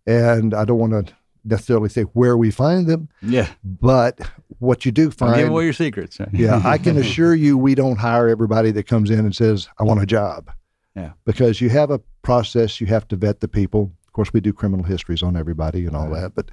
and 0.08 0.56
I 0.56 0.66
don't 0.66 0.80
want 0.80 0.94
to 0.94 1.14
necessarily 1.46 1.90
say 1.90 2.04
where 2.04 2.38
we 2.38 2.52
find 2.52 2.88
them. 2.88 3.10
Yeah. 3.22 3.50
But 3.64 4.20
what 4.60 4.86
you 4.86 4.92
do 4.92 5.12
find. 5.12 5.36
give 5.36 5.50
away 5.50 5.66
your 5.66 5.74
secrets. 5.74 6.20
yeah. 6.34 6.62
I 6.64 6.78
can 6.78 6.98
assure 6.98 7.36
you 7.36 7.58
we 7.58 7.76
don't 7.76 7.98
hire 7.98 8.28
everybody 8.28 8.72
that 8.72 8.88
comes 8.88 9.10
in 9.10 9.20
and 9.20 9.36
says, 9.36 9.68
I 9.80 9.84
want 9.84 10.02
a 10.02 10.06
job. 10.06 10.52
Yeah. 10.96 11.14
Because 11.26 11.60
you 11.60 11.70
have 11.70 11.92
a 11.92 12.00
process, 12.22 12.80
you 12.80 12.88
have 12.88 13.08
to 13.10 13.16
vet 13.16 13.40
the 13.40 13.48
people. 13.48 13.92
Of 14.08 14.14
course, 14.14 14.32
we 14.32 14.42
do 14.42 14.54
criminal 14.54 14.86
histories 14.86 15.24
on 15.24 15.36
everybody 15.36 15.86
and 15.86 15.96
all 15.96 16.08
right. 16.08 16.22
that, 16.22 16.36
but 16.36 16.52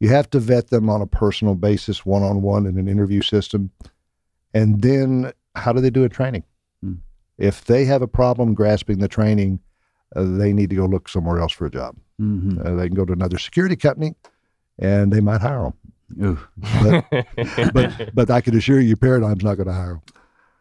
you 0.00 0.08
have 0.10 0.30
to 0.30 0.38
vet 0.38 0.68
them 0.68 0.88
on 0.88 1.00
a 1.00 1.06
personal 1.06 1.54
basis, 1.54 2.06
one 2.06 2.22
on 2.22 2.42
one 2.42 2.66
in 2.66 2.78
an 2.78 2.86
interview 2.86 3.22
system. 3.22 3.70
And 4.54 4.82
then 4.82 5.32
how 5.54 5.72
do 5.72 5.80
they 5.80 5.90
do 5.90 6.04
a 6.04 6.08
training? 6.08 6.44
Hmm. 6.82 6.94
If 7.38 7.64
they 7.64 7.84
have 7.86 8.02
a 8.02 8.08
problem 8.08 8.54
grasping 8.54 8.98
the 8.98 9.08
training, 9.08 9.60
uh, 10.14 10.24
they 10.24 10.52
need 10.52 10.70
to 10.70 10.76
go 10.76 10.86
look 10.86 11.08
somewhere 11.08 11.38
else 11.38 11.52
for 11.52 11.66
a 11.66 11.70
job. 11.70 11.96
Mm-hmm. 12.20 12.66
Uh, 12.66 12.74
they 12.74 12.88
can 12.88 12.96
go 12.96 13.04
to 13.04 13.12
another 13.12 13.38
security 13.38 13.76
company, 13.76 14.14
and 14.78 15.12
they 15.12 15.20
might 15.20 15.40
hire 15.40 15.62
them. 15.62 15.74
Ooh. 16.22 17.02
But 17.72 18.14
but 18.14 18.30
I 18.30 18.40
can 18.40 18.56
assure 18.56 18.80
you, 18.80 18.96
Paradigm's 18.96 19.44
not 19.44 19.56
going 19.56 19.68
to 19.68 19.74
hire 19.74 19.94
them. 19.94 20.02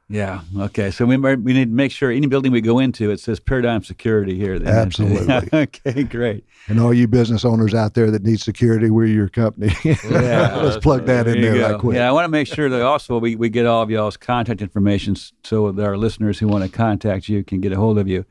Yeah. 0.10 0.41
Okay. 0.58 0.89
So 0.91 1.06
we 1.06 1.17
we 1.17 1.54
need 1.54 1.65
to 1.65 1.76
make 1.76 1.91
sure 1.91 2.12
any 2.12 2.28
building 2.28 2.54
we 2.54 2.62
go 2.62 2.80
into 2.80 3.12
it 3.12 3.20
says 3.20 3.41
Paradigm 3.41 3.84
Security 3.84 4.38
here. 4.38 4.58
then. 4.58 4.74
Absolutely. 4.74 5.50
okay. 5.54 6.04
Great. 6.04 6.46
And 6.70 6.80
all 6.80 6.93
you 6.93 7.08
business 7.10 7.43
owners 7.43 7.74
out 7.74 7.93
there 7.93 8.10
that 8.12 8.24
need 8.24 8.39
security, 8.39 8.89
we're 8.89 9.06
your 9.06 9.30
company. 9.30 9.74
Yeah. 10.10 10.56
Let's 10.56 10.78
plug 10.78 11.06
that 11.06 11.28
in 11.28 11.41
There 11.41 11.54
you 11.54 11.60
there 11.60 11.72
right 11.72 11.80
quick. 11.80 11.96
Yeah, 11.96 12.08
I 12.08 12.12
want 12.12 12.26
to 12.26 12.30
make 12.30 12.48
sure 12.48 12.70
that 12.70 12.82
also 12.82 13.17
we, 13.20 13.36
we 13.36 13.50
get 13.50 13.65
all 13.65 13.82
of 13.82 13.89
y'all's 13.89 14.17
contact 14.17 14.62
information 14.62 15.15
so 15.43 15.72
that 15.72 15.84
our 15.84 15.98
listeners 15.98 16.39
who 16.39 16.48
want 16.48 16.63
to 16.63 16.70
contact 16.70 17.28
you 17.30 17.43
can 17.43 17.62
get 17.62 17.72
a 17.72 17.76
hold 17.76 17.98
of 17.98 18.08
you. 18.08 18.26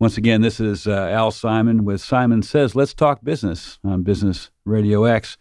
Once 0.00 0.18
again, 0.18 0.40
this 0.40 0.58
is 0.58 0.88
uh, 0.88 1.08
Al 1.08 1.30
Simon 1.30 1.84
with 1.84 2.00
Simon 2.00 2.42
Says 2.42 2.74
Let's 2.74 2.94
Talk 2.94 3.22
Business 3.22 3.78
on 3.84 4.02
Business 4.02 4.50
Radio 4.64 5.04
X 5.04 5.38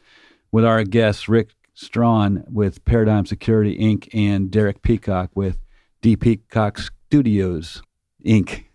with 0.52 0.64
our 0.64 0.84
guests 0.84 1.28
Rick 1.28 1.50
Strawn 1.74 2.44
with 2.48 2.86
Paradigm 2.86 3.26
Security 3.26 3.76
Inc. 3.80 4.08
and 4.14 4.52
Derek 4.52 4.84
Peacock 4.84 5.32
with 5.34 5.58
D 6.04 6.16
Peacock 6.16 6.78
Studios 6.78 7.82
Inc. 8.24 8.66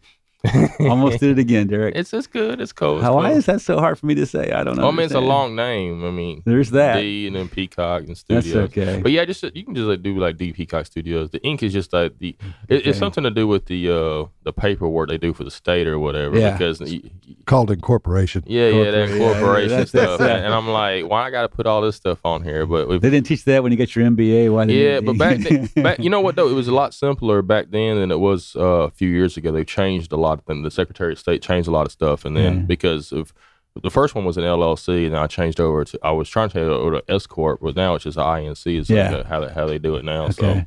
Almost 0.80 1.18
did 1.20 1.30
it 1.36 1.40
again, 1.40 1.66
Derek. 1.66 1.96
it's 1.96 2.12
it's 2.12 2.26
good. 2.28 2.60
It's 2.60 2.72
cool. 2.72 2.96
It's 2.96 3.02
How, 3.02 3.16
why 3.16 3.32
is 3.32 3.46
that 3.46 3.60
so 3.60 3.78
hard 3.80 3.98
for 3.98 4.06
me 4.06 4.14
to 4.14 4.24
say? 4.26 4.52
I 4.52 4.62
don't 4.62 4.76
know. 4.76 4.86
I 4.86 4.90
mean, 4.92 5.00
it's 5.06 5.14
a 5.14 5.18
long 5.20 5.56
name. 5.56 6.04
I 6.04 6.10
mean, 6.12 6.42
There's 6.46 6.70
that. 6.70 7.00
D 7.00 7.26
and 7.26 7.34
then 7.34 7.48
Peacock 7.48 8.00
and 8.02 8.10
That's 8.10 8.20
Studios. 8.20 8.56
okay. 8.70 9.00
But 9.02 9.10
yeah, 9.10 9.24
just 9.24 9.42
you 9.42 9.64
can 9.64 9.74
just 9.74 9.86
like 9.88 10.02
do 10.02 10.16
like 10.16 10.36
D 10.36 10.52
Peacock 10.52 10.86
Studios. 10.86 11.30
The 11.30 11.42
ink 11.42 11.62
is 11.64 11.72
just 11.72 11.92
like 11.92 12.18
the 12.18 12.36
it, 12.68 12.76
Okay. 12.76 12.90
it's 12.90 12.98
something 12.98 13.24
to 13.24 13.30
do 13.30 13.48
with 13.48 13.66
the 13.66 13.90
uh 13.90 14.26
the 14.44 14.52
paperwork 14.52 15.08
they 15.08 15.18
do 15.18 15.32
for 15.34 15.42
the 15.44 15.50
state 15.50 15.88
or 15.88 15.98
whatever. 15.98 16.38
Yeah. 16.38 16.52
Because 16.52 16.80
y- 16.80 17.00
y- 17.02 17.10
Called 17.46 17.70
incorporation. 17.70 18.44
yeah, 18.46 18.68
yeah, 18.68 18.90
that 18.90 19.10
incorporation 19.10 19.20
yeah, 19.20 19.32
corporation 19.40 19.68
that's- 19.70 19.88
stuff, 19.88 20.18
that's- 20.18 20.44
and 20.44 20.54
I'm 20.54 20.68
like, 20.68 21.04
why 21.08 21.24
I 21.26 21.30
got 21.30 21.42
to 21.42 21.48
put 21.48 21.66
all 21.66 21.80
this 21.80 21.96
stuff 21.96 22.18
on 22.24 22.42
here? 22.44 22.64
But 22.66 22.88
if, 22.90 23.02
They 23.02 23.10
didn't 23.10 23.26
teach 23.26 23.44
that 23.46 23.62
when 23.62 23.72
you 23.72 23.78
got 23.78 23.94
your 23.96 24.04
MBA. 24.06 24.52
Why? 24.52 24.66
Didn't 24.66 24.82
yeah, 24.82 25.00
they- 25.00 25.06
but 25.06 25.18
back, 25.18 25.38
then, 25.38 25.68
back 25.82 25.98
you 25.98 26.10
know 26.10 26.20
what 26.20 26.36
though, 26.36 26.48
it 26.48 26.52
was 26.54 26.68
a 26.68 26.74
lot 26.74 26.94
simpler 26.94 27.42
back 27.42 27.70
then 27.70 27.96
than 27.96 28.10
it 28.12 28.20
was 28.20 28.54
uh, 28.56 28.60
a 28.86 28.90
few 28.90 29.08
years 29.08 29.36
ago. 29.36 29.50
They 29.50 29.64
changed 29.64 30.12
a 30.12 30.16
lot 30.16 30.27
of 30.36 30.44
things. 30.44 30.62
The 30.64 30.70
Secretary 30.70 31.12
of 31.12 31.18
State 31.18 31.40
changed 31.40 31.68
a 31.68 31.70
lot 31.70 31.86
of 31.86 31.92
stuff, 31.92 32.26
and 32.26 32.36
then 32.36 32.54
Yeah. 32.54 32.60
because 32.62 33.12
of 33.12 33.32
the 33.80 33.90
first 33.90 34.14
one 34.14 34.24
was 34.26 34.36
an 34.36 34.44
LLC, 34.44 35.06
and 35.06 35.16
I 35.16 35.26
changed 35.28 35.60
over 35.60 35.84
to 35.84 35.98
I 36.02 36.10
was 36.10 36.28
trying 36.28 36.48
to 36.50 36.54
change 36.54 36.68
over 36.68 37.00
to 37.00 37.10
S 37.10 37.26
corp, 37.26 37.60
but 37.62 37.74
now 37.76 37.94
it's 37.94 38.04
just 38.04 38.18
an 38.18 38.24
INC. 38.24 38.76
Is 38.78 38.90
Yeah. 38.90 39.10
like 39.18 39.26
how 39.26 39.40
they, 39.40 39.52
how 39.52 39.64
they 39.66 39.78
do 39.78 39.94
it 39.96 40.04
now. 40.04 40.28
So. 40.28 40.44
Okay. 40.46 40.66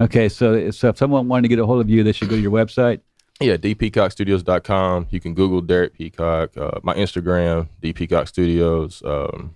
Okay, 0.00 0.28
so 0.28 0.70
so 0.70 0.88
if 0.90 0.98
someone 0.98 1.26
wanted 1.26 1.42
to 1.42 1.48
get 1.48 1.58
a 1.58 1.66
hold 1.66 1.80
of 1.80 1.88
you, 1.90 2.02
they 2.04 2.12
should 2.12 2.28
go 2.28 2.36
to 2.36 2.42
your 2.42 2.50
website. 2.52 3.00
Yeah, 3.40 3.56
dpeacockstudios.com. 3.56 5.06
You 5.10 5.20
can 5.20 5.34
Google 5.34 5.60
Derek 5.62 5.94
Peacock. 5.94 6.56
Uh, 6.56 6.78
my 6.82 6.94
Instagram, 6.94 7.68
dpeacockstudios. 7.82 9.04
Um, 9.04 9.54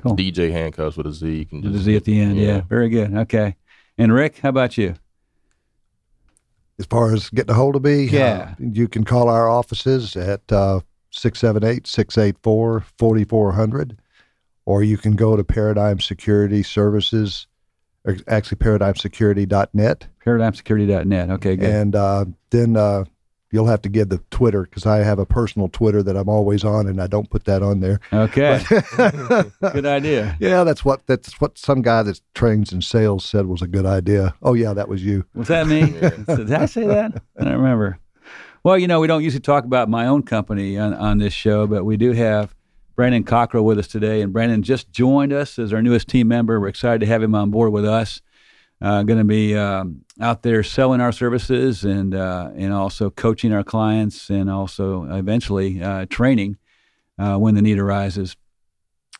Cool. 0.00 0.14
DJ 0.16 0.52
Handcuffs 0.52 0.96
with 0.96 1.08
a 1.08 1.12
Z. 1.12 1.28
You 1.28 1.44
can 1.44 1.60
With 1.60 1.74
a 1.74 1.78
Z 1.78 1.96
at 1.96 2.04
the 2.04 2.20
end. 2.20 2.36
Yeah. 2.36 2.46
yeah. 2.46 2.60
very 2.68 2.88
good. 2.88 3.12
Okay. 3.12 3.56
And 3.98 4.12
Rick, 4.12 4.38
how 4.38 4.50
about 4.50 4.78
you? 4.78 4.94
As 6.78 6.86
far 6.86 7.12
as 7.12 7.28
getting 7.30 7.50
a 7.50 7.54
hold 7.54 7.74
of 7.76 7.82
me, 7.84 8.04
Yeah. 8.04 8.54
uh, 8.58 8.64
you 8.72 8.86
can 8.88 9.04
call 9.04 9.28
our 9.28 9.48
offices 9.48 10.16
at 10.16 10.40
uh, 10.52 10.80
678 11.10 11.86
684 11.86 12.80
4400, 12.96 13.98
or 14.64 14.82
you 14.82 14.96
can 14.96 15.16
go 15.16 15.36
to 15.36 15.42
Paradigm 15.42 15.98
Security 15.98 16.62
Services, 16.62 17.46
or 18.04 18.16
actually 18.28 18.58
paradigmsecurity.net, 18.58 20.06
ParadigmSecurity.net. 20.24 21.30
Okay, 21.30 21.56
good. 21.56 21.68
and 21.68 21.96
uh, 21.96 22.24
then 22.50 22.76
uh, 22.76 23.04
you'll 23.50 23.66
have 23.66 23.82
to 23.82 23.88
give 23.88 24.08
the 24.08 24.18
Twitter 24.30 24.62
because 24.62 24.86
I 24.86 24.98
have 24.98 25.18
a 25.18 25.26
personal 25.26 25.68
Twitter 25.68 26.02
that 26.02 26.16
I'm 26.16 26.28
always 26.28 26.64
on, 26.64 26.86
and 26.86 27.00
I 27.00 27.06
don't 27.06 27.30
put 27.30 27.44
that 27.44 27.62
on 27.62 27.80
there. 27.80 28.00
Okay, 28.12 28.62
good 29.72 29.86
idea. 29.86 30.36
Yeah, 30.40 30.64
that's 30.64 30.84
what 30.84 31.06
that's 31.06 31.40
what 31.40 31.58
some 31.58 31.82
guy 31.82 32.02
that 32.02 32.20
trains 32.34 32.72
in 32.72 32.82
sales 32.82 33.24
said 33.24 33.46
was 33.46 33.62
a 33.62 33.66
good 33.66 33.86
idea. 33.86 34.34
Oh 34.42 34.54
yeah, 34.54 34.72
that 34.74 34.88
was 34.88 35.04
you. 35.04 35.24
Was 35.34 35.48
that 35.48 35.66
me? 35.66 35.90
Did 35.90 36.52
I 36.52 36.66
say 36.66 36.86
that? 36.86 37.22
I 37.38 37.44
don't 37.44 37.54
remember. 37.54 37.98
Well, 38.64 38.78
you 38.78 38.86
know, 38.86 39.00
we 39.00 39.06
don't 39.06 39.22
usually 39.22 39.40
talk 39.40 39.64
about 39.64 39.88
my 39.88 40.06
own 40.06 40.22
company 40.22 40.76
on, 40.78 40.92
on 40.92 41.18
this 41.18 41.32
show, 41.32 41.66
but 41.66 41.84
we 41.84 41.96
do 41.96 42.12
have 42.12 42.54
Brandon 42.96 43.22
Cockrell 43.22 43.64
with 43.64 43.78
us 43.78 43.86
today. 43.86 44.20
And 44.22 44.32
Brandon 44.32 44.62
just 44.62 44.90
joined 44.90 45.32
us 45.32 45.58
as 45.58 45.72
our 45.72 45.80
newest 45.80 46.08
team 46.08 46.28
member. 46.28 46.60
We're 46.60 46.68
excited 46.68 46.98
to 47.00 47.06
have 47.06 47.22
him 47.22 47.34
on 47.34 47.50
board 47.50 47.72
with 47.72 47.84
us. 47.84 48.20
Uh, 48.82 49.04
going 49.04 49.18
to 49.18 49.24
be 49.24 49.56
um, 49.56 50.04
out 50.20 50.42
there 50.42 50.62
selling 50.62 51.00
our 51.00 51.12
services 51.12 51.84
and 51.84 52.14
uh, 52.14 52.50
and 52.56 52.72
also 52.72 53.10
coaching 53.10 53.52
our 53.52 53.62
clients 53.62 54.30
and 54.30 54.50
also 54.50 55.04
eventually 55.04 55.82
uh, 55.82 56.06
training 56.06 56.56
uh, 57.18 57.36
when 57.36 57.54
the 57.54 57.62
need 57.62 57.78
arises. 57.78 58.36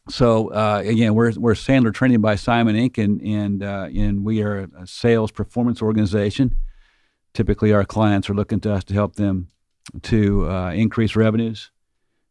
So 0.09 0.49
uh, 0.49 0.83
again, 0.85 1.15
we're 1.15 1.33
we're 1.37 1.55
Sandler 1.55 1.93
Training 1.95 2.21
by 2.21 2.35
Simon 2.35 2.75
Inc. 2.75 3.03
and 3.03 3.21
and 3.21 3.63
uh, 3.63 3.89
and 3.95 4.25
we 4.25 4.43
are 4.43 4.69
a 4.79 4.87
sales 4.87 5.31
performance 5.31 5.83
organization. 5.83 6.55
Typically, 7.35 7.73
our 7.73 7.85
clients 7.85 8.29
are 8.29 8.35
looking 8.35 8.61
to 8.61 8.73
us 8.73 8.85
to 8.85 8.95
help 8.95 9.17
them 9.17 9.49
to 10.03 10.47
increase 10.75 11.15
revenues, 11.15 11.71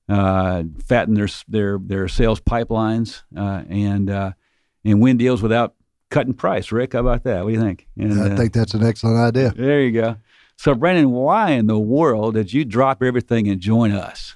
fatten 0.07 1.13
their 1.13 1.29
their 1.47 1.77
their 1.77 2.07
sales 2.07 2.41
pipelines, 2.41 3.23
and 3.35 4.09
and 4.09 5.01
win 5.01 5.17
deals 5.17 5.41
without 5.41 5.76
cutting 6.09 6.33
price. 6.33 6.71
Rick, 6.71 6.93
how 6.93 6.99
about 6.99 7.23
that? 7.23 7.43
What 7.43 7.51
do 7.51 7.55
you 7.55 7.61
think? 7.61 7.87
And, 7.97 8.19
I 8.21 8.29
uh, 8.31 8.37
think 8.37 8.53
that's 8.53 8.73
an 8.73 8.83
excellent 8.83 9.17
idea. 9.17 9.53
there 9.55 9.81
you 9.81 9.91
go. 9.91 10.17
So, 10.57 10.73
Brandon, 10.73 11.11
why 11.11 11.51
in 11.51 11.67
the 11.67 11.77
world 11.79 12.33
did 12.33 12.51
you 12.51 12.65
drop 12.65 13.03
everything 13.03 13.47
and 13.47 13.59
join 13.59 13.91
us? 13.91 14.35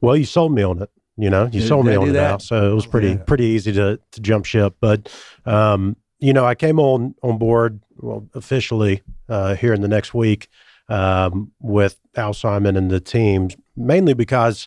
Well, 0.00 0.16
you 0.16 0.24
sold 0.24 0.52
me 0.52 0.62
on 0.62 0.82
it. 0.82 0.90
You 1.16 1.30
know, 1.30 1.44
you 1.44 1.60
Did- 1.60 1.68
sold 1.68 1.84
did 1.86 1.92
me 1.92 1.96
on 1.96 2.08
it 2.08 2.12
that? 2.14 2.30
now, 2.30 2.38
so 2.38 2.72
it 2.72 2.74
was 2.74 2.86
pretty 2.86 3.10
Yeah. 3.10 3.16
pretty 3.18 3.44
easy 3.44 3.72
to 3.74 4.00
to 4.10 4.20
jump 4.20 4.46
ship. 4.46 4.74
But 4.80 5.12
um, 5.46 5.94
you 6.18 6.32
know, 6.32 6.44
I 6.44 6.56
came 6.56 6.80
on 6.80 7.14
on 7.22 7.38
board 7.38 7.78
well 7.98 8.26
officially 8.34 9.02
uh, 9.28 9.54
here 9.54 9.72
in 9.72 9.80
the 9.80 9.86
next 9.88 10.12
week 10.12 10.48
um, 10.88 11.52
with 11.60 11.98
Al 12.16 12.34
Simon 12.34 12.76
and 12.76 12.90
the 12.90 12.98
team, 12.98 13.48
mainly 13.76 14.14
because 14.14 14.66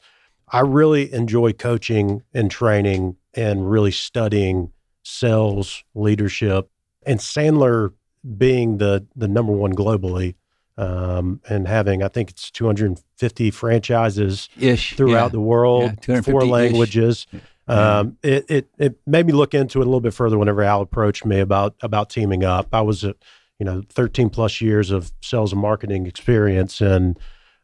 I 0.50 0.62
really 0.62 1.12
enjoy 1.14 1.52
coaching 1.52 2.24
and 2.34 2.50
training 2.50 3.18
and 3.34 3.70
really 3.70 3.92
studying 3.92 4.72
sales 5.08 5.84
leadership 5.96 6.70
and 7.06 7.20
Sandler 7.20 7.94
being 8.38 8.78
the 8.78 9.06
the 9.16 9.28
number 9.28 9.54
one 9.54 9.74
globally 9.74 10.36
um, 10.78 11.42
and 11.50 11.68
having 11.68 12.04
I 12.04 12.08
think 12.08 12.30
it's 12.30 12.52
250 12.52 13.52
franchises 13.52 14.50
Ish 14.60 14.96
throughout 14.96 15.32
the 15.32 15.40
world, 15.40 15.84
Yeah, 15.84 15.96
250 16.02 16.32
four 16.32 16.42
-ish. 16.42 16.50
languages. 16.50 17.28
Um, 17.68 18.18
it, 18.24 18.46
it 18.50 18.68
it 18.78 18.96
made 19.06 19.26
me 19.26 19.34
look 19.34 19.54
into 19.54 19.80
it 19.80 19.84
a 19.84 19.90
little 19.90 20.02
bit 20.02 20.14
further 20.14 20.38
whenever 20.38 20.62
Al 20.62 20.82
approached 20.82 21.26
me 21.26 21.40
about 21.40 21.76
about 21.82 22.10
teaming 22.10 22.44
up. 22.44 22.68
I 22.74 22.82
was, 22.82 23.04
uh, 23.04 23.14
you 23.60 23.66
know, 23.66 23.82
13 23.90 24.30
plus 24.30 24.62
years 24.62 24.92
of 24.92 25.12
sales 25.22 25.52
and 25.52 25.62
marketing 25.62 26.06
experience 26.06 26.80
in 26.80 27.18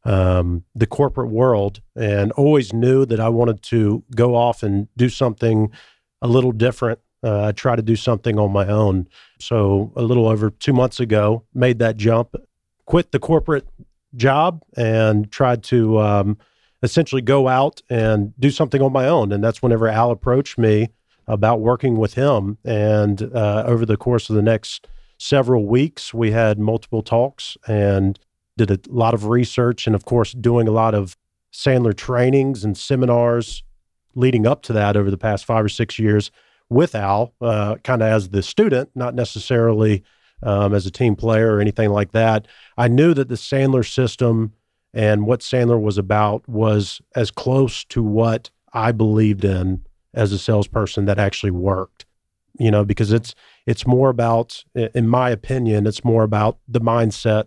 um, 0.04 0.64
the 0.76 0.88
corporate 0.88 1.30
world, 1.30 1.82
and 1.96 2.32
always 2.34 2.74
knew 2.74 3.06
that 3.06 3.20
I 3.20 3.30
wanted 3.30 3.62
to 3.64 4.04
go 4.16 4.36
off 4.36 4.64
and 4.64 4.88
do 4.98 5.08
something 5.08 5.72
a 6.22 6.28
little 6.28 6.52
different. 6.52 7.00
Uh, 7.24 7.54
try 7.54 7.76
to 7.76 7.82
do 7.82 7.96
something 7.96 8.38
on 8.38 8.52
my 8.52 8.68
own. 8.68 9.08
So 9.40 9.94
a 9.96 10.02
little 10.02 10.28
over 10.28 10.50
two 10.50 10.74
months 10.74 11.00
ago, 11.00 11.44
made 11.54 11.80
that 11.80 11.96
jump, 11.96 12.36
quit 12.86 13.12
the 13.12 13.20
corporate 13.20 13.68
job, 14.16 14.62
and 14.76 15.32
tried 15.32 15.64
to 15.64 16.00
um, 16.00 16.38
essentially 16.82 17.22
go 17.22 17.48
out 17.48 17.82
and 17.90 18.34
do 18.40 18.52
something 18.52 18.82
on 18.82 18.92
my 18.92 19.08
own. 19.08 19.32
And 19.32 19.44
that's 19.44 19.62
whenever 19.62 19.88
Al 19.88 20.12
approached 20.12 20.58
me 20.58 20.90
about 21.26 21.62
working 21.62 21.98
with 21.98 22.16
him. 22.16 22.58
And 22.66 23.24
uh, 23.34 23.64
over 23.66 23.86
the 23.86 23.98
course 23.98 24.30
of 24.30 24.36
the 24.36 24.42
next 24.42 24.88
several 25.18 25.66
weeks, 25.66 26.14
we 26.14 26.32
had 26.32 26.60
multiple 26.60 27.02
talks 27.02 27.58
and 27.68 28.20
did 28.58 28.70
a 28.70 28.80
lot 28.90 29.14
of 29.14 29.28
research 29.28 29.88
and, 29.88 29.96
of 29.96 30.04
course, 30.06 30.34
doing 30.34 30.68
a 30.68 30.72
lot 30.72 30.94
of 30.94 31.16
Sandler 31.54 31.96
trainings 31.96 32.66
and 32.66 32.78
seminars 32.78 33.64
leading 34.16 34.46
up 34.46 34.62
to 34.64 34.74
that 34.74 34.98
over 34.98 35.10
the 35.10 35.18
past 35.18 35.46
five 35.46 35.64
or 35.64 35.70
six 35.70 35.98
years 35.98 36.32
with 36.74 36.96
Al, 36.96 37.34
uh, 37.42 37.76
kind 37.84 38.02
of 38.02 38.08
as 38.08 38.30
the 38.30 38.44
student, 38.44 38.90
not 38.96 39.16
necessarily 39.16 40.04
um, 40.42 40.74
as 40.74 40.86
a 40.86 40.92
team 40.92 41.16
player 41.16 41.56
or 41.56 41.62
anything 41.62 41.90
like 41.90 42.12
that. 42.12 42.48
I 42.78 42.88
knew 42.88 43.14
that 43.14 43.30
the 43.30 43.36
Sandler 43.36 43.90
system 43.90 44.54
and 44.94 45.26
what 45.26 45.40
Sandler 45.40 45.82
was 45.82 45.98
about 45.98 46.48
was 46.48 47.02
as 47.16 47.32
close 47.32 47.84
to 47.86 48.04
what 48.04 48.50
I 48.74 48.92
believed 48.92 49.46
in 49.46 49.86
as 50.14 50.32
a 50.32 50.38
salesperson 50.38 51.06
that 51.06 51.20
actually 51.20 51.52
worked. 51.52 52.06
You 52.60 52.70
know, 52.70 52.86
because 52.86 53.12
it's 53.12 53.34
it's 53.66 53.88
more 53.88 54.10
about, 54.10 54.64
in 54.76 55.08
my 55.08 55.32
opinion, 55.32 55.88
it's 55.88 56.04
more 56.04 56.24
about 56.24 56.60
the 56.68 56.82
mindset 56.82 57.46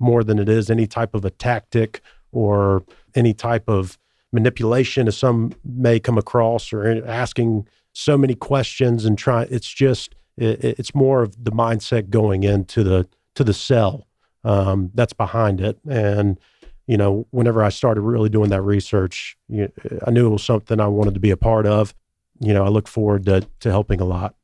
more 0.00 0.24
than 0.24 0.38
it 0.38 0.48
is 0.48 0.68
any 0.68 0.86
type 0.86 1.14
of 1.14 1.24
a 1.24 1.30
tactic 1.30 2.00
or 2.32 2.84
any 3.14 3.34
type 3.34 3.68
of 3.68 3.98
manipulation, 4.32 5.06
as 5.06 5.16
some 5.16 5.52
may 5.64 6.00
come 6.00 6.18
across, 6.18 6.72
or 6.72 7.04
asking 7.06 7.68
so 7.98 8.16
many 8.16 8.34
questions 8.34 9.04
and 9.04 9.18
try. 9.18 9.42
It's 9.50 9.68
just 9.68 10.14
It, 10.36 10.78
it's 10.78 10.94
more 10.94 11.22
of 11.22 11.44
the 11.44 11.50
mindset 11.50 12.10
going 12.10 12.44
into 12.44 12.84
the 12.84 13.08
to 13.34 13.44
the 13.44 13.52
cell 13.52 14.06
um, 14.44 14.90
that's 14.94 15.12
behind 15.12 15.60
it. 15.60 15.78
And 15.88 16.38
you 16.86 16.96
know, 16.96 17.26
whenever 17.30 17.62
I 17.62 17.70
started 17.70 18.00
really 18.00 18.30
doing 18.30 18.50
that 18.50 18.62
research, 18.62 19.36
you, 19.48 19.70
I 20.06 20.10
knew 20.10 20.26
it 20.26 20.30
was 20.30 20.44
something 20.44 20.80
I 20.80 20.86
wanted 20.86 21.14
to 21.14 21.20
be 21.20 21.30
a 21.30 21.36
part 21.36 21.66
of. 21.66 21.94
You 22.40 22.54
know, 22.54 22.64
I 22.64 22.68
look 22.68 22.88
forward 22.88 23.26
to 23.26 23.46
to 23.60 23.70
helping 23.70 24.00
a 24.00 24.04
lot. 24.04 24.34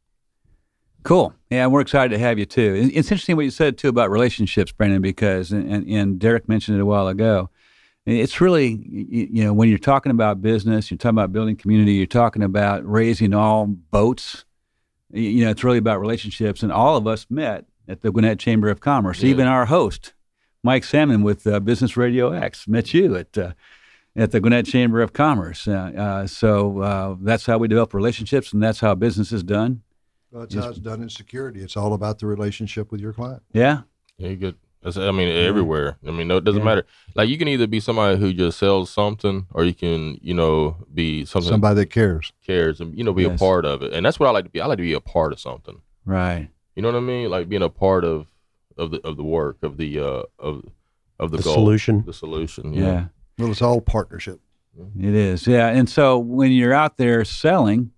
Cool. 1.05 1.35
Yeah, 1.51 1.67
we're 1.69 1.83
excited 1.83 2.11
to 2.17 2.19
have 2.19 2.39
you 2.39 2.47
too. 2.47 2.91
It's 2.93 3.11
interesting 3.11 3.37
what 3.37 3.45
you 3.45 3.51
said 3.51 3.79
too 3.79 3.89
about 3.89 4.11
relationships, 4.11 4.73
Brendan, 4.73 5.03
because 5.03 5.53
and, 5.53 5.87
and 5.89 6.19
Derek 6.19 6.49
mentioned 6.49 6.79
it 6.79 6.81
a 6.81 6.87
while 6.87 7.09
ago. 7.09 7.51
It's 8.07 8.41
really, 8.41 8.85
you 8.87 9.45
know, 9.45 9.55
when 9.55 9.71
you're 9.71 9.79
talking 9.79 10.11
about 10.11 10.43
business, 10.43 10.91
you're 10.91 10.99
talking 10.99 11.17
about 11.17 11.33
building 11.33 11.57
community, 11.57 11.93
you're 11.93 12.07
talking 12.07 12.43
about 12.43 12.87
raising 12.89 13.33
all 13.33 13.67
boats. 13.67 14.45
You 15.11 15.45
know, 15.45 15.51
it's 15.51 15.65
really 15.65 15.79
about 15.79 16.01
relationships, 16.01 16.63
and 16.63 16.71
all 16.71 16.97
of 16.97 17.07
us 17.07 17.27
met 17.31 17.65
at 17.89 18.03
the 18.03 18.11
Gwinnett 18.11 18.39
Chamber 18.39 18.69
of 18.69 18.81
Commerce. 18.81 19.23
Yeah. 19.23 19.31
Even 19.31 19.47
our 19.47 19.67
host, 19.67 20.13
Mike 20.63 20.85
Salmon 20.85 21.23
with 21.23 21.47
uh, 21.47 21.61
Business 21.61 21.97
Radio 21.97 22.33
X, 22.33 22.69
met 22.69 22.93
you 22.93 23.17
at 23.17 23.39
uh, 23.39 23.53
at 24.15 24.33
the 24.33 24.41
Gwinnett 24.41 24.67
Chamber 24.67 25.01
of 25.01 25.13
Commerce. 25.13 25.67
Uh, 25.67 25.93
uh 25.97 26.27
so 26.27 26.81
uh, 26.81 27.17
that's 27.21 27.47
how 27.47 27.57
we 27.57 27.69
develop 27.69 27.95
relationships, 27.95 28.53
and 28.53 28.63
that's 28.63 28.81
how 28.81 28.95
business 28.95 29.33
is 29.33 29.43
done. 29.43 29.83
Well, 30.31 30.43
that's 30.43 30.55
how 30.57 30.69
it's 30.69 30.79
done 30.79 31.01
in 31.01 31.09
security. 31.09 31.63
It's 31.63 31.77
all 31.77 31.95
about 31.95 32.19
the 32.19 32.27
relationship 32.27 32.91
with 32.91 33.01
your 33.01 33.13
client. 33.13 33.43
Yeah. 33.53 33.83
Yeah, 34.19 34.31
you 34.31 34.37
good. 34.37 34.57
That's, 34.85 34.99
I 34.99 35.11
mean, 35.13 35.29
everywhere. 35.29 35.97
I 36.07 36.11
mean, 36.11 36.29
no, 36.29 36.37
it 36.37 36.45
doesn't 36.45 36.61
yeah. 36.61 36.65
matter. 36.65 36.87
Like 37.15 37.31
you 37.31 37.39
can 37.39 37.49
either 37.49 37.67
be 37.67 37.81
somebody 37.81 38.19
who 38.19 38.35
just 38.35 38.59
sells 38.59 38.91
something, 38.91 39.47
or 39.55 39.65
you 39.65 39.73
can, 39.73 40.19
you 40.21 40.35
know, 40.35 40.77
be 40.93 41.25
something 41.25 41.51
somebody 41.51 41.77
that 41.77 41.87
cares, 41.87 42.33
cares, 42.47 42.81
and 42.81 42.97
you 42.97 43.03
know, 43.03 43.15
be 43.15 43.23
yes. 43.23 43.35
a 43.35 43.39
part 43.39 43.65
of 43.65 43.83
it. 43.83 43.95
And 43.95 44.05
that's 44.05 44.21
what 44.21 44.29
I 44.29 44.33
like 44.33 44.45
to 44.45 44.51
be. 44.51 44.61
I 44.61 44.67
like 44.67 44.77
to 44.77 44.83
be 44.83 44.93
a 44.93 45.01
part 45.01 45.33
of 45.33 45.41
something. 45.41 45.81
Right. 46.05 46.51
You 46.77 46.83
know 46.83 46.89
what 46.89 46.99
I 46.99 47.01
mean? 47.01 47.31
Like 47.31 47.49
being 47.49 47.63
a 47.63 47.71
part 47.71 48.05
of 48.05 48.27
of 48.77 48.91
the 48.91 49.01
of 49.07 49.17
the 49.17 49.25
work 49.25 49.63
of 49.63 49.79
the 49.79 49.99
uh 49.99 50.23
of 50.39 50.65
of 51.19 51.31
the, 51.31 51.39
the 51.39 51.43
goal, 51.43 51.55
solution. 51.55 52.05
The 52.05 52.13
solution. 52.13 52.75
Yeah. 52.75 52.83
yeah. 52.83 53.05
Well, 53.39 53.51
it's 53.51 53.63
all 53.63 53.81
partnership. 53.81 54.41
It 55.01 55.15
is. 55.15 55.47
Yeah. 55.47 55.69
And 55.69 55.89
so 55.89 56.19
when 56.19 56.53
you're 56.53 56.75
out 56.75 56.99
there 56.99 57.25
selling, 57.25 57.93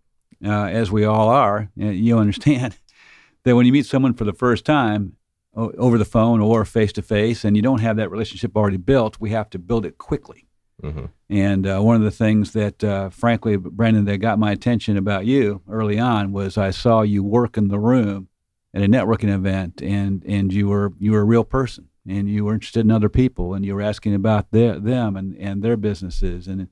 uh, 0.44 0.66
as 0.66 0.92
we 0.92 1.04
all 1.04 1.28
are, 1.30 1.68
you 1.74 2.18
understand 2.18 2.76
that 3.42 3.56
when 3.56 3.66
you 3.66 3.72
meet 3.72 3.86
someone 3.86 4.14
for 4.14 4.24
the 4.24 4.32
first 4.32 4.64
time 4.64 5.15
over 5.56 5.98
the 5.98 6.04
phone 6.04 6.40
or 6.40 6.64
face 6.64 6.92
to 6.92 7.02
face, 7.02 7.44
and 7.44 7.56
you 7.56 7.62
don't 7.62 7.80
have 7.80 7.96
that 7.96 8.10
relationship 8.10 8.56
already 8.56 8.76
built, 8.76 9.18
we 9.18 9.30
have 9.30 9.50
to 9.50 9.58
build 9.58 9.86
it 9.86 9.98
quickly. 9.98 10.46
Mm-hmm. 10.82 11.06
And 11.30 11.66
uh, 11.66 11.80
one 11.80 11.96
of 11.96 12.02
the 12.02 12.10
things 12.10 12.52
that, 12.52 12.84
uh, 12.84 13.08
frankly, 13.08 13.56
Brandon, 13.56 14.04
that 14.04 14.18
got 14.18 14.38
my 14.38 14.52
attention 14.52 14.96
about 14.96 15.24
you 15.24 15.62
early 15.68 15.98
on 15.98 16.32
was 16.32 16.58
I 16.58 16.70
saw 16.70 17.02
you 17.02 17.24
work 17.24 17.56
in 17.56 17.68
the 17.68 17.78
room 17.78 18.28
at 18.74 18.82
a 18.82 18.86
networking 18.86 19.34
event, 19.34 19.80
and 19.82 20.22
and 20.26 20.52
you 20.52 20.68
were 20.68 20.92
you 20.98 21.12
were 21.12 21.20
a 21.20 21.24
real 21.24 21.44
person, 21.44 21.88
and 22.06 22.28
you 22.28 22.44
were 22.44 22.54
interested 22.54 22.80
in 22.80 22.90
other 22.90 23.08
people, 23.08 23.54
and 23.54 23.64
you 23.64 23.74
were 23.74 23.82
asking 23.82 24.14
about 24.14 24.50
their, 24.50 24.78
them 24.78 25.16
and 25.16 25.34
and 25.38 25.62
their 25.62 25.78
businesses, 25.78 26.46
and 26.46 26.68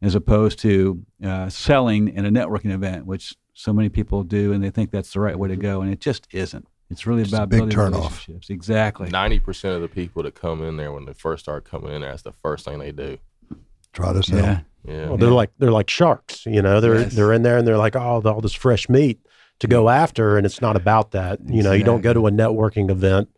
as 0.00 0.14
opposed 0.14 0.58
to 0.60 1.04
uh, 1.22 1.48
selling 1.50 2.08
in 2.08 2.24
a 2.24 2.30
networking 2.30 2.72
event, 2.72 3.04
which 3.04 3.36
so 3.52 3.72
many 3.72 3.90
people 3.90 4.24
do, 4.24 4.52
and 4.52 4.64
they 4.64 4.70
think 4.70 4.90
that's 4.90 5.12
the 5.12 5.20
right 5.20 5.38
way 5.38 5.48
to 5.48 5.56
go, 5.56 5.82
and 5.82 5.92
it 5.92 6.00
just 6.00 6.26
isn't. 6.32 6.66
It's 6.92 7.06
really 7.06 7.22
it's 7.22 7.32
about 7.32 7.48
big 7.48 7.60
building 7.60 7.74
turn 7.74 7.92
relationships. 7.92 8.46
Off. 8.46 8.50
Exactly. 8.50 9.10
Ninety 9.10 9.40
percent 9.40 9.74
of 9.74 9.82
the 9.82 9.88
people 9.88 10.22
that 10.22 10.34
come 10.34 10.62
in 10.62 10.76
there 10.76 10.92
when 10.92 11.04
they 11.04 11.12
first 11.12 11.42
start 11.42 11.64
coming 11.64 11.92
in 11.92 12.00
there, 12.02 12.10
that's 12.10 12.22
the 12.22 12.32
first 12.32 12.64
thing 12.64 12.78
they 12.78 12.92
do. 12.92 13.18
Try 13.92 14.12
to 14.12 14.22
sell. 14.22 14.38
Yeah. 14.38 14.60
Yeah. 14.84 15.06
Well, 15.08 15.16
they're 15.16 15.30
like 15.30 15.50
they're 15.58 15.72
like 15.72 15.88
sharks. 15.88 16.46
You 16.46 16.62
know, 16.62 16.80
they're 16.80 17.00
yes. 17.00 17.14
they're 17.14 17.32
in 17.32 17.42
there 17.42 17.56
and 17.56 17.66
they're 17.66 17.78
like, 17.78 17.96
oh, 17.96 18.22
all 18.24 18.40
this 18.40 18.54
fresh 18.54 18.88
meat 18.88 19.20
to 19.60 19.68
go 19.68 19.88
after, 19.88 20.36
and 20.36 20.44
it's 20.44 20.60
not 20.60 20.76
about 20.76 21.12
that. 21.12 21.34
Exactly. 21.34 21.56
You 21.56 21.62
know, 21.62 21.72
you 21.72 21.84
don't 21.84 22.00
go 22.00 22.12
to 22.12 22.26
a 22.26 22.30
networking 22.30 22.90
event 22.90 23.28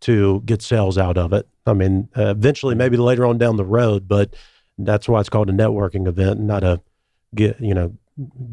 to 0.00 0.42
get 0.46 0.62
sales 0.62 0.98
out 0.98 1.18
of 1.18 1.32
it. 1.32 1.46
I 1.66 1.74
mean, 1.74 2.08
uh, 2.16 2.30
eventually, 2.30 2.74
maybe 2.74 2.96
later 2.96 3.26
on 3.26 3.38
down 3.38 3.56
the 3.56 3.64
road, 3.64 4.08
but 4.08 4.34
that's 4.78 5.08
why 5.08 5.20
it's 5.20 5.28
called 5.28 5.50
a 5.50 5.52
networking 5.52 6.06
event, 6.06 6.40
not 6.40 6.64
a 6.64 6.80
get 7.34 7.60
you 7.60 7.74
know 7.74 7.94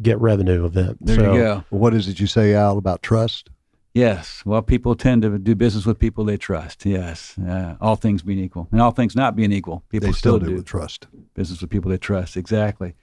get 0.01 0.20
revenue 0.20 0.66
event. 0.66 0.97
There 1.01 1.16
so, 1.16 1.34
you 1.34 1.39
go. 1.39 1.64
What 1.70 1.93
is 1.93 2.07
it 2.07 2.20
you 2.20 2.28
say, 2.28 2.53
Al, 2.53 2.78
about 2.78 3.01
trust? 3.01 3.49
Yes. 3.94 4.42
Well, 4.46 4.62
people 4.62 4.96
tend 4.96 5.24
to 5.24 5.38
do 5.38 5.54
business 5.54 5.86
with 5.86 6.00
people 6.00 6.24
they 6.24 6.38
trust. 6.38 6.86
Yes. 6.86 7.38
Uh, 7.38 7.76
all 7.82 7.98
things 7.98 8.24
being 8.24 8.39
equal, 8.39 8.70
and 8.72 8.82
all 8.82 8.92
things 8.92 9.14
not 9.16 9.36
being 9.36 9.52
equal, 9.52 9.84
people 9.89 10.08
they 10.08 10.14
still, 10.14 10.38
still 10.38 10.50
do, 10.50 10.56
do 10.58 10.64
trust 10.64 11.08
business 11.34 11.62
with 11.62 11.70
people 11.70 11.92
they 11.92 11.98
trust. 11.98 12.38
Exactly. 12.38 12.96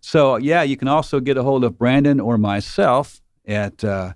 So 0.00 0.36
yeah, 0.36 0.62
you 0.62 0.76
can 0.76 0.88
also 0.88 1.20
get 1.20 1.36
a 1.36 1.42
hold 1.42 1.64
of 1.64 1.76
Brandon 1.78 2.18
or 2.18 2.38
myself 2.38 3.20
at 3.46 3.84
uh, 3.84 4.14